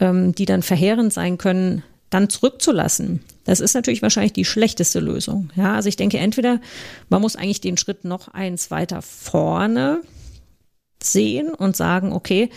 ähm, 0.01 0.35
die 0.35 0.45
dann 0.45 0.63
verheerend 0.63 1.13
sein 1.13 1.39
können, 1.39 1.83
dann 2.11 2.29
zurückzulassen. 2.29 3.21
Das 3.45 3.61
ist 3.61 3.75
natürlich 3.75 4.03
wahrscheinlich 4.03 4.35
die 4.35 4.45
schlechteste 4.45 5.01
Lösung. 5.01 5.51
Ja, 5.57 5.75
also 5.75 5.89
ich 5.89 5.97
denke, 5.97 6.19
entweder 6.19 6.61
man 7.09 7.23
muss 7.23 7.37
eigentlich 7.37 7.61
den 7.61 7.77
Schritt 7.77 8.05
noch 8.05 8.29
eins 8.29 8.71
weiter 8.71 9.03
vorne 9.03 10.03
sehen 11.03 11.53
und 11.55 11.77
sagen, 11.77 12.13
okay, 12.13 12.51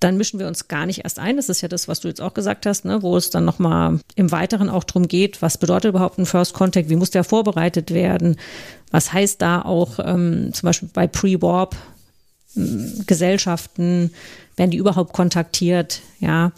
dann 0.00 0.16
mischen 0.16 0.40
wir 0.40 0.46
uns 0.46 0.66
gar 0.66 0.86
nicht 0.86 1.04
erst 1.04 1.18
ein. 1.18 1.36
Das 1.36 1.50
ist 1.50 1.60
ja 1.60 1.68
das, 1.68 1.86
was 1.86 2.00
du 2.00 2.08
jetzt 2.08 2.22
auch 2.22 2.32
gesagt 2.32 2.64
hast, 2.66 2.86
ne, 2.86 3.02
wo 3.02 3.16
es 3.16 3.30
dann 3.30 3.44
nochmal 3.44 4.00
im 4.14 4.32
Weiteren 4.32 4.70
auch 4.70 4.84
darum 4.84 5.06
geht, 5.06 5.42
was 5.42 5.58
bedeutet 5.58 5.90
überhaupt 5.90 6.18
ein 6.18 6.26
First 6.26 6.54
Contact, 6.54 6.88
wie 6.88 6.96
muss 6.96 7.10
der 7.10 7.22
vorbereitet 7.22 7.92
werden, 7.92 8.36
was 8.90 9.12
heißt 9.12 9.40
da 9.42 9.62
auch 9.62 9.98
ähm, 10.02 10.52
zum 10.54 10.66
Beispiel 10.66 10.88
bei 10.92 11.06
Pre-Warp 11.06 11.76
ähm, 12.56 13.04
Gesellschaften, 13.06 14.10
werden 14.56 14.70
die 14.70 14.78
überhaupt 14.78 15.12
kontaktiert, 15.12 16.00
ja. 16.18 16.52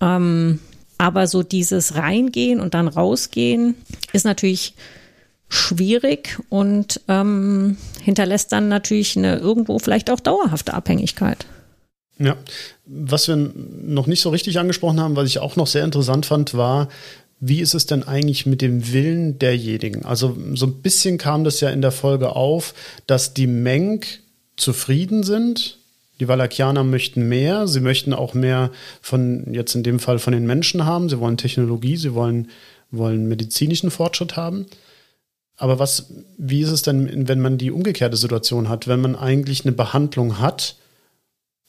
Ähm, 0.00 0.58
aber 0.96 1.26
so 1.26 1.42
dieses 1.42 1.94
Reingehen 1.94 2.60
und 2.60 2.74
dann 2.74 2.88
rausgehen 2.88 3.74
ist 4.12 4.24
natürlich 4.24 4.74
schwierig 5.48 6.38
und 6.48 7.00
ähm, 7.08 7.76
hinterlässt 8.02 8.52
dann 8.52 8.68
natürlich 8.68 9.16
eine 9.16 9.36
irgendwo 9.36 9.78
vielleicht 9.78 10.10
auch 10.10 10.20
dauerhafte 10.20 10.74
Abhängigkeit. 10.74 11.46
Ja, 12.22 12.36
was 12.84 13.28
wir 13.28 13.36
noch 13.36 14.06
nicht 14.06 14.20
so 14.20 14.28
richtig 14.28 14.58
angesprochen 14.58 15.00
haben, 15.00 15.16
was 15.16 15.26
ich 15.26 15.38
auch 15.38 15.56
noch 15.56 15.66
sehr 15.66 15.84
interessant 15.84 16.26
fand, 16.26 16.54
war, 16.54 16.88
wie 17.40 17.60
ist 17.60 17.72
es 17.72 17.86
denn 17.86 18.02
eigentlich 18.02 18.44
mit 18.44 18.60
dem 18.60 18.92
Willen 18.92 19.38
derjenigen? 19.38 20.04
Also 20.04 20.36
so 20.54 20.66
ein 20.66 20.82
bisschen 20.82 21.16
kam 21.16 21.44
das 21.44 21.60
ja 21.60 21.70
in 21.70 21.80
der 21.80 21.92
Folge 21.92 22.36
auf, 22.36 22.74
dass 23.06 23.32
die 23.32 23.46
Meng 23.46 24.04
zufrieden 24.56 25.22
sind 25.22 25.78
die 26.20 26.28
Valakianer 26.28 26.84
möchten 26.84 27.28
mehr. 27.28 27.66
Sie 27.66 27.80
möchten 27.80 28.12
auch 28.12 28.34
mehr 28.34 28.70
von, 29.00 29.52
jetzt 29.52 29.74
in 29.74 29.82
dem 29.82 29.98
Fall 29.98 30.18
von 30.18 30.34
den 30.34 30.46
Menschen 30.46 30.84
haben. 30.84 31.08
Sie 31.08 31.18
wollen 31.18 31.38
Technologie, 31.38 31.96
sie 31.96 32.14
wollen, 32.14 32.50
wollen 32.90 33.26
medizinischen 33.26 33.90
Fortschritt 33.90 34.36
haben. 34.36 34.66
Aber 35.56 35.78
was, 35.78 36.12
wie 36.36 36.60
ist 36.60 36.70
es 36.70 36.82
denn, 36.82 37.26
wenn 37.26 37.40
man 37.40 37.58
die 37.58 37.70
umgekehrte 37.70 38.16
Situation 38.16 38.68
hat, 38.68 38.86
wenn 38.86 39.00
man 39.00 39.16
eigentlich 39.16 39.64
eine 39.64 39.72
Behandlung 39.72 40.38
hat 40.38 40.76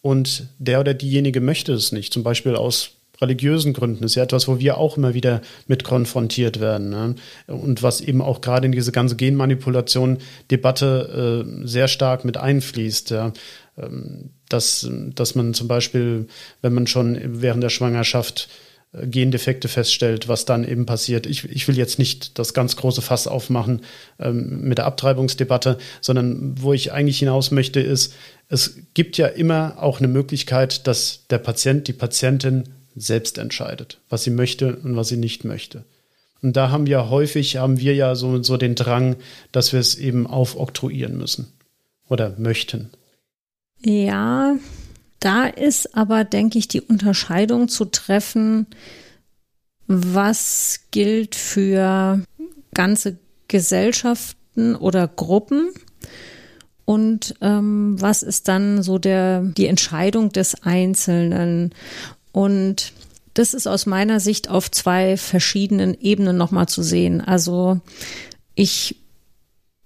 und 0.01 0.47
der 0.57 0.79
oder 0.79 0.93
diejenige 0.93 1.41
möchte 1.41 1.73
es 1.73 1.91
nicht, 1.91 2.13
zum 2.13 2.23
Beispiel 2.23 2.55
aus 2.55 2.91
religiösen 3.21 3.73
Gründen, 3.73 4.01
das 4.01 4.11
ist 4.11 4.15
ja 4.15 4.23
etwas, 4.23 4.47
wo 4.47 4.59
wir 4.59 4.77
auch 4.77 4.95
immer 4.97 5.13
wieder 5.13 5.41
mit 5.67 5.83
konfrontiert 5.83 6.59
werden. 6.59 6.89
Ne? 6.89 7.15
Und 7.45 7.83
was 7.83 8.01
eben 8.01 8.21
auch 8.21 8.41
gerade 8.41 8.65
in 8.65 8.71
diese 8.71 8.91
ganze 8.91 9.15
Genmanipulation-Debatte 9.15 11.45
äh, 11.45 11.67
sehr 11.67 11.87
stark 11.87 12.25
mit 12.25 12.37
einfließt. 12.37 13.11
Ja? 13.11 13.31
Ähm, 13.77 14.31
dass, 14.49 14.89
dass 14.89 15.35
man 15.35 15.53
zum 15.53 15.67
Beispiel, 15.67 16.27
wenn 16.61 16.73
man 16.73 16.87
schon 16.87 17.19
während 17.41 17.63
der 17.63 17.69
Schwangerschaft 17.69 18.49
Gendefekte 18.93 19.69
feststellt, 19.69 20.27
was 20.27 20.43
dann 20.43 20.67
eben 20.67 20.85
passiert. 20.85 21.25
Ich, 21.25 21.45
ich 21.45 21.67
will 21.67 21.77
jetzt 21.77 21.97
nicht 21.97 22.37
das 22.37 22.53
ganz 22.53 22.75
große 22.75 23.01
Fass 23.01 23.25
aufmachen 23.25 23.81
ähm, 24.19 24.61
mit 24.61 24.79
der 24.79 24.85
Abtreibungsdebatte, 24.85 25.77
sondern 26.01 26.61
wo 26.61 26.73
ich 26.73 26.91
eigentlich 26.91 27.19
hinaus 27.19 27.51
möchte, 27.51 27.79
ist, 27.79 28.13
es 28.49 28.79
gibt 28.93 29.17
ja 29.17 29.27
immer 29.27 29.81
auch 29.81 29.99
eine 29.99 30.09
Möglichkeit, 30.09 30.87
dass 30.87 31.25
der 31.29 31.37
Patient, 31.37 31.87
die 31.87 31.93
Patientin 31.93 32.65
selbst 32.93 33.37
entscheidet, 33.37 34.01
was 34.09 34.23
sie 34.23 34.31
möchte 34.31 34.75
und 34.75 34.97
was 34.97 35.07
sie 35.07 35.17
nicht 35.17 35.45
möchte. 35.45 35.85
Und 36.41 36.57
da 36.57 36.69
haben 36.69 36.85
wir 36.85 37.09
häufig, 37.09 37.57
haben 37.57 37.79
wir 37.79 37.95
ja 37.95 38.15
so, 38.15 38.43
so 38.43 38.57
den 38.57 38.75
Drang, 38.75 39.15
dass 39.53 39.71
wir 39.71 39.79
es 39.79 39.95
eben 39.95 40.27
aufoktroyieren 40.27 41.17
müssen 41.17 41.53
oder 42.09 42.35
möchten. 42.37 42.89
Ja, 43.79 44.57
da 45.21 45.45
ist 45.45 45.95
aber, 45.95 46.23
denke 46.23 46.57
ich, 46.57 46.67
die 46.67 46.81
Unterscheidung 46.81 47.67
zu 47.67 47.85
treffen, 47.85 48.65
was 49.87 50.81
gilt 50.89 51.35
für 51.35 52.23
ganze 52.73 53.19
Gesellschaften 53.47 54.75
oder 54.75 55.07
Gruppen 55.07 55.69
und 56.85 57.35
ähm, 57.41 57.95
was 57.99 58.23
ist 58.23 58.47
dann 58.47 58.81
so 58.81 58.97
der, 58.97 59.41
die 59.41 59.67
Entscheidung 59.67 60.31
des 60.31 60.63
Einzelnen. 60.63 61.75
Und 62.31 62.91
das 63.35 63.53
ist 63.53 63.67
aus 63.67 63.85
meiner 63.85 64.19
Sicht 64.19 64.49
auf 64.49 64.71
zwei 64.71 65.17
verschiedenen 65.17 65.93
Ebenen 65.93 66.35
nochmal 66.35 66.67
zu 66.67 66.81
sehen. 66.81 67.21
Also 67.21 67.79
ich 68.55 68.95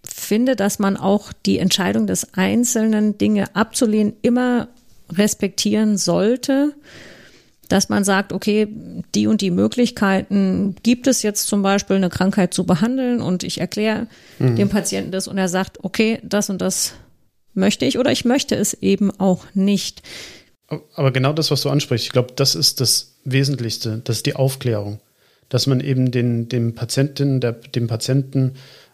finde, 0.08 0.56
dass 0.56 0.80
man 0.80 0.96
auch 0.96 1.34
die 1.46 1.60
Entscheidung 1.60 2.08
des 2.08 2.36
Einzelnen, 2.36 3.18
Dinge 3.18 3.54
abzulehnen, 3.54 4.14
immer 4.22 4.70
respektieren 5.12 5.98
sollte. 5.98 6.74
Dass 7.68 7.90
man 7.90 8.04
sagt, 8.04 8.32
okay, 8.32 8.68
die 9.16 9.26
und 9.26 9.42
die 9.42 9.50
Möglichkeiten 9.50 10.76
gibt 10.84 11.08
es 11.08 11.24
jetzt 11.24 11.48
zum 11.48 11.64
Beispiel, 11.64 11.96
eine 11.96 12.10
Krankheit 12.10 12.54
zu 12.54 12.64
behandeln 12.64 13.22
und 13.22 13.44
ich 13.44 13.60
erkläre 13.60 14.06
mhm. 14.38 14.56
dem 14.56 14.70
Patienten 14.70 15.12
das 15.12 15.28
und 15.28 15.40
er 15.40 15.50
sagt, 15.50 15.84
okay, 15.84 16.20
das 16.22 16.52
und 16.52 16.62
das 16.62 16.94
möchte 17.56 17.86
ich 17.86 17.98
oder 17.98 18.12
ich 18.12 18.24
möchte 18.24 18.56
es 18.56 18.76
eben 18.76 19.10
auch 19.20 19.46
nicht. 19.56 20.04
Aber 20.94 21.12
genau 21.12 21.34
das, 21.34 21.52
was 21.52 21.62
du 21.62 21.70
ansprichst, 21.70 22.06
ich 22.06 22.12
glaube, 22.12 22.34
das 22.36 22.56
ist 22.56 22.82
das 22.82 23.16
Wesentlichste, 23.24 24.02
das 24.04 24.18
ist 24.18 24.26
die 24.26 24.36
Aufklärung, 24.36 25.00
dass 25.50 25.68
man 25.68 25.80
eben 25.80 26.12
den, 26.12 26.50
dem 26.50 26.76
Patienten, 26.76 27.40
der, 27.40 27.54
dem 27.54 27.88
Patienten 27.88 28.54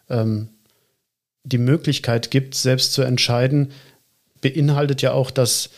ähm, 0.09 0.49
die 1.43 1.57
Möglichkeit 1.57 2.29
gibt, 2.31 2.55
selbst 2.55 2.93
zu 2.93 3.01
entscheiden, 3.01 3.71
beinhaltet 4.41 5.01
ja 5.01 5.13
auch, 5.13 5.31
dass 5.31 5.69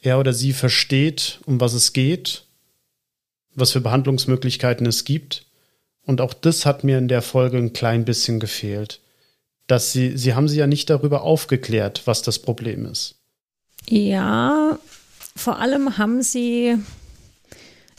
er 0.00 0.18
oder 0.18 0.32
sie 0.32 0.52
versteht, 0.52 1.40
um 1.46 1.60
was 1.60 1.72
es 1.72 1.92
geht, 1.92 2.44
was 3.54 3.72
für 3.72 3.80
Behandlungsmöglichkeiten 3.80 4.86
es 4.86 5.04
gibt. 5.04 5.46
Und 6.06 6.20
auch 6.20 6.32
das 6.32 6.64
hat 6.64 6.84
mir 6.84 6.98
in 6.98 7.08
der 7.08 7.22
Folge 7.22 7.58
ein 7.58 7.72
klein 7.72 8.04
bisschen 8.04 8.40
gefehlt. 8.40 9.00
Dass 9.66 9.92
sie, 9.92 10.16
sie 10.16 10.34
haben 10.34 10.48
sie 10.48 10.58
ja 10.58 10.66
nicht 10.66 10.88
darüber 10.88 11.22
aufgeklärt, 11.22 12.02
was 12.06 12.22
das 12.22 12.38
Problem 12.38 12.86
ist. 12.86 13.16
Ja, 13.86 14.78
vor 15.36 15.58
allem 15.58 15.98
haben 15.98 16.22
sie 16.22 16.78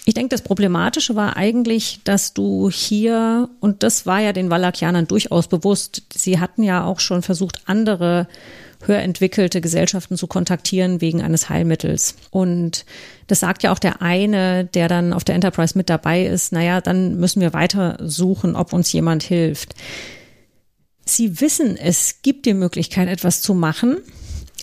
Ich 0.06 0.16
denke, 0.16 0.30
das 0.30 0.42
Problematische 0.42 1.16
war 1.16 1.38
eigentlich, 1.38 2.00
dass 2.04 2.34
du 2.34 2.72
hier, 2.72 3.48
und 3.60 3.84
das 3.84 4.08
war 4.08 4.20
ja 4.20 4.34
den 4.34 4.50
Wallachianern 4.50 5.06
durchaus 5.06 5.48
bewusst, 5.48 6.02
sie 6.12 6.40
hatten 6.40 6.64
ja 6.64 6.84
auch 6.84 7.00
schon 7.00 7.22
versucht, 7.22 7.62
andere 7.66 8.28
höher 8.86 9.00
entwickelte 9.00 9.62
Gesellschaften 9.62 10.18
zu 10.18 10.28
kontaktieren 10.28 11.02
wegen 11.02 11.22
eines 11.22 11.50
Heilmittels. 11.50 12.16
Und 12.32 12.86
das 13.28 13.42
sagt 13.42 13.64
ja 13.64 13.72
auch 13.72 13.80
der 13.80 14.02
eine, 14.02 14.66
der 14.66 14.88
dann 14.88 15.14
auf 15.14 15.24
der 15.24 15.36
Enterprise 15.36 15.78
mit 15.78 15.90
dabei 15.90 16.26
ist, 16.26 16.52
naja, 16.52 16.82
dann 16.82 17.20
müssen 17.20 17.42
wir 17.42 17.54
weiter 17.54 17.98
suchen, 18.02 18.56
ob 18.56 18.74
uns 18.74 18.92
jemand 18.92 19.24
hilft. 19.24 19.76
Sie 21.06 21.42
wissen, 21.42 21.76
es 21.76 22.22
gibt 22.22 22.46
die 22.46 22.54
Möglichkeit, 22.54 23.10
etwas 23.10 23.42
zu 23.42 23.54
machen. 23.54 23.98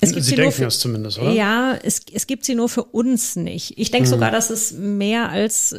Es 0.01 0.13
gibt 0.13 0.25
sie, 0.25 0.31
sie 0.31 0.37
denken 0.37 0.53
für, 0.53 0.67
es 0.67 0.79
zumindest, 0.79 1.19
oder? 1.19 1.33
Ja, 1.33 1.75
es, 1.83 2.03
es 2.13 2.27
gibt 2.27 2.45
sie 2.45 2.55
nur 2.55 2.69
für 2.69 2.85
uns 2.85 3.37
nicht. 3.37 3.75
Ich 3.77 3.91
denke 3.91 4.07
hm. 4.07 4.15
sogar, 4.15 4.31
dass 4.31 4.51
es 4.51 4.73
mehr 4.73 5.31
als, 5.31 5.75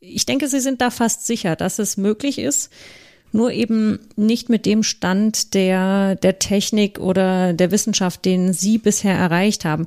ich 0.00 0.26
denke, 0.26 0.48
sie 0.48 0.60
sind 0.60 0.80
da 0.80 0.90
fast 0.90 1.26
sicher, 1.26 1.56
dass 1.56 1.78
es 1.78 1.96
möglich 1.96 2.38
ist, 2.38 2.70
nur 3.34 3.50
eben 3.50 3.98
nicht 4.16 4.48
mit 4.48 4.64
dem 4.64 4.82
Stand 4.82 5.54
der, 5.54 6.14
der 6.14 6.38
Technik 6.38 6.98
oder 6.98 7.52
der 7.52 7.70
Wissenschaft, 7.70 8.24
den 8.24 8.52
sie 8.52 8.78
bisher 8.78 9.14
erreicht 9.14 9.64
haben. 9.64 9.86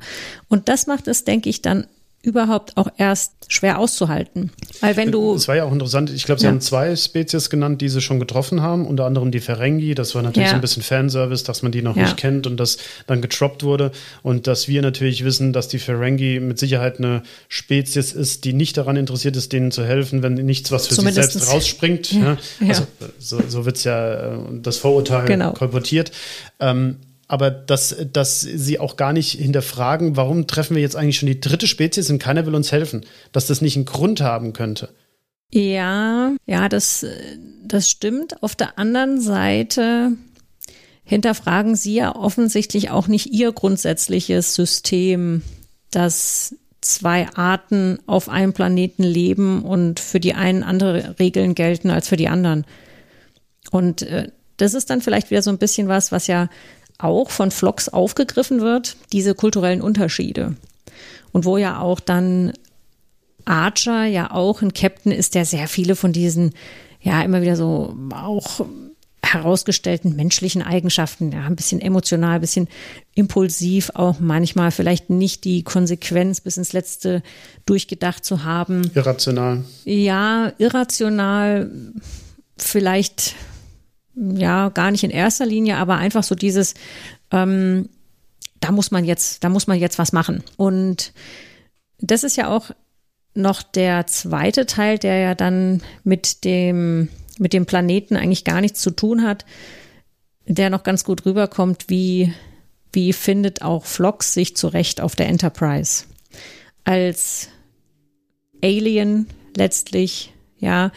Und 0.50 0.68
das 0.70 0.86
macht 0.86 1.08
es, 1.08 1.24
denke 1.24 1.50
ich, 1.50 1.62
dann 1.62 1.88
überhaupt 2.28 2.76
auch 2.78 2.90
erst 2.98 3.32
schwer 3.48 3.80
auszuhalten. 3.80 4.52
Weil 4.82 4.98
wenn 4.98 5.12
du. 5.12 5.34
Es 5.36 5.48
war 5.48 5.56
ja 5.56 5.64
auch 5.64 5.72
interessant, 5.72 6.10
ich 6.10 6.26
glaube, 6.26 6.40
sie 6.40 6.46
ja. 6.46 6.52
haben 6.52 6.62
zwei 6.62 6.96
Spezies 6.96 7.50
genannt, 7.50 7.82
die 7.82 7.90
sie 7.90 8.02
schon 8.02 8.20
getroffen 8.20 8.62
haben, 8.62 8.86
unter 8.86 9.06
anderem 9.06 9.32
die 9.32 9.40
Ferengi. 9.40 9.96
Das 9.96 10.14
war 10.14 10.22
natürlich 10.22 10.48
ja. 10.48 10.52
so 10.52 10.56
ein 10.56 10.62
bisschen 10.62 10.84
Fanservice, 10.84 11.44
dass 11.44 11.64
man 11.64 11.72
die 11.72 11.82
noch 11.82 11.96
ja. 11.96 12.04
nicht 12.04 12.18
kennt 12.18 12.46
und 12.46 12.58
das 12.58 12.78
dann 13.08 13.22
getroppt 13.22 13.64
wurde. 13.64 13.92
Und 14.22 14.48
dass 14.48 14.68
wir 14.68 14.82
natürlich 14.82 15.24
wissen, 15.24 15.54
dass 15.54 15.70
die 15.70 15.80
Ferengi 15.80 16.40
mit 16.40 16.60
Sicherheit 16.60 17.00
eine 17.00 17.24
Spezies 17.48 18.14
ist, 18.14 18.44
die 18.44 18.54
nicht 18.54 18.78
daran 18.78 18.98
interessiert 18.98 19.36
ist, 19.38 19.54
denen 19.54 19.72
zu 19.72 19.86
helfen, 19.86 20.22
wenn 20.22 20.34
nichts, 20.34 20.72
was 20.72 20.88
für 20.88 20.96
Zumindest 20.96 21.32
sich 21.32 21.42
selbst 21.42 21.54
rausspringt. 21.54 22.16
Also 22.68 22.86
so, 23.20 23.42
so 23.48 23.66
wird 23.66 23.78
es 23.78 23.86
ja 23.86 24.34
äh, 24.34 24.38
das 24.62 24.78
Vorurteil 24.78 25.26
genau. 25.26 25.54
kolportiert. 25.54 26.12
Ähm, 26.60 26.98
aber 27.28 27.52
dass, 27.52 27.96
dass 28.14 28.42
sie 28.42 28.80
auch 28.80 28.96
gar 28.96 29.14
nicht 29.14 29.32
hinterfragen, 29.32 30.16
warum 30.16 30.48
treffen 30.48 30.76
wir 30.76 30.82
jetzt 30.82 30.96
eigentlich 30.96 31.18
schon 31.18 31.28
die 31.28 31.42
dritte 31.42 31.68
Spezies 31.68 32.10
und 32.10 32.20
keiner 32.20 32.46
will 32.46 32.56
uns 32.56 32.72
helfen, 32.72 33.06
dass 33.32 33.48
das 33.48 33.62
nicht 33.62 33.76
einen 33.76 33.86
Grund 33.86 34.22
haben 34.22 34.54
könnte. 34.54 34.90
Ja, 35.52 36.34
ja, 36.46 36.70
das, 36.70 37.06
das 37.64 37.90
stimmt. 37.90 38.42
Auf 38.44 38.56
der 38.56 38.78
anderen 38.78 39.22
Seite 39.22 40.12
hinterfragen 41.04 41.76
sie 41.76 41.96
ja 41.96 42.16
offensichtlich 42.16 42.90
auch 42.90 43.08
nicht 43.08 43.28
ihr 43.28 43.52
grundsätzliches 43.52 44.56
System, 44.56 45.42
dass 45.92 46.56
zwei 46.82 47.28
Arten 47.34 48.00
auf 48.08 48.30
einem 48.30 48.54
Planeten 48.54 49.04
leben 49.04 49.64
und 49.64 50.00
für 50.00 50.20
die 50.20 50.34
einen 50.34 50.64
andere 50.64 51.16
Regeln 51.20 51.56
gelten 51.56 51.90
als 51.90 52.08
für 52.08 52.18
die 52.18 52.28
anderen. 52.28 52.66
Und 53.72 54.02
äh, 54.04 54.32
das 54.58 54.74
ist 54.74 54.90
dann 54.90 55.02
vielleicht 55.02 55.30
wieder 55.30 55.42
so 55.42 55.50
ein 55.50 55.58
bisschen 55.58 55.88
was, 55.88 56.12
was 56.12 56.28
ja 56.28 56.50
auch 56.98 57.30
von 57.30 57.52
Vlogs 57.52 57.90
aufgegriffen 57.90 58.62
wird, 58.62 58.98
diese 59.14 59.36
kulturellen 59.36 59.82
Unterschiede. 59.82 60.56
Und 61.32 61.46
wo 61.46 61.58
ja 61.58 61.80
auch 61.80 62.00
dann 62.00 62.54
Archer 63.46 64.06
ja 64.06 64.32
auch 64.32 64.62
ein 64.62 64.74
Captain 64.74 65.12
ist, 65.12 65.36
der 65.36 65.46
sehr 65.46 65.68
viele 65.68 65.96
von 65.96 66.12
diesen, 66.12 66.54
ja, 67.02 67.22
immer 67.22 67.42
wieder 67.42 67.56
so 67.56 67.96
auch 68.14 68.66
herausgestellten 69.24 70.16
menschlichen 70.16 70.62
Eigenschaften, 70.62 71.32
ja, 71.32 71.46
ein 71.46 71.56
bisschen 71.56 71.82
emotional, 71.82 72.36
ein 72.36 72.42
bisschen 72.42 72.68
impulsiv, 73.14 73.92
auch 73.94 74.20
manchmal 74.20 74.72
vielleicht 74.72 75.10
nicht 75.10 75.44
die 75.44 75.64
Konsequenz 75.64 76.42
bis 76.42 76.58
ins 76.58 76.74
Letzte 76.74 77.22
durchgedacht 77.66 78.24
zu 78.24 78.44
haben. 78.44 78.90
Irrational. 78.96 79.64
Ja, 79.84 80.54
irrational, 80.58 81.70
vielleicht 82.58 83.36
ja, 84.18 84.70
gar 84.70 84.92
nicht 84.92 85.04
in 85.04 85.12
erster 85.12 85.46
Linie, 85.46 85.78
aber 85.78 85.98
einfach 85.98 86.24
so 86.24 86.36
dieses, 86.36 86.74
ähm, 87.32 87.90
da 88.60 88.72
muss 88.72 88.92
man 88.92 89.06
jetzt, 89.06 89.44
da 89.44 89.50
muss 89.50 89.68
man 89.68 89.80
jetzt 89.80 90.00
was 90.00 90.12
machen. 90.12 90.44
Und 90.58 91.14
das 92.00 92.24
ist 92.24 92.36
ja 92.36 92.50
auch 92.50 92.72
noch 93.34 93.62
der 93.62 94.08
zweite 94.08 94.66
Teil, 94.66 94.98
der 94.98 95.20
ja 95.20 95.36
dann 95.36 95.82
mit 96.04 96.44
dem, 96.44 97.10
mit 97.38 97.54
dem 97.54 97.66
Planeten 97.66 98.16
eigentlich 98.16 98.44
gar 98.44 98.62
nichts 98.62 98.82
zu 98.82 98.92
tun 98.92 99.24
hat, 99.24 99.46
der 100.48 100.70
noch 100.70 100.84
ganz 100.84 101.04
gut 101.04 101.26
rüberkommt, 101.26 101.86
wie, 101.88 102.34
wie 102.92 103.14
findet 103.14 103.62
auch 103.62 103.86
Flox 103.86 104.34
sich 104.34 104.56
zurecht 104.56 105.02
auf 105.02 105.16
der 105.16 105.28
Enterprise. 105.28 106.06
Als 106.84 107.50
Alien 108.64 109.28
letztlich, 109.56 110.34
ja, 110.58 110.92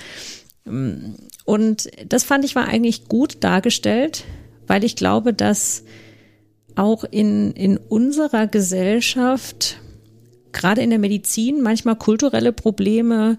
und 0.65 1.91
das 2.07 2.25
fand 2.25 2.45
ich 2.45 2.55
war 2.55 2.67
eigentlich 2.67 3.09
gut 3.09 3.39
dargestellt, 3.41 4.25
weil 4.67 4.85
ich 4.85 4.97
glaube, 4.97 5.33
dass 5.33 5.85
auch 6.77 7.05
in, 7.05 7.53
in 7.53 7.77
unserer 7.77 8.47
Gesellschaft, 8.47 9.81
gerade 10.53 10.83
in 10.83 10.91
der 10.91 10.99
Medizin, 10.99 11.63
manchmal 11.63 11.97
kulturelle 11.97 12.53
Probleme 12.53 13.39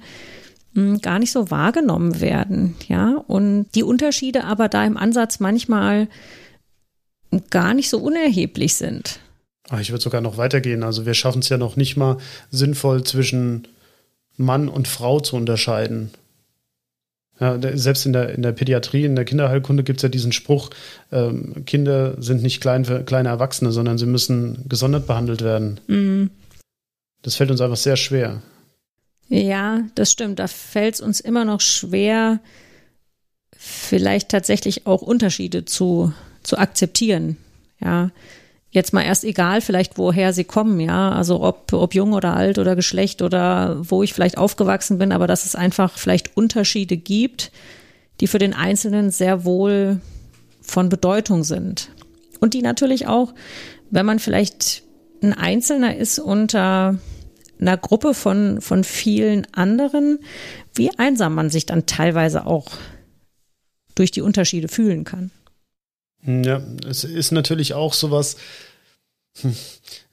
hm, 0.73 0.99
gar 0.99 1.19
nicht 1.19 1.31
so 1.31 1.51
wahrgenommen 1.51 2.19
werden, 2.21 2.75
ja, 2.87 3.15
und 3.27 3.67
die 3.75 3.83
Unterschiede 3.83 4.43
aber 4.43 4.67
da 4.67 4.85
im 4.85 4.97
Ansatz 4.97 5.39
manchmal 5.39 6.07
gar 7.49 7.73
nicht 7.73 7.89
so 7.89 7.99
unerheblich 7.99 8.75
sind. 8.75 9.19
Ah, 9.69 9.79
ich 9.79 9.91
würde 9.91 10.03
sogar 10.03 10.21
noch 10.21 10.37
weitergehen. 10.37 10.83
Also 10.83 11.05
wir 11.05 11.13
schaffen 11.13 11.39
es 11.39 11.49
ja 11.49 11.57
noch 11.57 11.77
nicht 11.77 11.95
mal 11.95 12.17
sinnvoll 12.49 13.05
zwischen 13.05 13.67
Mann 14.35 14.67
und 14.67 14.87
Frau 14.87 15.21
zu 15.21 15.37
unterscheiden. 15.37 16.11
Ja, 17.41 17.57
selbst 17.73 18.05
in 18.05 18.13
der, 18.13 18.35
in 18.35 18.43
der 18.43 18.51
Pädiatrie, 18.51 19.03
in 19.03 19.15
der 19.15 19.25
Kinderheilkunde 19.25 19.83
gibt 19.83 19.97
es 19.97 20.03
ja 20.03 20.09
diesen 20.09 20.31
Spruch, 20.31 20.69
ähm, 21.11 21.65
Kinder 21.65 22.21
sind 22.21 22.43
nicht 22.43 22.61
klein 22.61 22.85
für 22.85 23.03
kleine 23.03 23.29
Erwachsene, 23.29 23.71
sondern 23.71 23.97
sie 23.97 24.05
müssen 24.05 24.63
gesondert 24.69 25.07
behandelt 25.07 25.41
werden. 25.43 25.79
Mhm. 25.87 26.29
Das 27.23 27.35
fällt 27.35 27.49
uns 27.49 27.59
einfach 27.59 27.77
sehr 27.77 27.95
schwer. 27.95 28.43
Ja, 29.27 29.81
das 29.95 30.11
stimmt. 30.11 30.37
Da 30.37 30.47
fällt 30.47 30.95
es 30.95 31.01
uns 31.01 31.19
immer 31.19 31.43
noch 31.43 31.61
schwer, 31.61 32.39
vielleicht 33.57 34.29
tatsächlich 34.29 34.85
auch 34.85 35.01
Unterschiede 35.01 35.65
zu, 35.65 36.13
zu 36.43 36.59
akzeptieren. 36.59 37.37
Ja, 37.79 38.11
jetzt 38.71 38.93
mal 38.93 39.03
erst 39.03 39.23
egal, 39.23 39.61
vielleicht 39.61 39.97
woher 39.97 40.33
sie 40.33 40.45
kommen, 40.45 40.79
ja, 40.79 41.11
also 41.11 41.43
ob, 41.43 41.71
ob 41.73 41.93
jung 41.93 42.13
oder 42.13 42.35
alt 42.35 42.57
oder 42.57 42.75
Geschlecht 42.75 43.21
oder 43.21 43.77
wo 43.81 44.01
ich 44.01 44.13
vielleicht 44.13 44.37
aufgewachsen 44.37 44.97
bin, 44.97 45.11
aber 45.11 45.27
dass 45.27 45.45
es 45.45 45.55
einfach 45.55 45.97
vielleicht 45.97 46.35
Unterschiede 46.35 46.97
gibt, 46.97 47.51
die 48.21 48.27
für 48.27 48.39
den 48.39 48.53
Einzelnen 48.53 49.11
sehr 49.11 49.45
wohl 49.45 49.99
von 50.61 50.89
Bedeutung 50.89 51.43
sind. 51.43 51.89
Und 52.39 52.53
die 52.53 52.61
natürlich 52.61 53.07
auch, 53.07 53.33
wenn 53.89 54.05
man 54.05 54.19
vielleicht 54.19 54.83
ein 55.21 55.33
Einzelner 55.33 55.95
ist 55.97 56.17
unter 56.17 56.97
einer 57.59 57.77
Gruppe 57.77 58.13
von, 58.13 58.61
von 58.61 58.83
vielen 58.83 59.45
anderen, 59.53 60.19
wie 60.73 60.97
einsam 60.97 61.35
man 61.35 61.49
sich 61.49 61.65
dann 61.65 61.85
teilweise 61.85 62.47
auch 62.47 62.67
durch 63.95 64.11
die 64.11 64.21
Unterschiede 64.21 64.67
fühlen 64.67 65.03
kann. 65.03 65.29
Ja, 66.25 66.61
es 66.87 67.03
ist 67.03 67.31
natürlich 67.31 67.73
auch 67.73 67.93
sowas, 67.93 68.37
hm, 69.41 69.55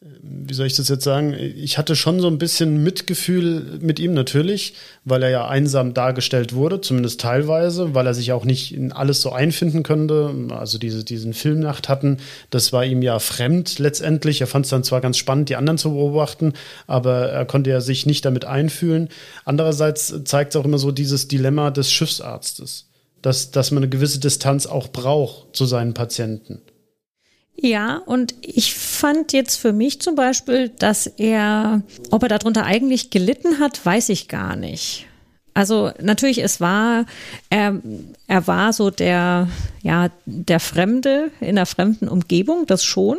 wie 0.01 0.55
soll 0.55 0.67
ich 0.67 0.77
das 0.77 0.89
jetzt 0.89 1.03
sagen? 1.03 1.35
Ich 1.35 1.77
hatte 1.77 1.97
schon 1.97 2.21
so 2.21 2.29
ein 2.29 2.39
bisschen 2.39 2.85
Mitgefühl 2.85 3.79
mit 3.81 3.99
ihm 3.99 4.15
natürlich, 4.15 4.75
weil 5.05 5.25
er 5.25 5.31
ja 5.31 5.49
einsam 5.49 5.93
dargestellt 5.93 6.55
wurde, 6.55 6.81
zumindest 6.81 7.21
teilweise, 7.21 7.95
weil 7.95 8.07
er 8.07 8.15
sich 8.15 8.33
auch 8.33 8.45
nicht 8.45 8.73
in 8.73 8.93
alles 8.93 9.21
so 9.21 9.33
einfinden 9.33 9.83
könnte. 9.83 10.33
Also 10.51 10.79
diese, 10.79 11.03
diesen 11.03 11.35
Filmnacht 11.35 11.89
hatten, 11.89 12.19
das 12.51 12.73
war 12.73 12.85
ihm 12.85 13.03
ja 13.03 13.19
fremd 13.19 13.81
letztendlich. 13.81 14.41
Er 14.41 14.47
fand 14.47 14.67
es 14.67 14.71
dann 14.71 14.85
zwar 14.85 15.01
ganz 15.01 15.19
spannend, 15.19 15.49
die 15.49 15.57
anderen 15.57 15.79
zu 15.79 15.91
beobachten, 15.91 16.53
aber 16.87 17.29
er 17.31 17.45
konnte 17.45 17.71
ja 17.71 17.81
sich 17.81 18.07
nicht 18.07 18.25
damit 18.25 18.45
einfühlen. 18.45 19.09
Andererseits 19.45 20.15
zeigt 20.25 20.55
es 20.55 20.57
auch 20.61 20.65
immer 20.65 20.79
so 20.79 20.93
dieses 20.93 21.27
Dilemma 21.27 21.73
des 21.73 21.91
Schiffsarztes, 21.91 22.88
dass, 23.29 23.51
dass 23.51 23.73
man 23.73 23.83
eine 23.83 23.91
gewisse 23.91 24.21
Distanz 24.21 24.65
auch 24.65 24.89
braucht 24.89 25.55
zu 25.55 25.67
seinen 25.67 25.93
Patienten. 25.93 26.63
Ja, 27.61 27.99
und 27.99 28.35
ich 28.41 28.73
fand 28.73 29.35
jetzt 29.35 29.57
für 29.57 29.75
mich 29.75 30.01
zum 30.01 30.15
Beispiel, 30.15 30.71
dass 30.71 31.07
er, 31.07 31.83
ob 32.11 32.23
er 32.23 32.31
darunter 32.31 32.65
eigentlich 32.65 33.11
gelitten 33.11 33.59
hat, 33.59 33.85
weiß 33.85 34.09
ich 34.09 34.29
gar 34.29 34.57
nicht. 34.57 35.07
Also 35.53 35.91
natürlich, 36.01 36.43
es 36.43 36.61
war, 36.61 37.05
er, 37.51 37.83
er 38.29 38.47
war 38.47 38.73
so 38.73 38.91
der, 38.91 39.49
ja, 39.83 40.09
der 40.25 40.61
Fremde 40.61 41.31
in 41.41 41.57
der 41.57 41.67
fremden 41.67 42.09
Umgebung, 42.09 42.65
das 42.65 42.83
schon. 42.83 43.19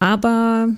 Aber 0.00 0.68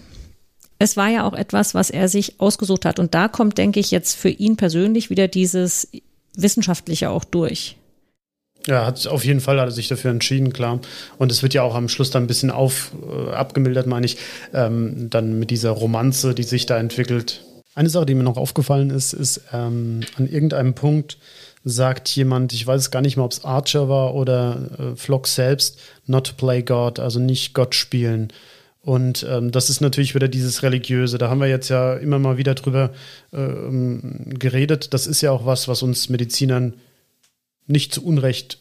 es 0.78 0.98
war 0.98 1.08
ja 1.08 1.24
auch 1.24 1.34
etwas, 1.34 1.74
was 1.74 1.88
er 1.88 2.08
sich 2.08 2.40
ausgesucht 2.40 2.84
hat. 2.84 2.98
Und 2.98 3.14
da 3.14 3.28
kommt, 3.28 3.56
denke 3.56 3.80
ich, 3.80 3.90
jetzt 3.90 4.16
für 4.16 4.30
ihn 4.30 4.56
persönlich 4.56 5.08
wieder 5.08 5.28
dieses 5.28 5.88
Wissenschaftliche 6.34 7.08
auch 7.08 7.24
durch. 7.24 7.76
Ja, 8.66 8.86
hat 8.86 9.06
auf 9.06 9.24
jeden 9.24 9.40
Fall 9.40 9.60
hat 9.60 9.68
er 9.68 9.72
sich 9.72 9.88
dafür 9.88 10.10
entschieden, 10.10 10.52
klar. 10.52 10.80
Und 11.18 11.32
es 11.32 11.42
wird 11.42 11.54
ja 11.54 11.62
auch 11.62 11.74
am 11.74 11.88
Schluss 11.88 12.10
dann 12.10 12.24
ein 12.24 12.28
bisschen 12.28 12.50
auf, 12.50 12.92
äh, 13.08 13.32
abgemildert, 13.32 13.86
meine 13.86 14.06
ich, 14.06 14.18
ähm, 14.54 15.08
dann 15.10 15.38
mit 15.38 15.50
dieser 15.50 15.70
Romanze, 15.70 16.34
die 16.34 16.44
sich 16.44 16.66
da 16.66 16.78
entwickelt. 16.78 17.42
Eine 17.74 17.88
Sache, 17.88 18.06
die 18.06 18.14
mir 18.14 18.22
noch 18.22 18.36
aufgefallen 18.36 18.90
ist, 18.90 19.14
ist 19.14 19.40
ähm, 19.52 20.00
an 20.16 20.28
irgendeinem 20.28 20.74
Punkt 20.74 21.18
sagt 21.64 22.08
jemand, 22.10 22.52
ich 22.52 22.66
weiß 22.66 22.90
gar 22.90 23.02
nicht 23.02 23.16
mehr, 23.16 23.24
ob 23.24 23.32
es 23.32 23.44
Archer 23.44 23.88
war 23.88 24.14
oder 24.14 24.68
äh, 24.78 24.96
Flock 24.96 25.26
selbst, 25.26 25.78
not 26.06 26.36
play 26.36 26.62
God, 26.62 26.98
also 26.98 27.20
nicht 27.20 27.54
Gott 27.54 27.74
spielen. 27.74 28.32
Und 28.84 29.24
ähm, 29.30 29.52
das 29.52 29.70
ist 29.70 29.80
natürlich 29.80 30.14
wieder 30.16 30.26
dieses 30.26 30.64
Religiöse. 30.64 31.18
Da 31.18 31.30
haben 31.30 31.40
wir 31.40 31.46
jetzt 31.46 31.68
ja 31.68 31.94
immer 31.94 32.18
mal 32.18 32.36
wieder 32.36 32.54
drüber 32.54 32.90
ähm, 33.32 34.24
geredet. 34.26 34.92
Das 34.92 35.06
ist 35.06 35.20
ja 35.20 35.30
auch 35.30 35.46
was, 35.46 35.68
was 35.68 35.82
uns 35.82 36.08
Medizinern 36.08 36.74
nicht 37.66 37.92
zu 37.94 38.04
Unrecht 38.04 38.58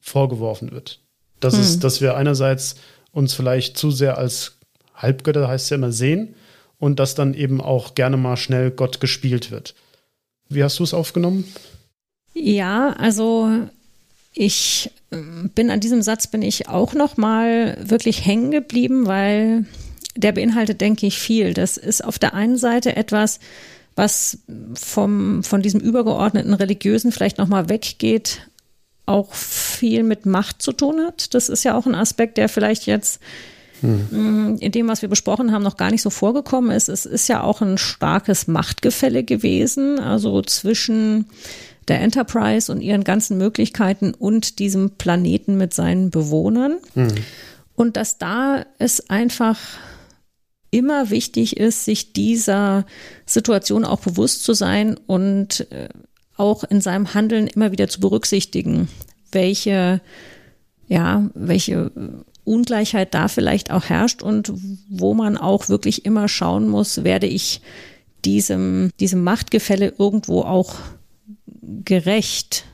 vorgeworfen 0.00 0.72
wird. 0.72 1.00
Das 1.40 1.54
hm. 1.54 1.60
ist, 1.60 1.84
dass 1.84 2.00
wir 2.00 2.16
einerseits 2.16 2.76
uns 3.12 3.34
vielleicht 3.34 3.76
zu 3.76 3.90
sehr 3.90 4.18
als 4.18 4.58
Halbgötter, 4.94 5.48
heißt 5.48 5.64
es 5.64 5.70
ja 5.70 5.76
immer, 5.76 5.92
sehen 5.92 6.34
und 6.78 6.98
dass 6.98 7.14
dann 7.14 7.34
eben 7.34 7.60
auch 7.60 7.94
gerne 7.94 8.16
mal 8.16 8.36
schnell 8.36 8.70
Gott 8.70 9.00
gespielt 9.00 9.50
wird. 9.50 9.74
Wie 10.48 10.64
hast 10.64 10.78
du 10.78 10.84
es 10.84 10.94
aufgenommen? 10.94 11.44
Ja, 12.34 12.90
also 12.94 13.50
ich 14.32 14.90
ähm, 15.10 15.50
bin 15.54 15.70
an 15.70 15.80
diesem 15.80 16.02
Satz 16.02 16.26
bin 16.26 16.42
ich 16.42 16.68
auch 16.68 16.94
noch 16.94 17.16
mal 17.16 17.76
wirklich 17.82 18.24
hängen 18.24 18.50
geblieben, 18.50 19.06
weil 19.06 19.66
der 20.16 20.32
beinhaltet, 20.32 20.80
denke 20.80 21.06
ich, 21.06 21.18
viel. 21.18 21.54
Das 21.54 21.76
ist 21.76 22.04
auf 22.04 22.18
der 22.18 22.34
einen 22.34 22.56
Seite 22.56 22.96
etwas, 22.96 23.40
was 23.96 24.38
vom, 24.74 25.42
von 25.42 25.62
diesem 25.62 25.80
übergeordneten 25.80 26.54
Religiösen 26.54 27.12
vielleicht 27.12 27.38
noch 27.38 27.48
mal 27.48 27.68
weggeht, 27.68 28.48
auch 29.06 29.34
viel 29.34 30.02
mit 30.02 30.26
Macht 30.26 30.62
zu 30.62 30.72
tun 30.72 31.00
hat. 31.00 31.34
Das 31.34 31.48
ist 31.48 31.64
ja 31.64 31.76
auch 31.76 31.86
ein 31.86 31.94
Aspekt, 31.94 32.38
der 32.38 32.48
vielleicht 32.48 32.86
jetzt 32.86 33.20
hm. 33.80 34.58
in 34.60 34.72
dem, 34.72 34.88
was 34.88 35.02
wir 35.02 35.08
besprochen 35.08 35.52
haben, 35.52 35.62
noch 35.62 35.76
gar 35.76 35.90
nicht 35.90 36.02
so 36.02 36.10
vorgekommen 36.10 36.70
ist. 36.70 36.88
Es 36.88 37.06
ist 37.06 37.28
ja 37.28 37.42
auch 37.42 37.60
ein 37.60 37.78
starkes 37.78 38.46
Machtgefälle 38.46 39.24
gewesen, 39.24 39.98
also 39.98 40.42
zwischen 40.42 41.26
der 41.88 42.00
Enterprise 42.00 42.70
und 42.70 42.82
ihren 42.82 43.04
ganzen 43.04 43.36
Möglichkeiten 43.36 44.14
und 44.14 44.58
diesem 44.58 44.90
Planeten 44.90 45.56
mit 45.56 45.74
seinen 45.74 46.10
Bewohnern. 46.10 46.76
Mhm. 46.94 47.14
Und 47.74 47.96
dass 47.96 48.18
da 48.18 48.64
es 48.78 49.10
einfach 49.10 49.58
immer 50.70 51.10
wichtig 51.10 51.56
ist, 51.56 51.84
sich 51.84 52.12
dieser 52.12 52.86
Situation 53.26 53.84
auch 53.84 54.00
bewusst 54.00 54.44
zu 54.44 54.52
sein 54.52 54.98
und 55.06 55.70
äh, 55.72 55.88
auch 56.36 56.64
in 56.64 56.80
seinem 56.80 57.12
Handeln 57.14 57.46
immer 57.48 57.72
wieder 57.72 57.88
zu 57.88 58.00
berücksichtigen, 58.00 58.88
welche, 59.32 60.00
ja, 60.88 61.28
welche 61.34 61.90
Ungleichheit 62.44 63.14
da 63.14 63.28
vielleicht 63.28 63.70
auch 63.70 63.84
herrscht 63.84 64.22
und 64.22 64.52
wo 64.88 65.14
man 65.14 65.36
auch 65.36 65.68
wirklich 65.68 66.04
immer 66.04 66.28
schauen 66.28 66.68
muss, 66.68 67.04
werde 67.04 67.26
ich 67.26 67.60
diesem, 68.24 68.90
diesem 68.98 69.22
Machtgefälle 69.22 69.94
irgendwo 69.98 70.42
auch 70.42 70.76
gerecht. 71.84 72.64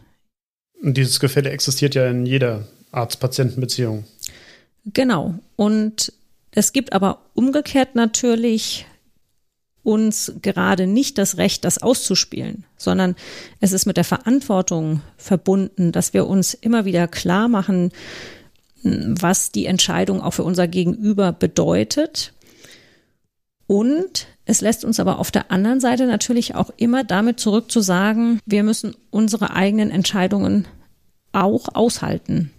Und 0.83 0.97
dieses 0.97 1.21
Gefälle 1.21 1.51
existiert 1.51 1.95
ja 1.95 2.09
in 2.09 2.27
jeder 2.27 2.67
Arzt-Patienten-Beziehung. 2.93 4.05
Genau. 4.93 5.35
Und 5.57 6.13
es 6.57 6.73
gibt 6.73 6.95
aber 6.95 7.21
umgekehrt 7.35 7.97
natürlich 7.97 8.87
uns 9.83 10.33
gerade 10.41 10.87
nicht 10.87 11.19
das 11.19 11.37
Recht, 11.37 11.65
das 11.67 11.83
auszuspielen, 11.83 12.65
sondern 12.79 13.15
es 13.61 13.73
ist 13.73 13.85
mit 13.85 13.99
der 13.99 14.05
Verantwortung 14.05 15.03
verbunden, 15.19 15.93
dass 15.93 16.15
wir 16.15 16.27
uns 16.27 16.55
immer 16.55 16.87
wieder 16.87 17.09
klar 17.09 17.49
machen, 17.49 17.93
was 18.83 19.53
die 19.53 19.67
Entscheidung 19.67 20.23
auch 20.23 20.33
für 20.33 20.45
unser 20.45 20.67
Gegenüber 20.67 21.31
bedeutet. 21.31 22.33
Und 23.67 24.27
es 24.47 24.63
lässt 24.63 24.83
uns 24.83 24.99
aber 24.99 25.19
auf 25.19 25.31
der 25.31 25.51
anderen 25.51 25.81
Seite 25.81 26.07
natürlich 26.07 26.55
auch 26.55 26.71
immer 26.79 27.05
damit 27.05 27.39
zurück 27.39 27.71
zu 27.71 27.83
sagen, 27.83 28.41
wir 28.47 28.63
müssen 28.63 28.97
unsere 29.11 29.51
eigenen 29.51 29.91
Entscheidungen 29.91 30.67
auch 31.33 31.75
aushalten. 31.75 32.51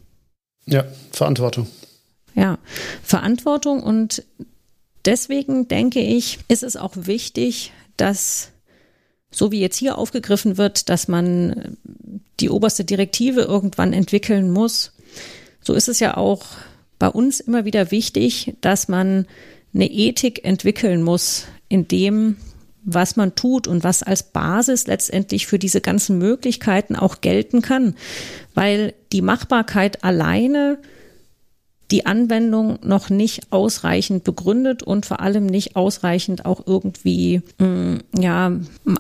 Ja, 0.67 0.85
Verantwortung. 1.11 1.65
Ja, 2.35 2.59
Verantwortung 3.03 3.81
und 3.81 4.23
deswegen 5.05 5.67
denke 5.67 5.99
ich, 5.99 6.39
ist 6.47 6.63
es 6.63 6.75
auch 6.75 6.93
wichtig, 6.95 7.71
dass 7.97 8.51
so 9.31 9.51
wie 9.51 9.59
jetzt 9.59 9.77
hier 9.77 9.97
aufgegriffen 9.97 10.57
wird, 10.57 10.89
dass 10.89 11.07
man 11.07 11.77
die 12.39 12.49
oberste 12.49 12.85
Direktive 12.85 13.41
irgendwann 13.41 13.93
entwickeln 13.93 14.51
muss, 14.51 14.93
so 15.61 15.73
ist 15.73 15.89
es 15.89 15.99
ja 15.99 16.15
auch 16.15 16.45
bei 16.97 17.09
uns 17.09 17.39
immer 17.39 17.65
wieder 17.65 17.91
wichtig, 17.91 18.55
dass 18.61 18.87
man 18.87 19.27
eine 19.73 19.91
Ethik 19.91 20.45
entwickeln 20.45 21.03
muss, 21.03 21.45
in 21.67 21.87
dem, 21.87 22.37
was 22.83 23.17
man 23.17 23.35
tut 23.35 23.67
und 23.67 23.83
was 23.83 24.01
als 24.01 24.23
Basis 24.23 24.87
letztendlich 24.87 25.45
für 25.45 25.59
diese 25.59 25.81
ganzen 25.81 26.17
Möglichkeiten 26.17 26.95
auch 26.95 27.21
gelten 27.21 27.61
kann. 27.61 27.95
Weil 28.53 28.93
die 29.11 29.21
Machbarkeit 29.21 30.03
alleine 30.03 30.79
die 31.91 32.05
Anwendung 32.05 32.79
noch 32.83 33.09
nicht 33.09 33.51
ausreichend 33.51 34.23
begründet 34.23 34.83
und 34.83 35.05
vor 35.05 35.21
allem 35.21 35.45
nicht 35.45 35.75
ausreichend 35.75 36.45
auch 36.45 36.65
irgendwie 36.65 37.41
mh, 37.59 37.67
mm, 37.67 37.99
ja, 38.19 38.51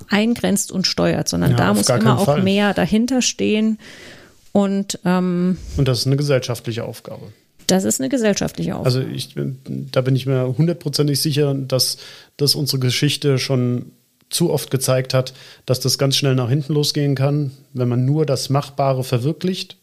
eingrenzt 0.09 0.71
und 0.71 0.87
steuert, 0.87 1.27
sondern 1.27 1.51
ja, 1.51 1.57
da 1.57 1.73
muss 1.73 1.89
immer 1.89 2.19
auch 2.19 2.25
Fall. 2.25 2.43
mehr 2.43 2.73
dahinter 2.73 3.21
stehen. 3.21 3.77
Und, 4.53 4.99
ähm, 5.05 5.57
und 5.75 5.87
das 5.87 5.99
ist 5.99 6.07
eine 6.07 6.15
gesellschaftliche 6.15 6.85
Aufgabe. 6.85 7.33
Das 7.67 7.83
ist 7.83 7.99
eine 7.99 8.07
gesellschaftliche 8.07 8.75
Aufgabe. 8.75 8.85
Also 8.85 9.01
ich, 9.01 9.35
da 9.91 10.01
bin 10.01 10.15
ich 10.15 10.25
mir 10.25 10.55
hundertprozentig 10.57 11.21
sicher, 11.21 11.53
dass, 11.53 11.97
dass 12.37 12.55
unsere 12.55 12.79
Geschichte 12.79 13.37
schon 13.37 13.91
zu 14.29 14.51
oft 14.51 14.71
gezeigt 14.71 15.13
hat, 15.13 15.33
dass 15.65 15.81
das 15.81 15.97
ganz 15.97 16.15
schnell 16.15 16.35
nach 16.35 16.49
hinten 16.49 16.73
losgehen 16.73 17.15
kann, 17.15 17.51
wenn 17.73 17.89
man 17.89 18.05
nur 18.05 18.25
das 18.25 18.49
Machbare 18.49 19.03
verwirklicht. 19.03 19.77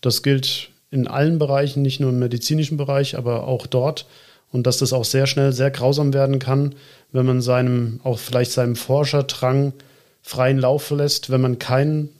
Das 0.00 0.22
gilt 0.22 0.71
in 0.92 1.08
allen 1.08 1.38
Bereichen, 1.38 1.82
nicht 1.82 1.98
nur 1.98 2.10
im 2.10 2.18
medizinischen 2.18 2.76
Bereich, 2.76 3.16
aber 3.16 3.48
auch 3.48 3.66
dort. 3.66 4.06
Und 4.52 4.66
dass 4.66 4.78
das 4.78 4.92
auch 4.92 5.06
sehr 5.06 5.26
schnell 5.26 5.52
sehr 5.52 5.70
grausam 5.70 6.12
werden 6.12 6.38
kann, 6.38 6.74
wenn 7.10 7.24
man 7.24 7.40
seinem, 7.40 8.00
auch 8.04 8.18
vielleicht 8.18 8.52
seinem 8.52 8.76
Forscherdrang 8.76 9.72
freien 10.20 10.58
Lauf 10.58 10.90
lässt, 10.90 11.30
wenn 11.30 11.40
man 11.40 11.58
keinen 11.58 12.10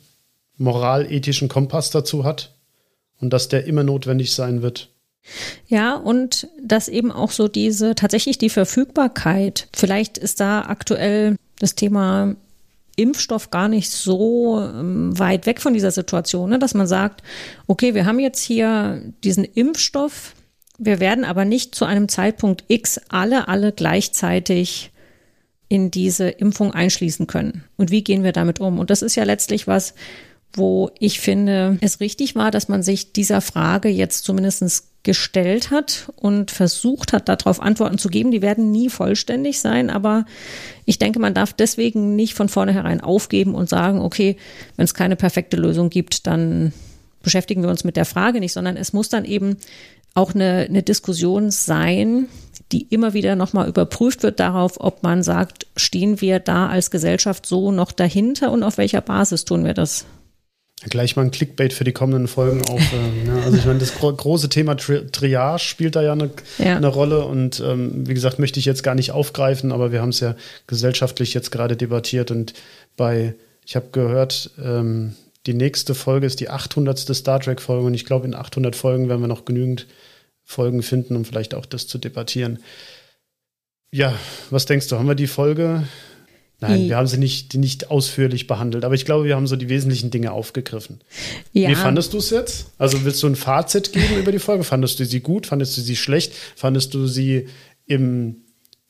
moralethischen 0.57 1.47
Kompass 1.47 1.91
dazu 1.91 2.23
hat 2.23 2.55
und 3.21 3.31
dass 3.31 3.47
der 3.47 3.65
immer 3.65 3.83
notwendig 3.83 4.33
sein 4.33 4.63
wird. 4.63 4.89
Ja, 5.67 5.95
und 5.95 6.47
dass 6.61 6.89
eben 6.89 7.11
auch 7.11 7.31
so 7.31 7.47
diese 7.47 7.93
tatsächlich 7.93 8.39
die 8.39 8.49
Verfügbarkeit, 8.49 9.67
vielleicht 9.73 10.17
ist 10.17 10.39
da 10.39 10.63
aktuell 10.63 11.35
das 11.59 11.75
Thema 11.75 12.35
Impfstoff 12.95 13.51
gar 13.51 13.67
nicht 13.67 13.89
so 13.89 14.59
ähm, 14.59 15.17
weit 15.17 15.45
weg 15.45 15.61
von 15.61 15.73
dieser 15.73 15.91
Situation, 15.91 16.49
ne? 16.49 16.59
dass 16.59 16.73
man 16.73 16.87
sagt, 16.87 17.23
okay, 17.67 17.95
wir 17.95 18.05
haben 18.05 18.19
jetzt 18.19 18.41
hier 18.41 19.01
diesen 19.23 19.43
Impfstoff, 19.43 20.33
wir 20.77 20.99
werden 20.99 21.25
aber 21.25 21.45
nicht 21.45 21.75
zu 21.75 21.85
einem 21.85 22.07
Zeitpunkt 22.09 22.63
X 22.67 22.99
alle, 23.09 23.47
alle 23.47 23.71
gleichzeitig 23.71 24.91
in 25.69 25.89
diese 25.89 26.29
Impfung 26.29 26.71
einschließen 26.71 27.25
können. 27.25 27.63
Und 27.77 27.89
wie 27.89 28.03
gehen 28.03 28.23
wir 28.23 28.31
damit 28.31 28.59
um? 28.59 28.79
Und 28.79 28.89
das 28.89 29.01
ist 29.01 29.15
ja 29.15 29.23
letztlich 29.23 29.67
was, 29.67 29.95
wo 30.53 30.91
ich 30.99 31.19
finde, 31.19 31.77
es 31.81 31.99
richtig 31.99 32.35
war, 32.35 32.51
dass 32.51 32.67
man 32.67 32.83
sich 32.83 33.11
dieser 33.11 33.41
Frage 33.41 33.89
jetzt 33.89 34.23
zumindest 34.23 34.92
gestellt 35.03 35.69
hat 35.69 36.11
und 36.15 36.49
versucht 36.49 37.13
hat, 37.13 37.27
darauf 37.27 37.61
Antworten 37.61 37.97
zu 37.97 38.07
geben. 38.07 38.31
Die 38.31 38.41
werden 38.41 38.71
nie 38.71 38.89
vollständig 38.89 39.59
sein, 39.59 39.89
aber 39.89 40.25
ich 40.85 40.97
denke, 40.97 41.19
man 41.19 41.33
darf 41.33 41.53
deswegen 41.53 42.15
nicht 42.15 42.33
von 42.33 42.49
vornherein 42.49 43.01
aufgeben 43.01 43.53
und 43.53 43.69
sagen, 43.69 43.99
okay, 43.99 44.37
wenn 44.77 44.85
es 44.85 44.93
keine 44.93 45.17
perfekte 45.17 45.57
Lösung 45.57 45.89
gibt, 45.89 46.25
dann 46.25 46.73
beschäftigen 47.21 47.61
wir 47.61 47.69
uns 47.69 47.83
mit 47.83 47.97
der 47.97 48.05
Frage 48.05 48.39
nicht, 48.39 48.53
sondern 48.53 48.77
es 48.77 48.93
muss 48.93 49.09
dann 49.09 49.25
eben 49.25 49.57
auch 50.13 50.35
eine, 50.35 50.67
eine 50.69 50.83
Diskussion 50.83 51.51
sein, 51.51 52.27
die 52.71 52.83
immer 52.89 53.13
wieder 53.13 53.35
nochmal 53.35 53.67
überprüft 53.67 54.23
wird 54.23 54.39
darauf, 54.39 54.79
ob 54.79 55.03
man 55.03 55.23
sagt, 55.23 55.67
stehen 55.75 56.21
wir 56.21 56.39
da 56.39 56.67
als 56.67 56.91
Gesellschaft 56.91 57.45
so 57.45 57.71
noch 57.71 57.91
dahinter 57.91 58.51
und 58.51 58.63
auf 58.63 58.77
welcher 58.77 59.01
Basis 59.01 59.45
tun 59.45 59.65
wir 59.65 59.73
das? 59.73 60.05
Gleich 60.89 61.15
mal 61.15 61.23
ein 61.23 61.31
Clickbait 61.31 61.73
für 61.73 61.83
die 61.83 61.91
kommenden 61.91 62.27
Folgen 62.27 62.61
auf. 62.65 62.81
Äh, 62.93 63.27
ja, 63.27 63.43
also 63.43 63.57
ich 63.57 63.65
meine, 63.65 63.79
das 63.79 63.95
gro 63.95 64.13
große 64.13 64.49
Thema 64.49 64.75
Tri 64.75 65.07
Triage 65.07 65.59
spielt 65.59 65.95
da 65.95 66.01
ja 66.01 66.11
eine, 66.11 66.29
ja. 66.59 66.75
eine 66.75 66.87
Rolle 66.87 67.25
und 67.25 67.59
ähm, 67.59 68.07
wie 68.07 68.13
gesagt, 68.13 68.37
möchte 68.39 68.59
ich 68.59 68.65
jetzt 68.65 68.83
gar 68.83 68.93
nicht 68.93 69.11
aufgreifen, 69.11 69.71
aber 69.71 69.91
wir 69.91 70.01
haben 70.01 70.09
es 70.09 70.19
ja 70.19 70.35
gesellschaftlich 70.67 71.33
jetzt 71.33 71.51
gerade 71.51 71.75
debattiert 71.75 72.29
und 72.29 72.53
bei, 72.97 73.33
ich 73.65 73.75
habe 73.75 73.87
gehört, 73.91 74.51
ähm, 74.63 75.15
die 75.45 75.53
nächste 75.53 75.95
Folge 75.95 76.27
ist 76.27 76.39
die 76.39 76.49
800. 76.49 76.99
Star 77.15 77.39
Trek 77.39 77.61
Folge 77.61 77.87
und 77.87 77.93
ich 77.93 78.05
glaube, 78.05 78.27
in 78.27 78.35
800 78.35 78.75
Folgen 78.75 79.09
werden 79.09 79.21
wir 79.21 79.27
noch 79.27 79.45
genügend 79.45 79.87
Folgen 80.43 80.83
finden, 80.83 81.15
um 81.15 81.25
vielleicht 81.25 81.55
auch 81.55 81.65
das 81.65 81.87
zu 81.87 81.97
debattieren. 81.97 82.59
Ja, 83.91 84.13
was 84.49 84.65
denkst 84.65 84.87
du, 84.87 84.97
haben 84.97 85.07
wir 85.07 85.15
die 85.15 85.27
Folge 85.27 85.83
Nein, 86.59 86.87
wir 86.87 86.95
haben 86.95 87.07
sie 87.07 87.17
nicht, 87.17 87.55
nicht 87.55 87.91
ausführlich 87.91 88.47
behandelt, 88.47 88.85
aber 88.85 88.95
ich 88.95 89.03
glaube, 89.03 89.25
wir 89.25 89.35
haben 89.35 89.47
so 89.47 89.57
die 89.57 89.67
wesentlichen 89.67 90.11
Dinge 90.11 90.31
aufgegriffen. 90.31 91.01
Ja. 91.51 91.69
Wie 91.69 91.75
fandest 91.75 92.13
du 92.13 92.19
es 92.19 92.29
jetzt? 92.29 92.67
Also 92.77 93.03
willst 93.03 93.21
du 93.21 93.27
ein 93.27 93.35
Fazit 93.35 93.91
geben 93.91 94.17
über 94.17 94.31
die 94.31 94.39
Folge? 94.39 94.63
Fandest 94.63 94.99
du 94.99 95.05
sie 95.05 95.19
gut? 95.19 95.47
Fandest 95.47 95.75
du 95.75 95.81
sie 95.81 95.97
schlecht? 95.97 96.33
Fandest 96.55 96.93
du 96.93 97.05
sie 97.05 97.47
im 97.85 98.43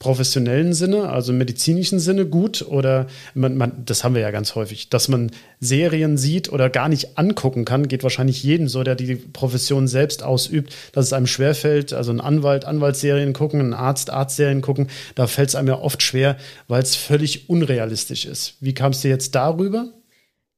professionellen 0.03 0.73
Sinne, 0.73 1.09
also 1.09 1.31
im 1.31 1.37
medizinischen 1.37 1.97
Sinne 1.97 2.25
gut 2.25 2.61
oder 2.61 3.07
man, 3.33 3.55
man, 3.55 3.85
das 3.85 4.03
haben 4.03 4.15
wir 4.15 4.21
ja 4.21 4.31
ganz 4.31 4.53
häufig, 4.53 4.89
dass 4.89 5.07
man 5.07 5.31
Serien 5.61 6.17
sieht 6.17 6.51
oder 6.51 6.69
gar 6.69 6.89
nicht 6.89 7.17
angucken 7.17 7.63
kann, 7.63 7.87
geht 7.87 8.03
wahrscheinlich 8.03 8.43
jedem 8.43 8.67
so, 8.67 8.83
der 8.83 8.95
die 8.95 9.15
Profession 9.15 9.87
selbst 9.87 10.21
ausübt, 10.21 10.75
dass 10.91 11.05
es 11.05 11.13
einem 11.13 11.25
schwerfällt, 11.25 11.93
also 11.93 12.11
ein 12.11 12.19
Anwalt, 12.19 12.65
Anwaltsserien 12.65 13.31
gucken, 13.31 13.61
ein 13.61 13.73
Arzt, 13.73 14.09
Arztserien 14.09 14.61
gucken, 14.61 14.89
da 15.15 15.25
fällt 15.25 15.49
es 15.49 15.55
einem 15.55 15.69
ja 15.69 15.79
oft 15.79 16.03
schwer, 16.03 16.35
weil 16.67 16.83
es 16.83 16.95
völlig 16.95 17.49
unrealistisch 17.49 18.25
ist. 18.25 18.55
Wie 18.59 18.73
kam 18.73 18.91
es 18.91 18.99
dir 18.99 19.09
jetzt 19.09 19.33
darüber? 19.35 19.85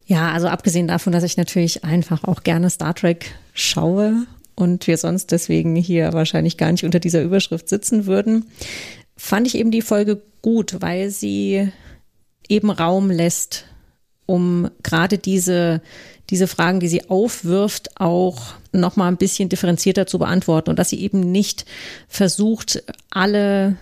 Ja, 0.08 0.32
also 0.32 0.48
abgesehen 0.48 0.88
davon, 0.88 1.14
dass 1.14 1.24
ich 1.24 1.38
natürlich 1.38 1.84
einfach 1.84 2.24
auch 2.24 2.42
gerne 2.42 2.72
Star 2.72 2.96
Trek 2.96 3.36
schaue 3.54 4.26
und 4.56 4.88
wir 4.88 4.98
sonst 4.98 5.32
deswegen 5.32 5.76
hier 5.76 6.14
wahrscheinlich 6.14 6.58
gar 6.58 6.72
nicht 6.72 6.84
unter 6.84 7.00
dieser 7.00 7.22
Überschrift 7.22 7.70
sitzen 7.70 8.08
würden, 8.08 8.46
fand 9.18 9.48
ich 9.48 9.56
eben 9.56 9.72
die 9.72 9.82
Folge 9.82 10.22
gut, 10.42 10.82
weil 10.82 11.10
sie 11.10 11.72
eben 12.48 12.70
Raum 12.70 13.10
lässt, 13.10 13.66
um 14.26 14.70
gerade 14.84 15.18
diese, 15.18 15.82
diese 16.30 16.48
Fragen, 16.48 16.80
die 16.80 16.88
sie 16.88 17.10
aufwirft, 17.10 18.00
auch 18.00 18.56
nochmal 18.72 19.08
ein 19.08 19.18
bisschen 19.18 19.50
differenzierter 19.50 20.08
zu 20.08 20.20
beantworten 20.20 20.70
und 20.70 20.80
dass 20.80 20.90
sie 20.90 21.00
eben 21.00 21.32
nicht 21.32 21.66
versucht, 22.08 22.84
alle 23.10 23.78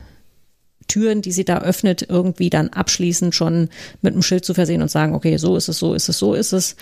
Türen, 0.87 1.21
die 1.21 1.31
sie 1.31 1.45
da 1.45 1.59
öffnet, 1.59 2.05
irgendwie 2.07 2.49
dann 2.49 2.69
abschließend 2.69 3.33
schon 3.33 3.69
mit 4.01 4.13
einem 4.13 4.21
Schild 4.21 4.45
zu 4.45 4.53
versehen 4.53 4.81
und 4.81 4.91
sagen, 4.91 5.15
okay, 5.15 5.37
so 5.37 5.55
ist 5.55 5.69
es, 5.69 5.79
so 5.79 5.93
ist 5.93 6.09
es, 6.09 6.19
so 6.19 6.33
ist 6.33 6.53
es. 6.53 6.75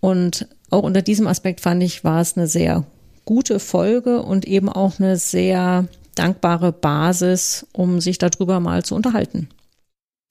Und 0.00 0.46
auch 0.70 0.82
unter 0.82 1.02
diesem 1.02 1.26
Aspekt 1.26 1.60
fand 1.60 1.82
ich, 1.82 2.04
war 2.04 2.20
es 2.20 2.36
eine 2.36 2.46
sehr 2.46 2.84
gute 3.24 3.60
Folge 3.60 4.22
und 4.22 4.46
eben 4.46 4.68
auch 4.68 4.98
eine 4.98 5.16
sehr 5.16 5.86
dankbare 6.18 6.72
Basis, 6.72 7.66
um 7.72 8.00
sich 8.00 8.18
darüber 8.18 8.60
mal 8.60 8.84
zu 8.84 8.94
unterhalten. 8.94 9.48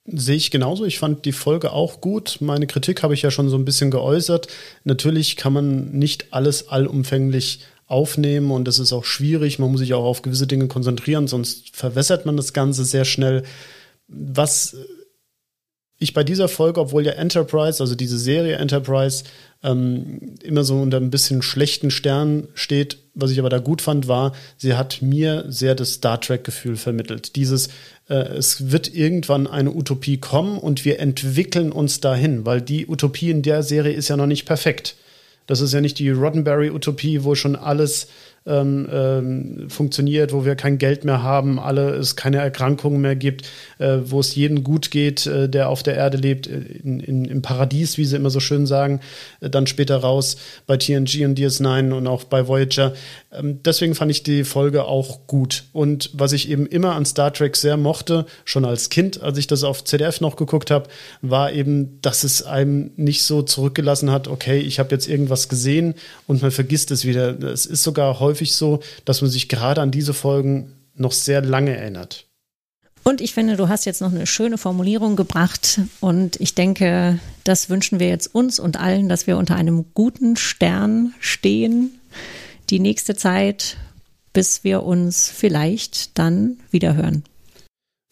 Sehe 0.05 0.37
ich 0.37 0.51
genauso. 0.51 0.85
Ich 0.85 0.99
fand 0.99 1.25
die 1.25 1.33
Folge 1.33 1.73
auch 1.73 1.99
gut. 1.99 2.37
Meine 2.39 2.65
Kritik 2.65 3.03
habe 3.03 3.13
ich 3.13 3.23
ja 3.23 3.31
schon 3.31 3.49
so 3.49 3.57
ein 3.57 3.65
bisschen 3.65 3.91
geäußert. 3.91 4.47
Natürlich 4.85 5.35
kann 5.35 5.51
man 5.51 5.91
nicht 5.91 6.27
alles 6.31 6.69
allumfänglich 6.69 7.59
aufnehmen 7.87 8.51
und 8.51 8.67
das 8.67 8.79
ist 8.79 8.93
auch 8.93 9.05
schwierig. 9.05 9.59
Man 9.59 9.71
muss 9.71 9.79
sich 9.79 9.93
auch 9.93 10.05
auf 10.05 10.21
gewisse 10.21 10.47
Dinge 10.47 10.67
konzentrieren, 10.67 11.27
sonst 11.27 11.75
verwässert 11.75 12.25
man 12.25 12.37
das 12.37 12.53
Ganze 12.53 12.85
sehr 12.85 13.05
schnell. 13.05 13.43
Was 14.07 14.75
ich 15.97 16.13
bei 16.13 16.23
dieser 16.23 16.47
Folge, 16.47 16.79
obwohl 16.79 17.05
ja 17.05 17.13
Enterprise, 17.13 17.81
also 17.81 17.95
diese 17.95 18.17
Serie 18.17 18.57
Enterprise, 18.57 19.23
ähm, 19.63 20.35
immer 20.43 20.63
so 20.63 20.79
unter 20.79 20.97
ein 20.97 21.09
bisschen 21.09 21.41
schlechten 21.41 21.91
Stern 21.91 22.47
steht. 22.53 22.99
Was 23.19 23.31
ich 23.31 23.39
aber 23.39 23.49
da 23.49 23.57
gut 23.57 23.81
fand, 23.81 24.07
war, 24.07 24.33
sie 24.57 24.75
hat 24.75 25.01
mir 25.01 25.45
sehr 25.47 25.73
das 25.73 25.93
Star 25.93 26.21
Trek-Gefühl 26.21 26.77
vermittelt. 26.77 27.35
Dieses, 27.35 27.69
äh, 28.09 28.15
es 28.15 28.71
wird 28.71 28.93
irgendwann 28.93 29.47
eine 29.47 29.73
Utopie 29.73 30.17
kommen 30.17 30.59
und 30.59 30.85
wir 30.85 30.99
entwickeln 30.99 31.71
uns 31.71 31.99
dahin, 31.99 32.45
weil 32.45 32.61
die 32.61 32.87
Utopie 32.87 33.31
in 33.31 33.41
der 33.41 33.63
Serie 33.63 33.93
ist 33.93 34.07
ja 34.07 34.17
noch 34.17 34.27
nicht 34.27 34.45
perfekt. 34.45 34.95
Das 35.47 35.61
ist 35.61 35.73
ja 35.73 35.81
nicht 35.81 35.97
die 35.97 36.11
Roddenberry-Utopie, 36.11 37.23
wo 37.23 37.33
schon 37.33 37.55
alles 37.55 38.07
ähm, 38.47 38.87
ähm, 38.91 39.69
funktioniert, 39.69 40.33
wo 40.33 40.45
wir 40.45 40.55
kein 40.55 40.77
Geld 40.77 41.03
mehr 41.05 41.21
haben, 41.21 41.59
alle 41.59 41.95
es 41.95 42.15
keine 42.15 42.37
Erkrankungen 42.37 43.01
mehr 43.01 43.15
gibt, 43.15 43.49
äh, 43.77 43.97
wo 44.05 44.19
es 44.19 44.33
jedem 44.35 44.63
gut 44.63 44.89
geht, 44.91 45.27
äh, 45.27 45.49
der 45.49 45.69
auf 45.69 45.83
der 45.83 45.95
Erde 45.95 46.17
lebt, 46.17 46.47
äh, 46.47 46.57
in, 46.83 46.99
in, 46.99 47.25
im 47.25 47.41
Paradies, 47.41 47.97
wie 47.97 48.05
sie 48.05 48.15
immer 48.15 48.29
so 48.29 48.39
schön 48.39 48.65
sagen, 48.65 49.01
äh, 49.41 49.49
dann 49.49 49.67
später 49.67 49.97
raus 49.97 50.37
bei 50.65 50.77
TNG 50.77 51.25
und 51.25 51.37
DS9 51.37 51.91
und 51.91 52.07
auch 52.07 52.23
bei 52.23 52.47
Voyager. 52.47 52.93
Ähm, 53.31 53.59
deswegen 53.63 53.95
fand 53.95 54.11
ich 54.11 54.23
die 54.23 54.43
Folge 54.43 54.85
auch 54.85 55.27
gut. 55.27 55.65
Und 55.73 56.09
was 56.13 56.31
ich 56.31 56.49
eben 56.49 56.65
immer 56.65 56.95
an 56.95 57.05
Star 57.05 57.33
Trek 57.33 57.55
sehr 57.55 57.77
mochte, 57.77 58.25
schon 58.45 58.65
als 58.65 58.89
Kind, 58.89 59.21
als 59.21 59.37
ich 59.37 59.47
das 59.47 59.63
auf 59.63 59.83
ZDF 59.83 60.21
noch 60.21 60.35
geguckt 60.35 60.71
habe, 60.71 60.89
war 61.21 61.51
eben, 61.51 62.01
dass 62.01 62.23
es 62.23 62.43
einem 62.43 62.91
nicht 62.95 63.23
so 63.23 63.41
zurückgelassen 63.41 64.11
hat, 64.11 64.27
okay, 64.27 64.59
ich 64.59 64.79
habe 64.79 64.91
jetzt 64.91 65.07
irgendwas 65.07 65.49
gesehen 65.49 65.95
und 66.25 66.41
man 66.41 66.51
vergisst 66.51 66.91
es 66.91 67.05
wieder. 67.05 67.37
Es 67.43 67.65
ist 67.65 67.83
sogar 67.83 68.19
häufig 68.19 68.36
häufig 68.37 68.53
so, 68.53 68.81
dass 69.05 69.21
man 69.21 69.31
sich 69.31 69.49
gerade 69.49 69.81
an 69.81 69.89
diese 69.89 70.13
Folgen 70.13 70.73
noch 70.95 71.11
sehr 71.11 71.41
lange 71.41 71.75
erinnert. 71.75 72.25
Und 73.03 73.21
ich 73.21 73.33
finde, 73.33 73.55
du 73.55 73.67
hast 73.67 73.85
jetzt 73.85 74.01
noch 74.01 74.11
eine 74.11 74.27
schöne 74.27 74.57
Formulierung 74.57 75.15
gebracht. 75.15 75.79
Und 76.01 76.39
ich 76.41 76.55
denke, 76.55 77.19
das 77.43 77.69
wünschen 77.69 77.99
wir 77.99 78.09
jetzt 78.09 78.35
uns 78.35 78.59
und 78.59 78.77
allen, 78.77 79.09
dass 79.09 79.27
wir 79.27 79.37
unter 79.37 79.55
einem 79.55 79.85
guten 79.93 80.35
Stern 80.35 81.13
stehen. 81.19 81.99
Die 82.69 82.79
nächste 82.79 83.15
Zeit, 83.15 83.77
bis 84.33 84.63
wir 84.63 84.83
uns 84.83 85.29
vielleicht 85.29 86.19
dann 86.19 86.57
wieder 86.69 86.95
hören. 86.95 87.23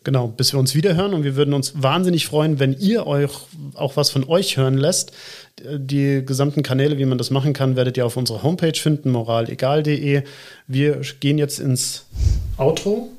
Genau, 0.05 0.27
bis 0.27 0.53
wir 0.53 0.59
uns 0.59 0.75
wieder 0.75 0.95
hören. 0.95 1.13
Und 1.13 1.23
wir 1.23 1.35
würden 1.35 1.53
uns 1.53 1.73
wahnsinnig 1.81 2.27
freuen, 2.27 2.59
wenn 2.59 2.77
ihr 2.79 3.07
euch 3.07 3.31
auch 3.73 3.97
was 3.97 4.11
von 4.11 4.23
euch 4.23 4.55
hören 4.55 4.77
lässt. 4.77 5.11
Die 5.59 6.23
gesamten 6.23 6.61
Kanäle, 6.61 6.99
wie 6.99 7.05
man 7.05 7.17
das 7.17 7.31
machen 7.31 7.53
kann, 7.53 7.75
werdet 7.75 7.97
ihr 7.97 8.05
auf 8.05 8.15
unserer 8.15 8.43
Homepage 8.43 8.79
finden, 8.79 9.09
moralegal.de. 9.11 10.21
Wir 10.67 11.01
gehen 11.19 11.39
jetzt 11.39 11.59
ins 11.59 12.05
Outro. 12.57 13.09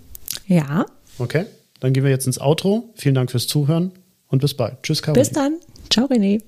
Ja. 0.46 0.86
Okay, 1.18 1.46
dann 1.80 1.92
gehen 1.92 2.04
wir 2.04 2.10
jetzt 2.10 2.26
ins 2.26 2.40
Outro. 2.40 2.88
Vielen 2.94 3.16
Dank 3.16 3.32
fürs 3.32 3.48
Zuhören 3.48 3.90
und 4.28 4.40
bis 4.40 4.54
bald. 4.54 4.82
Tschüss, 4.84 5.02
Caroline. 5.02 5.24
Bis 5.24 5.32
dann. 5.32 5.56
Ciao, 5.90 6.06
René. 6.06 6.40